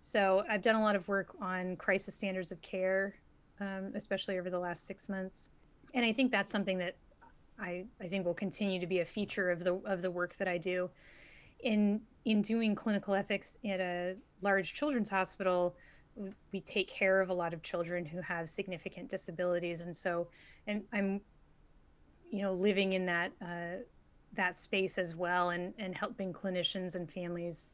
So 0.00 0.44
I've 0.48 0.62
done 0.62 0.76
a 0.76 0.82
lot 0.82 0.96
of 0.96 1.06
work 1.08 1.34
on 1.40 1.76
crisis 1.76 2.14
standards 2.14 2.52
of 2.52 2.60
care, 2.62 3.14
um, 3.60 3.92
especially 3.94 4.38
over 4.38 4.48
the 4.48 4.58
last 4.58 4.86
six 4.86 5.08
months, 5.08 5.50
and 5.94 6.04
I 6.04 6.12
think 6.12 6.30
that's 6.30 6.50
something 6.50 6.78
that 6.78 6.96
I 7.58 7.84
I 8.00 8.08
think 8.08 8.24
will 8.24 8.34
continue 8.34 8.80
to 8.80 8.86
be 8.86 9.00
a 9.00 9.04
feature 9.04 9.50
of 9.50 9.64
the 9.64 9.74
of 9.84 10.02
the 10.02 10.10
work 10.10 10.36
that 10.36 10.48
I 10.48 10.58
do 10.58 10.88
in 11.60 12.00
in 12.26 12.42
doing 12.42 12.74
clinical 12.74 13.14
ethics 13.14 13.56
at 13.64 13.80
a 13.80 14.14
large 14.42 14.74
children's 14.74 15.08
hospital 15.08 15.74
we 16.52 16.60
take 16.60 16.88
care 16.88 17.20
of 17.20 17.28
a 17.30 17.34
lot 17.34 17.54
of 17.54 17.62
children 17.62 18.04
who 18.04 18.20
have 18.20 18.48
significant 18.48 19.08
disabilities 19.08 19.80
and 19.80 19.96
so 19.96 20.28
and 20.66 20.82
i'm 20.92 21.20
you 22.30 22.42
know 22.42 22.52
living 22.52 22.92
in 22.92 23.06
that 23.06 23.32
uh, 23.42 23.76
that 24.34 24.54
space 24.54 24.98
as 24.98 25.16
well 25.16 25.50
and 25.50 25.72
and 25.78 25.96
helping 25.96 26.32
clinicians 26.32 26.94
and 26.94 27.10
families 27.10 27.72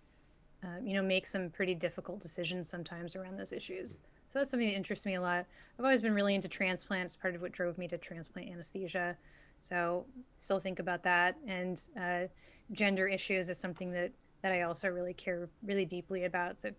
uh, 0.65 0.79
you 0.85 0.95
know, 0.95 1.03
make 1.03 1.27
some 1.27 1.51
pretty 1.51 1.75
difficult 1.75 2.21
decisions 2.21 2.69
sometimes 2.69 3.17
around 3.17 3.37
those 3.37 3.53
issues. 3.53 4.03
So 4.29 4.39
that's 4.39 4.51
something 4.51 4.69
that 4.69 4.77
interests 4.77 5.05
me 5.05 5.17
a 5.17 5.21
lot. 5.21 5.45
I've 5.79 5.85
always 5.85 6.01
been 6.01 6.15
really 6.15 6.35
into 6.35 6.49
transplants. 6.49 7.17
Part 7.17 7.35
of 7.35 7.43
what 7.43 7.53
drove 7.53 7.79
me 7.79 7.89
to 7.89 7.99
transplant 7.99 8.49
anesthesia. 8.49 9.17
So 9.59 10.07
still 10.39 10.61
think 10.61 10.79
about 10.79 11.03
that. 11.03 11.37
And 11.47 11.83
uh, 12.01 12.23
gender 12.71 13.09
issues 13.09 13.51
is 13.51 13.59
something 13.59 13.91
that 13.93 14.13
that 14.43 14.53
I 14.53 14.63
also 14.63 14.89
really 14.89 15.15
care 15.15 15.49
really 15.63 15.85
deeply 15.85 16.25
about. 16.25 16.59
So 16.59 16.71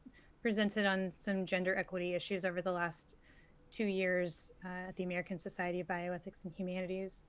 presented 0.41 0.85
on 0.85 1.11
some 1.15 1.45
gender 1.45 1.75
equity 1.75 2.13
issues 2.13 2.43
over 2.45 2.61
the 2.61 2.71
last 2.71 3.15
two 3.71 3.85
years 3.85 4.51
uh, 4.63 4.89
at 4.89 4.95
the 4.95 5.03
American 5.03 5.37
Society 5.37 5.79
of 5.79 5.87
Bioethics 5.87 6.43
and 6.43 6.53
Humanities. 6.53 7.23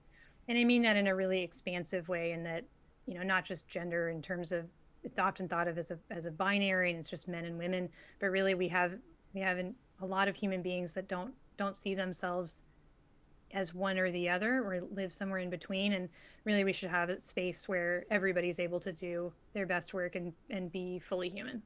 And 0.49 0.59
I 0.59 0.65
mean 0.65 0.83
that 0.83 0.97
in 0.97 1.07
a 1.07 1.15
really 1.15 1.43
expansive 1.43 2.09
way, 2.09 2.33
in 2.33 2.43
that, 2.45 2.65
you 3.07 3.15
know, 3.15 3.23
not 3.23 3.45
just 3.45 3.67
gender 3.67 4.11
in 4.11 4.21
terms 4.21 4.53
of 4.53 4.67
it's 5.05 5.19
often 5.19 5.49
thought 5.49 5.69
of 5.69 5.79
as 5.79 5.91
a, 5.91 5.99
as 6.11 6.27
a 6.27 6.31
binary 6.31 6.91
and 6.91 6.99
it's 6.99 7.09
just 7.09 7.29
men 7.29 7.45
and 7.45 7.59
women, 7.59 7.89
but 8.21 8.27
really 8.27 8.55
we 8.55 8.69
have 8.69 8.95
we 9.33 9.41
have 9.41 9.59
an, 9.59 9.75
a 10.01 10.07
lot 10.07 10.29
of 10.29 10.37
human 10.37 10.63
beings 10.63 10.93
that 10.93 11.09
don't 11.09 11.33
don't 11.57 11.77
see 11.77 11.95
themselves 11.95 12.63
as 13.55 13.73
one 13.73 13.99
or 13.99 14.11
the 14.11 14.29
other 14.29 14.63
or 14.63 14.83
live 14.93 15.13
somewhere 15.13 15.39
in 15.39 15.49
between. 15.49 15.95
And 15.95 16.09
really 16.45 16.65
we 16.65 16.73
should 16.73 16.91
have 16.91 17.09
a 17.09 17.19
space 17.19 17.69
where 17.69 18.05
everybody's 18.11 18.61
able 18.61 18.81
to 18.81 18.93
do 18.93 19.33
their 19.55 19.67
best 19.67 19.95
work 19.95 20.17
and, 20.17 20.33
and 20.51 20.71
be 20.71 20.99
fully 20.99 21.31
human. 21.31 21.63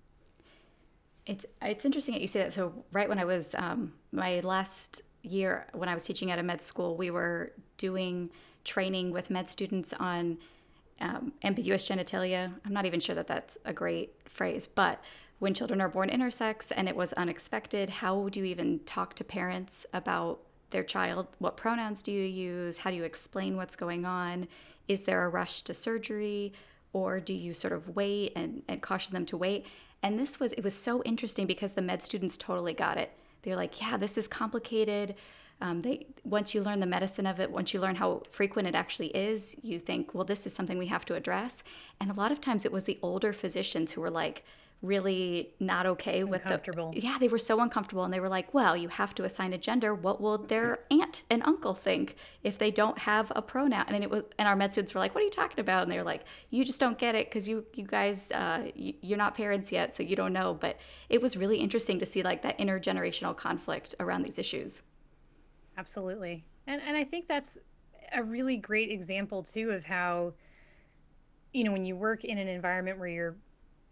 It's 1.26 1.44
it's 1.60 1.84
interesting 1.84 2.14
that 2.14 2.22
you 2.22 2.26
say 2.26 2.40
that. 2.40 2.52
So 2.52 2.84
right 2.92 3.08
when 3.08 3.18
i 3.18 3.24
was 3.24 3.54
um, 3.54 3.92
my 4.12 4.40
last 4.40 5.02
year 5.22 5.66
when 5.74 5.88
i 5.88 5.94
was 5.94 6.04
teaching 6.04 6.30
at 6.30 6.38
a 6.38 6.42
med 6.42 6.62
school 6.62 6.96
we 6.96 7.10
were 7.10 7.52
doing 7.76 8.30
training 8.64 9.10
with 9.10 9.28
med 9.30 9.48
students 9.48 9.92
on 9.92 10.38
um, 11.00 11.32
ambiguous 11.44 11.88
genitalia. 11.88 12.52
I'm 12.64 12.72
not 12.72 12.86
even 12.86 12.98
sure 12.98 13.14
that 13.14 13.26
that's 13.26 13.58
a 13.64 13.72
great 13.72 14.14
phrase 14.26 14.66
but 14.66 15.02
when 15.38 15.54
children 15.54 15.80
are 15.80 15.88
born 15.88 16.08
intersex 16.08 16.72
and 16.74 16.88
it 16.88 16.96
was 16.96 17.12
unexpected 17.12 17.90
how 17.90 18.28
do 18.30 18.40
you 18.40 18.46
even 18.46 18.80
talk 18.86 19.14
to 19.14 19.24
parents 19.24 19.84
about 19.92 20.40
their 20.70 20.84
child 20.84 21.26
what 21.38 21.56
pronouns 21.56 22.02
do 22.02 22.12
you 22.12 22.24
use? 22.24 22.78
How 22.78 22.90
do 22.90 22.96
you 22.96 23.04
explain 23.04 23.56
what's 23.56 23.76
going 23.76 24.04
on? 24.04 24.48
Is 24.86 25.04
there 25.04 25.24
a 25.24 25.28
rush 25.28 25.62
to 25.62 25.74
surgery? 25.74 26.52
Or 26.92 27.20
do 27.20 27.34
you 27.34 27.52
sort 27.52 27.72
of 27.72 27.94
wait 27.94 28.32
and, 28.34 28.62
and 28.66 28.80
caution 28.80 29.12
them 29.12 29.26
to 29.26 29.36
wait? 29.36 29.66
And 30.02 30.18
this 30.18 30.40
was 30.40 30.52
it 30.54 30.64
was 30.64 30.74
so 30.74 31.02
interesting 31.02 31.46
because 31.46 31.74
the 31.74 31.82
med 31.82 32.02
students 32.02 32.36
totally 32.36 32.74
got 32.74 32.96
it. 32.96 33.12
They're 33.42 33.56
like 33.56 33.80
yeah 33.80 33.96
this 33.96 34.16
is 34.18 34.28
complicated. 34.28 35.14
Um, 35.60 35.80
they 35.80 36.06
once 36.22 36.54
you 36.54 36.62
learn 36.62 36.80
the 36.80 36.86
medicine 36.86 37.26
of 37.26 37.40
it 37.40 37.50
once 37.50 37.74
you 37.74 37.80
learn 37.80 37.96
how 37.96 38.22
frequent 38.30 38.68
it 38.68 38.76
actually 38.76 39.08
is 39.08 39.56
you 39.60 39.80
think 39.80 40.14
well 40.14 40.22
this 40.22 40.46
is 40.46 40.54
something 40.54 40.78
we 40.78 40.86
have 40.86 41.04
to 41.06 41.14
address. 41.14 41.62
And 42.00 42.10
a 42.10 42.14
lot 42.14 42.32
of 42.32 42.40
times 42.40 42.64
it 42.64 42.72
was 42.72 42.84
the 42.84 42.98
older 43.02 43.32
physicians 43.32 43.92
who 43.92 44.00
were 44.00 44.10
like 44.10 44.44
really 44.80 45.54
not 45.58 45.86
okay 45.86 46.22
with 46.22 46.44
the 46.44 46.90
yeah 46.92 47.16
they 47.18 47.26
were 47.26 47.38
so 47.38 47.60
uncomfortable 47.60 48.04
and 48.04 48.14
they 48.14 48.20
were 48.20 48.28
like 48.28 48.54
well 48.54 48.76
you 48.76 48.88
have 48.88 49.12
to 49.14 49.24
assign 49.24 49.52
a 49.52 49.58
gender. 49.58 49.94
What 49.94 50.20
will 50.20 50.38
their 50.38 50.80
aunt 50.90 51.24
and 51.28 51.42
uncle 51.42 51.74
think 51.74 52.14
if 52.44 52.58
they 52.58 52.70
don't 52.70 52.98
have 52.98 53.32
a 53.34 53.42
pronoun? 53.42 53.86
And 53.88 54.04
it 54.04 54.10
was 54.10 54.22
and 54.38 54.46
our 54.46 54.54
med 54.54 54.72
students 54.72 54.94
were 54.94 55.00
like 55.00 55.14
what 55.14 55.22
are 55.22 55.24
you 55.24 55.30
talking 55.30 55.58
about? 55.58 55.82
And 55.82 55.90
they 55.90 55.96
were 55.96 56.04
like 56.04 56.22
you 56.50 56.64
just 56.64 56.78
don't 56.78 56.96
get 56.96 57.14
it 57.14 57.28
because 57.28 57.48
you 57.48 57.64
you 57.74 57.84
guys 57.84 58.30
uh, 58.30 58.70
you, 58.74 58.94
you're 59.00 59.18
not 59.18 59.34
parents 59.34 59.72
yet 59.72 59.92
so 59.92 60.02
you 60.02 60.14
don't 60.14 60.32
know. 60.32 60.54
But 60.54 60.78
it 61.08 61.20
was 61.20 61.36
really 61.36 61.58
interesting 61.58 61.98
to 61.98 62.06
see 62.06 62.22
like 62.22 62.42
that 62.42 62.58
intergenerational 62.58 63.36
conflict 63.36 63.96
around 63.98 64.22
these 64.22 64.38
issues. 64.38 64.82
Absolutely. 65.76 66.44
And 66.66 66.80
and 66.82 66.96
i 66.96 67.04
think 67.04 67.26
that's 67.26 67.58
a 68.12 68.22
really 68.22 68.56
great 68.56 68.90
example 68.90 69.42
too 69.42 69.70
of 69.70 69.84
how 69.84 70.32
you 71.52 71.64
know 71.64 71.72
when 71.72 71.84
you 71.84 71.96
work 71.96 72.24
in 72.24 72.38
an 72.38 72.48
environment 72.48 72.98
where 72.98 73.08
you're 73.08 73.36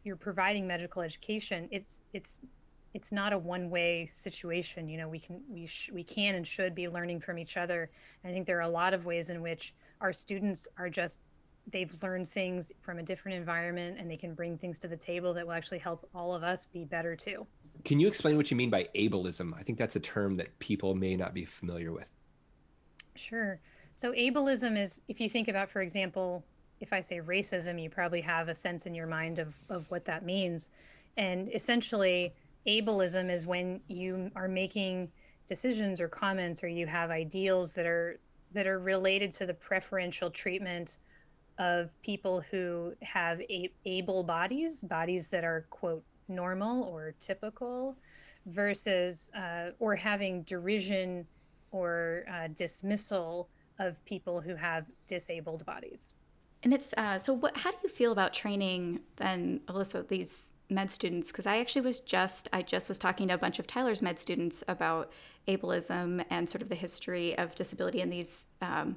you're 0.07 0.17
providing 0.17 0.67
medical 0.67 1.03
education, 1.03 1.69
it's 1.73 2.01
it's 2.13 2.41
it's 2.95 3.13
not 3.13 3.33
a 3.35 3.39
one-way 3.39 4.09
situation. 4.11 4.89
You 4.89 4.99
know, 4.99 5.09
we 5.09 5.19
can 5.19 5.43
we 5.51 5.67
sh- 5.67 5.91
we 5.93 6.05
can 6.05 6.37
and 6.37 6.47
should 6.47 6.75
be 6.75 6.89
learning 6.89 7.21
from 7.21 7.39
each 7.39 7.57
other. 7.57 7.91
And 8.23 8.31
I 8.31 8.35
think 8.35 8.47
there 8.47 8.57
are 8.57 8.63
a 8.63 8.69
lot 8.69 8.95
of 8.95 9.05
ways 9.05 9.29
in 9.29 9.43
which 9.43 9.75
our 10.01 10.13
students 10.13 10.69
are 10.79 10.89
just 10.89 11.21
they've 11.73 11.93
learned 12.01 12.29
things 12.29 12.73
from 12.81 13.01
a 13.01 13.03
different 13.03 13.37
environment 13.37 13.97
and 13.99 14.09
they 14.09 14.17
can 14.17 14.35
bring 14.35 14.57
things 14.57 14.79
to 14.79 14.87
the 14.87 14.97
table 14.97 15.35
that 15.35 15.45
will 15.45 15.53
actually 15.53 15.81
help 15.81 16.09
all 16.15 16.33
of 16.33 16.45
us 16.45 16.67
be 16.67 16.85
better 16.85 17.17
too. 17.17 17.45
Can 17.85 17.99
you 17.99 18.07
explain 18.07 18.37
what 18.37 18.53
you 18.53 18.57
mean 18.57 18.71
by 18.71 18.89
ableism? 18.95 19.53
I 19.59 19.65
think 19.65 19.77
that's 19.77 19.97
a 19.97 20.01
term 20.01 20.37
that 20.37 20.57
people 20.61 20.95
may 20.95 21.17
not 21.17 21.35
be 21.35 21.45
familiar 21.45 21.93
with. 21.93 22.09
Sure. 23.17 23.59
So 23.95 24.13
ableism 24.13 24.81
is 24.81 25.01
if 25.09 25.21
you 25.21 25.29
think 25.29 25.49
about 25.49 25.69
for 25.69 25.83
example 25.83 26.45
if 26.81 26.93
I 26.93 27.01
say 27.01 27.21
racism, 27.21 27.83
you 27.83 27.91
probably 27.91 28.21
have 28.21 28.49
a 28.49 28.55
sense 28.55 28.87
in 28.87 28.95
your 28.95 29.07
mind 29.07 29.39
of, 29.39 29.55
of 29.69 29.91
what 29.91 30.05
that 30.05 30.25
means. 30.25 30.71
And 31.17 31.53
essentially, 31.55 32.33
ableism 32.67 33.31
is 33.31 33.47
when 33.47 33.81
you 33.89 34.31
are 34.37 34.49
making 34.49 35.11
decisions 35.47 36.01
or 36.01 36.09
comments 36.09 36.63
or 36.63 36.69
you 36.69 36.87
have 36.87 37.11
ideals 37.11 37.73
that 37.75 37.87
are 37.87 38.19
that 38.53 38.67
are 38.67 38.79
related 38.79 39.33
to 39.33 39.47
the 39.47 39.55
preferential 39.55 40.31
treatment 40.31 40.99
of 41.59 41.91
people 42.03 42.43
who 42.51 42.93
have 43.03 43.41
a, 43.43 43.71
able 43.85 44.23
bodies, 44.23 44.83
bodies 44.83 45.29
that 45.29 45.45
are 45.45 45.67
quote 45.71 46.03
normal 46.29 46.85
or 46.85 47.15
typical, 47.19 47.97
versus 48.47 49.31
uh, 49.37 49.71
or 49.79 49.97
having 49.97 50.43
derision 50.43 51.27
or 51.73 52.25
uh, 52.31 52.49
dismissal 52.55 53.49
of 53.79 54.03
people 54.05 54.41
who 54.41 54.55
have 54.55 54.87
disabled 55.07 55.65
bodies. 55.67 56.15
And 56.67 56.75
it's 56.75 56.93
uh, 56.95 57.17
so. 57.17 57.33
What? 57.33 57.59
How 57.59 57.71
do 57.71 57.77
you 57.85 57.89
feel 57.89 58.11
about 58.11 58.33
training 58.33 58.99
then, 59.19 59.61
Alyssa? 59.69 60.09
These 60.09 60.51
med 60.69 60.91
students, 60.91 61.31
because 61.31 61.47
I 61.47 61.59
actually 61.59 61.83
was 61.83 62.01
just 62.01 62.49
I 62.53 62.63
just 62.63 62.89
was 62.89 62.99
talking 62.99 63.29
to 63.29 63.35
a 63.35 63.39
bunch 63.39 63.61
of 63.61 63.69
Tyler's 63.69 64.03
med 64.03 64.19
students 64.19 64.65
about 64.67 65.13
ableism 65.47 66.25
and 66.29 66.49
sort 66.49 66.63
of 66.63 66.69
the 66.69 66.75
history 66.75 67.39
of 67.39 67.55
disability 67.55 68.01
and 68.01 68.13
these 68.13 68.47
um, 68.63 68.97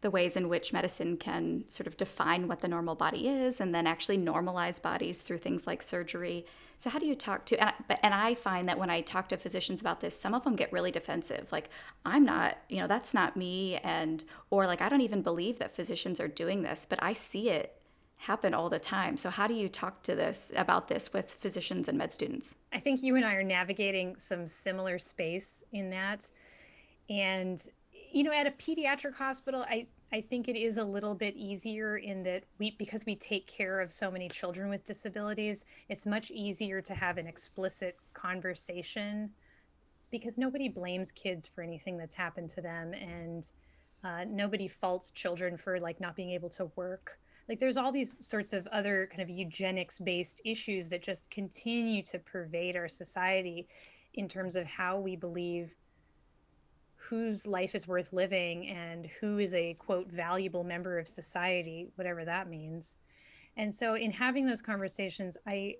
the 0.00 0.10
ways 0.10 0.36
in 0.36 0.48
which 0.48 0.72
medicine 0.72 1.16
can 1.16 1.64
sort 1.68 1.86
of 1.86 1.96
define 1.96 2.46
what 2.46 2.60
the 2.60 2.68
normal 2.68 2.94
body 2.94 3.28
is 3.28 3.60
and 3.60 3.74
then 3.74 3.86
actually 3.86 4.16
normalize 4.16 4.80
bodies 4.80 5.22
through 5.22 5.38
things 5.38 5.66
like 5.66 5.82
surgery. 5.82 6.46
So 6.76 6.90
how 6.90 7.00
do 7.00 7.06
you 7.06 7.16
talk 7.16 7.44
to 7.46 7.60
and 7.60 7.72
I, 7.90 7.96
and 8.02 8.14
I 8.14 8.34
find 8.34 8.68
that 8.68 8.78
when 8.78 8.90
I 8.90 9.00
talk 9.00 9.28
to 9.30 9.36
physicians 9.36 9.80
about 9.80 10.00
this, 10.00 10.18
some 10.18 10.34
of 10.34 10.44
them 10.44 10.54
get 10.54 10.72
really 10.72 10.92
defensive. 10.92 11.50
Like 11.50 11.68
I'm 12.04 12.24
not, 12.24 12.58
you 12.68 12.78
know, 12.78 12.86
that's 12.86 13.12
not 13.12 13.36
me 13.36 13.78
and 13.78 14.22
or 14.50 14.66
like 14.66 14.80
I 14.80 14.88
don't 14.88 15.00
even 15.00 15.22
believe 15.22 15.58
that 15.58 15.74
physicians 15.74 16.20
are 16.20 16.28
doing 16.28 16.62
this, 16.62 16.86
but 16.86 17.02
I 17.02 17.12
see 17.12 17.50
it 17.50 17.74
happen 18.18 18.52
all 18.54 18.68
the 18.68 18.78
time. 18.78 19.16
So 19.16 19.30
how 19.30 19.46
do 19.46 19.54
you 19.54 19.68
talk 19.68 20.02
to 20.04 20.14
this 20.14 20.52
about 20.54 20.88
this 20.88 21.12
with 21.12 21.30
physicians 21.30 21.88
and 21.88 21.98
med 21.98 22.12
students? 22.12 22.56
I 22.72 22.78
think 22.78 23.02
you 23.02 23.16
and 23.16 23.24
I 23.24 23.34
are 23.34 23.44
navigating 23.44 24.16
some 24.18 24.46
similar 24.46 24.98
space 24.98 25.64
in 25.72 25.90
that. 25.90 26.28
And 27.08 27.60
you 28.12 28.22
know, 28.22 28.32
at 28.32 28.46
a 28.46 28.50
pediatric 28.50 29.14
hospital, 29.14 29.64
I 29.68 29.86
I 30.10 30.22
think 30.22 30.48
it 30.48 30.56
is 30.56 30.78
a 30.78 30.84
little 30.84 31.14
bit 31.14 31.36
easier 31.36 31.98
in 31.98 32.22
that 32.22 32.44
we 32.58 32.74
because 32.78 33.04
we 33.04 33.14
take 33.16 33.46
care 33.46 33.80
of 33.80 33.92
so 33.92 34.10
many 34.10 34.28
children 34.28 34.70
with 34.70 34.84
disabilities, 34.84 35.64
it's 35.88 36.06
much 36.06 36.30
easier 36.30 36.80
to 36.80 36.94
have 36.94 37.18
an 37.18 37.26
explicit 37.26 37.96
conversation 38.14 39.30
because 40.10 40.38
nobody 40.38 40.68
blames 40.68 41.12
kids 41.12 41.46
for 41.46 41.62
anything 41.62 41.98
that's 41.98 42.14
happened 42.14 42.48
to 42.50 42.62
them 42.62 42.94
and 42.94 43.50
uh, 44.04 44.24
nobody 44.26 44.66
faults 44.66 45.10
children 45.10 45.56
for 45.56 45.78
like 45.80 46.00
not 46.00 46.16
being 46.16 46.30
able 46.30 46.48
to 46.48 46.70
work. 46.76 47.18
Like 47.48 47.58
there's 47.58 47.76
all 47.76 47.92
these 47.92 48.26
sorts 48.26 48.52
of 48.52 48.66
other 48.68 49.08
kind 49.10 49.22
of 49.22 49.28
eugenics 49.28 49.98
based 49.98 50.40
issues 50.44 50.88
that 50.88 51.02
just 51.02 51.28
continue 51.30 52.02
to 52.04 52.18
pervade 52.18 52.76
our 52.76 52.88
society 52.88 53.68
in 54.14 54.28
terms 54.28 54.56
of 54.56 54.66
how 54.66 54.98
we 54.98 55.16
believe 55.16 55.74
whose 57.08 57.46
life 57.46 57.74
is 57.74 57.88
worth 57.88 58.12
living 58.12 58.68
and 58.68 59.08
who 59.20 59.38
is 59.38 59.54
a 59.54 59.74
quote 59.74 60.10
valuable 60.10 60.64
member 60.64 60.98
of 60.98 61.08
society 61.08 61.88
whatever 61.94 62.24
that 62.24 62.48
means 62.48 62.96
and 63.56 63.74
so 63.74 63.94
in 63.94 64.10
having 64.10 64.44
those 64.44 64.60
conversations 64.60 65.36
i 65.46 65.74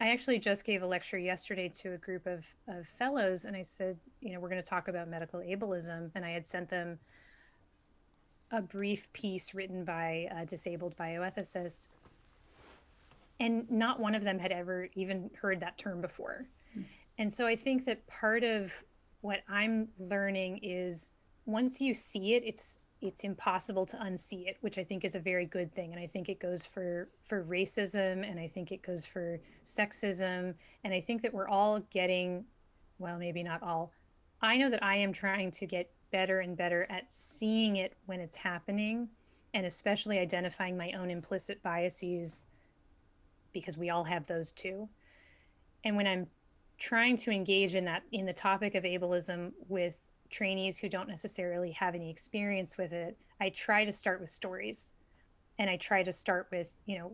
i 0.00 0.10
actually 0.10 0.38
just 0.38 0.64
gave 0.64 0.82
a 0.82 0.86
lecture 0.86 1.18
yesterday 1.18 1.68
to 1.68 1.94
a 1.94 1.98
group 1.98 2.26
of, 2.26 2.46
of 2.68 2.86
fellows 2.86 3.44
and 3.44 3.56
i 3.56 3.62
said 3.62 3.98
you 4.20 4.32
know 4.32 4.40
we're 4.40 4.48
going 4.48 4.62
to 4.62 4.68
talk 4.68 4.88
about 4.88 5.08
medical 5.08 5.40
ableism 5.40 6.10
and 6.14 6.24
i 6.24 6.30
had 6.30 6.46
sent 6.46 6.68
them 6.68 6.98
a 8.52 8.62
brief 8.62 9.12
piece 9.12 9.54
written 9.54 9.84
by 9.84 10.28
a 10.36 10.46
disabled 10.46 10.96
bioethicist 10.96 11.88
and 13.38 13.68
not 13.70 13.98
one 13.98 14.14
of 14.14 14.22
them 14.22 14.38
had 14.38 14.52
ever 14.52 14.88
even 14.94 15.30
heard 15.40 15.58
that 15.60 15.76
term 15.78 16.00
before 16.00 16.46
mm. 16.78 16.84
and 17.18 17.32
so 17.32 17.46
i 17.46 17.56
think 17.56 17.84
that 17.84 18.06
part 18.06 18.44
of 18.44 18.72
what 19.20 19.40
I'm 19.48 19.88
learning 19.98 20.60
is 20.62 21.12
once 21.46 21.80
you 21.80 21.94
see 21.94 22.34
it, 22.34 22.42
it's 22.44 22.80
it's 23.02 23.24
impossible 23.24 23.86
to 23.86 23.96
unsee 23.96 24.46
it, 24.46 24.58
which 24.60 24.76
I 24.76 24.84
think 24.84 25.06
is 25.06 25.14
a 25.14 25.20
very 25.20 25.46
good 25.46 25.74
thing. 25.74 25.92
And 25.92 26.00
I 26.00 26.06
think 26.06 26.28
it 26.28 26.38
goes 26.38 26.66
for 26.66 27.08
for 27.24 27.44
racism, 27.44 28.28
and 28.28 28.38
I 28.38 28.48
think 28.48 28.72
it 28.72 28.82
goes 28.82 29.06
for 29.06 29.40
sexism, 29.64 30.54
and 30.84 30.94
I 30.94 31.00
think 31.00 31.22
that 31.22 31.32
we're 31.32 31.48
all 31.48 31.80
getting, 31.90 32.44
well, 32.98 33.18
maybe 33.18 33.42
not 33.42 33.62
all. 33.62 33.92
I 34.42 34.56
know 34.56 34.70
that 34.70 34.82
I 34.82 34.96
am 34.96 35.12
trying 35.12 35.50
to 35.52 35.66
get 35.66 35.90
better 36.12 36.40
and 36.40 36.56
better 36.56 36.86
at 36.90 37.10
seeing 37.10 37.76
it 37.76 37.96
when 38.06 38.20
it's 38.20 38.36
happening, 38.36 39.08
and 39.54 39.64
especially 39.64 40.18
identifying 40.18 40.76
my 40.76 40.92
own 40.92 41.10
implicit 41.10 41.62
biases 41.62 42.44
because 43.52 43.76
we 43.76 43.90
all 43.90 44.04
have 44.04 44.26
those 44.26 44.52
too. 44.52 44.88
And 45.84 45.96
when 45.96 46.06
I'm 46.06 46.26
trying 46.80 47.16
to 47.18 47.30
engage 47.30 47.76
in 47.76 47.84
that 47.84 48.02
in 48.10 48.26
the 48.26 48.32
topic 48.32 48.74
of 48.74 48.82
ableism 48.82 49.52
with 49.68 50.10
trainees 50.30 50.78
who 50.78 50.88
don't 50.88 51.08
necessarily 51.08 51.70
have 51.72 51.94
any 51.94 52.10
experience 52.10 52.76
with 52.76 52.92
it, 52.92 53.16
I 53.40 53.50
try 53.50 53.84
to 53.84 53.92
start 53.92 54.20
with 54.20 54.30
stories. 54.30 54.90
And 55.58 55.68
I 55.68 55.76
try 55.76 56.02
to 56.02 56.12
start 56.12 56.48
with, 56.50 56.78
you 56.86 56.98
know, 56.98 57.12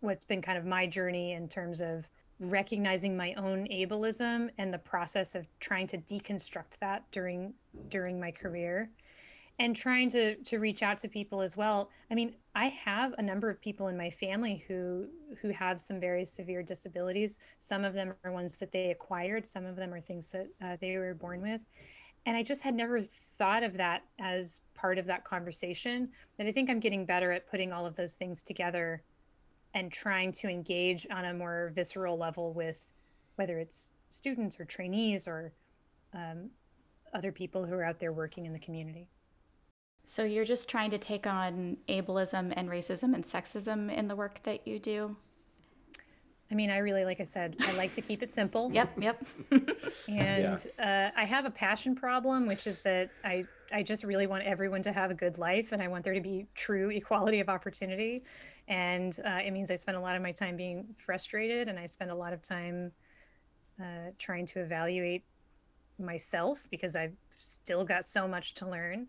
what's 0.00 0.24
been 0.24 0.40
kind 0.40 0.56
of 0.56 0.64
my 0.64 0.86
journey 0.86 1.32
in 1.32 1.48
terms 1.48 1.82
of 1.82 2.08
recognizing 2.40 3.16
my 3.16 3.34
own 3.34 3.66
ableism 3.68 4.48
and 4.58 4.72
the 4.72 4.78
process 4.78 5.34
of 5.34 5.46
trying 5.60 5.86
to 5.88 5.98
deconstruct 5.98 6.78
that 6.80 7.04
during 7.10 7.54
during 7.88 8.18
my 8.18 8.30
career 8.30 8.90
and 9.58 9.76
trying 9.76 10.10
to 10.10 10.34
to 10.36 10.58
reach 10.58 10.82
out 10.82 10.98
to 10.98 11.08
people 11.08 11.40
as 11.40 11.56
well. 11.56 11.90
I 12.10 12.14
mean 12.14 12.34
i 12.56 12.66
have 12.68 13.14
a 13.18 13.22
number 13.22 13.50
of 13.50 13.60
people 13.60 13.88
in 13.88 13.96
my 13.96 14.10
family 14.10 14.64
who 14.68 15.06
who 15.40 15.50
have 15.50 15.80
some 15.80 16.00
very 16.00 16.24
severe 16.24 16.62
disabilities. 16.62 17.38
Some 17.58 17.84
of 17.84 17.94
them 17.94 18.14
are 18.24 18.32
ones 18.32 18.58
that 18.58 18.72
they 18.72 18.90
acquired. 18.90 19.46
Some 19.46 19.64
of 19.66 19.76
them 19.76 19.92
are 19.92 20.00
things 20.00 20.30
that 20.30 20.48
uh, 20.62 20.76
they 20.80 20.96
were 20.96 21.14
born 21.14 21.40
with. 21.40 21.60
And 22.26 22.36
i 22.36 22.42
just 22.42 22.62
had 22.62 22.74
never 22.74 23.02
thought 23.02 23.62
of 23.62 23.76
that 23.76 24.02
as 24.18 24.60
part 24.74 24.98
of 24.98 25.06
that 25.06 25.24
conversation. 25.24 26.10
But 26.36 26.46
i 26.46 26.52
think 26.52 26.68
i'm 26.70 26.80
getting 26.80 27.04
better 27.04 27.32
at 27.32 27.48
putting 27.48 27.72
all 27.72 27.86
of 27.86 27.96
those 27.96 28.14
things 28.14 28.42
together 28.42 29.02
and 29.74 29.90
trying 29.90 30.30
to 30.30 30.48
engage 30.48 31.06
on 31.10 31.24
a 31.26 31.34
more 31.34 31.72
visceral 31.74 32.16
level 32.16 32.52
with 32.52 32.92
whether 33.36 33.58
it's 33.58 33.92
students 34.10 34.60
or 34.60 34.64
trainees 34.64 35.26
or 35.26 35.52
um, 36.12 36.48
other 37.12 37.32
people 37.32 37.64
who 37.64 37.74
are 37.74 37.84
out 37.84 37.98
there 37.98 38.12
working 38.12 38.46
in 38.46 38.52
the 38.52 38.58
community 38.58 39.08
So 40.04 40.24
you're 40.24 40.44
just 40.44 40.68
trying 40.68 40.90
to 40.90 40.98
take 40.98 41.26
on 41.26 41.78
ableism 41.88 42.52
and 42.56 42.68
racism 42.68 43.14
and 43.14 43.24
sexism 43.24 43.94
in 43.94 44.08
the 44.08 44.16
work 44.16 44.42
that 44.42 44.66
you 44.66 44.78
do? 44.78 45.16
I 46.50 46.54
mean, 46.54 46.70
I 46.70 46.78
really, 46.78 47.04
like 47.04 47.20
I 47.20 47.24
said, 47.24 47.56
I 47.60 47.72
like 47.72 47.94
to 47.94 48.02
keep 48.02 48.22
it 48.22 48.28
simple. 48.28 48.70
Yep, 48.72 48.98
yep. 49.00 49.26
And 50.08 50.64
uh, 50.78 51.10
I 51.16 51.24
have 51.24 51.46
a 51.46 51.50
passion 51.50 51.96
problem, 51.96 52.46
which 52.46 52.66
is 52.66 52.80
that 52.80 53.10
I, 53.24 53.46
I 53.72 53.82
just 53.82 54.04
really 54.04 54.26
want 54.26 54.44
everyone 54.44 54.82
to 54.82 54.92
have 54.92 55.10
a 55.10 55.14
good 55.14 55.38
life 55.38 55.72
and 55.72 55.82
I 55.82 55.88
want 55.88 56.04
there 56.04 56.12
to 56.12 56.20
be 56.20 56.46
true 56.54 56.90
equality 56.90 57.40
of 57.40 57.48
opportunity. 57.48 58.22
And 58.68 59.18
uh, 59.26 59.40
it 59.44 59.52
means 59.52 59.70
I 59.70 59.76
spend 59.76 59.96
a 59.96 60.00
lot 60.00 60.16
of 60.16 60.22
my 60.22 60.32
time 60.32 60.56
being 60.56 60.94
frustrated 60.98 61.68
and 61.68 61.78
I 61.78 61.86
spend 61.86 62.10
a 62.10 62.14
lot 62.14 62.34
of 62.34 62.42
time 62.42 62.92
uh, 63.80 64.10
trying 64.18 64.46
to 64.46 64.60
evaluate 64.60 65.24
myself 65.98 66.68
because 66.70 66.94
I've 66.94 67.16
still 67.38 67.84
got 67.84 68.04
so 68.04 68.28
much 68.28 68.54
to 68.56 68.68
learn. 68.68 69.08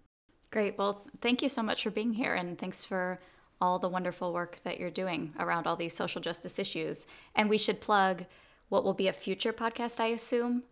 Great. 0.51 0.77
Well, 0.77 1.05
thank 1.21 1.41
you 1.41 1.49
so 1.49 1.61
much 1.61 1.83
for 1.83 1.89
being 1.89 2.13
here 2.13 2.33
and 2.33 2.57
thanks 2.57 2.85
for 2.85 3.19
all 3.61 3.79
the 3.79 3.89
wonderful 3.89 4.33
work 4.33 4.59
that 4.63 4.79
you're 4.79 4.89
doing 4.89 5.33
around 5.39 5.67
all 5.67 5.75
these 5.75 5.93
social 5.93 6.21
justice 6.21 6.59
issues. 6.59 7.07
And 7.35 7.49
we 7.49 7.57
should 7.57 7.81
plug 7.81 8.25
what 8.69 8.83
will 8.83 8.93
be 8.93 9.07
a 9.07 9.13
future 9.13 9.53
podcast, 9.53 9.99
I 9.99 10.07
assume. 10.07 10.63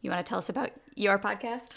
You 0.00 0.10
want 0.10 0.24
to 0.24 0.28
tell 0.28 0.38
us 0.38 0.48
about 0.48 0.70
your 0.94 1.18
podcast? 1.18 1.70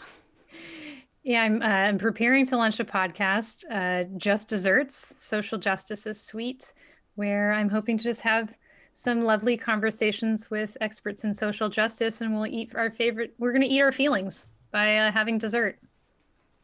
Yeah, 1.24 1.42
I'm, 1.42 1.62
uh, 1.62 1.66
I'm 1.66 1.98
preparing 1.98 2.46
to 2.46 2.58
launch 2.58 2.80
a 2.80 2.86
podcast, 2.86 3.64
uh, 3.72 4.08
Just 4.18 4.48
Desserts, 4.48 5.16
Social 5.18 5.58
Justice 5.58 6.06
is 6.06 6.22
Sweet, 6.22 6.74
where 7.16 7.52
I'm 7.52 7.70
hoping 7.70 7.98
to 7.98 8.04
just 8.04 8.22
have 8.22 8.54
some 8.94 9.24
lovely 9.24 9.58
conversations 9.58 10.50
with 10.52 10.78
experts 10.82 11.24
in 11.24 11.34
social 11.34 11.68
justice, 11.68 12.22
and 12.22 12.34
we'll 12.34 12.46
eat 12.46 12.76
our 12.76 12.92
favorite. 12.92 13.34
We're 13.40 13.52
going 13.52 13.64
to 13.64 13.68
eat 13.68 13.82
our 13.82 13.92
feelings 13.92 14.48
by 14.72 14.98
uh, 14.98 15.12
having 15.12 15.38
dessert. 15.38 15.80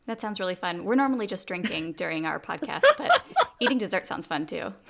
That 0.07 0.19
sounds 0.21 0.39
really 0.39 0.55
fun. 0.55 0.83
We're 0.83 0.95
normally 0.95 1.27
just 1.27 1.47
drinking 1.47 1.93
during 1.97 2.25
our 2.25 2.39
podcast, 2.39 2.83
but 2.97 3.23
eating 3.59 3.77
dessert 3.77 4.07
sounds 4.07 4.25
fun 4.25 4.45
too. 4.45 4.73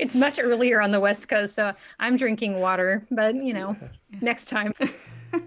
It's 0.00 0.16
much 0.16 0.38
earlier 0.40 0.80
on 0.80 0.92
the 0.92 1.00
West 1.00 1.28
Coast, 1.28 1.54
so 1.54 1.74
I'm 2.00 2.16
drinking 2.16 2.58
water, 2.58 3.06
but 3.10 3.34
you 3.34 3.52
know, 3.52 3.76
next 4.22 4.46
time. 4.46 4.72
So, 4.78 4.86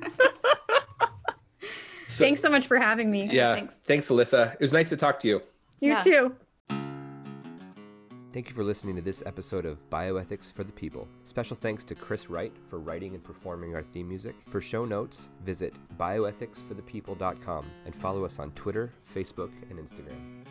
Thanks 2.07 2.41
so 2.41 2.49
much 2.49 2.67
for 2.67 2.77
having 2.77 3.09
me. 3.09 3.29
Yeah. 3.31 3.55
Thanks. 3.55 3.79
Thanks. 3.83 4.09
Alyssa. 4.09 4.53
It 4.53 4.59
was 4.59 4.73
nice 4.73 4.89
to 4.89 4.97
talk 4.97 5.19
to 5.21 5.27
you. 5.27 5.41
You 5.79 5.93
Yeah. 5.93 5.99
too. 5.99 6.35
Thank 8.37 8.49
you 8.49 8.53
for 8.53 8.63
listening 8.63 8.95
to 8.97 9.01
this 9.01 9.23
episode 9.25 9.65
of 9.65 9.89
Bioethics 9.89 10.53
for 10.53 10.63
the 10.63 10.71
People. 10.71 11.07
Special 11.23 11.55
thanks 11.55 11.83
to 11.85 11.95
Chris 11.95 12.29
Wright 12.29 12.53
for 12.67 12.77
writing 12.77 13.15
and 13.15 13.23
performing 13.23 13.73
our 13.73 13.81
theme 13.81 14.07
music. 14.07 14.35
For 14.51 14.61
show 14.61 14.85
notes, 14.85 15.29
visit 15.43 15.73
bioethicsforthepeople.com 15.97 17.65
and 17.85 17.95
follow 17.95 18.23
us 18.23 18.37
on 18.37 18.51
Twitter, 18.51 18.93
Facebook, 19.11 19.49
and 19.71 19.79
Instagram. 19.79 20.43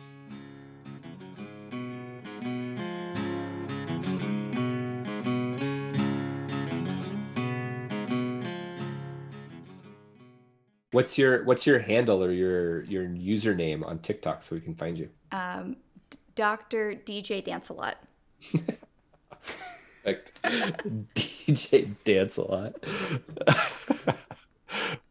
What's 10.91 11.17
your 11.17 11.45
What's 11.45 11.65
your 11.65 11.79
handle 11.79 12.21
or 12.21 12.33
your 12.33 12.83
your 12.83 13.05
username 13.05 13.85
on 13.85 13.99
TikTok 13.99 14.41
so 14.41 14.57
we 14.57 14.61
can 14.61 14.75
find 14.75 14.97
you? 14.97 15.09
Um, 15.31 15.73
D- 15.73 15.77
Dr. 16.37 16.93
DJ 17.03 17.43
Dance 17.43 17.67
a 17.69 17.73
Lot. 17.73 17.97
DJ 21.15 21.95
dance 22.05 22.37
a 22.37 22.41
lot. 22.43 22.75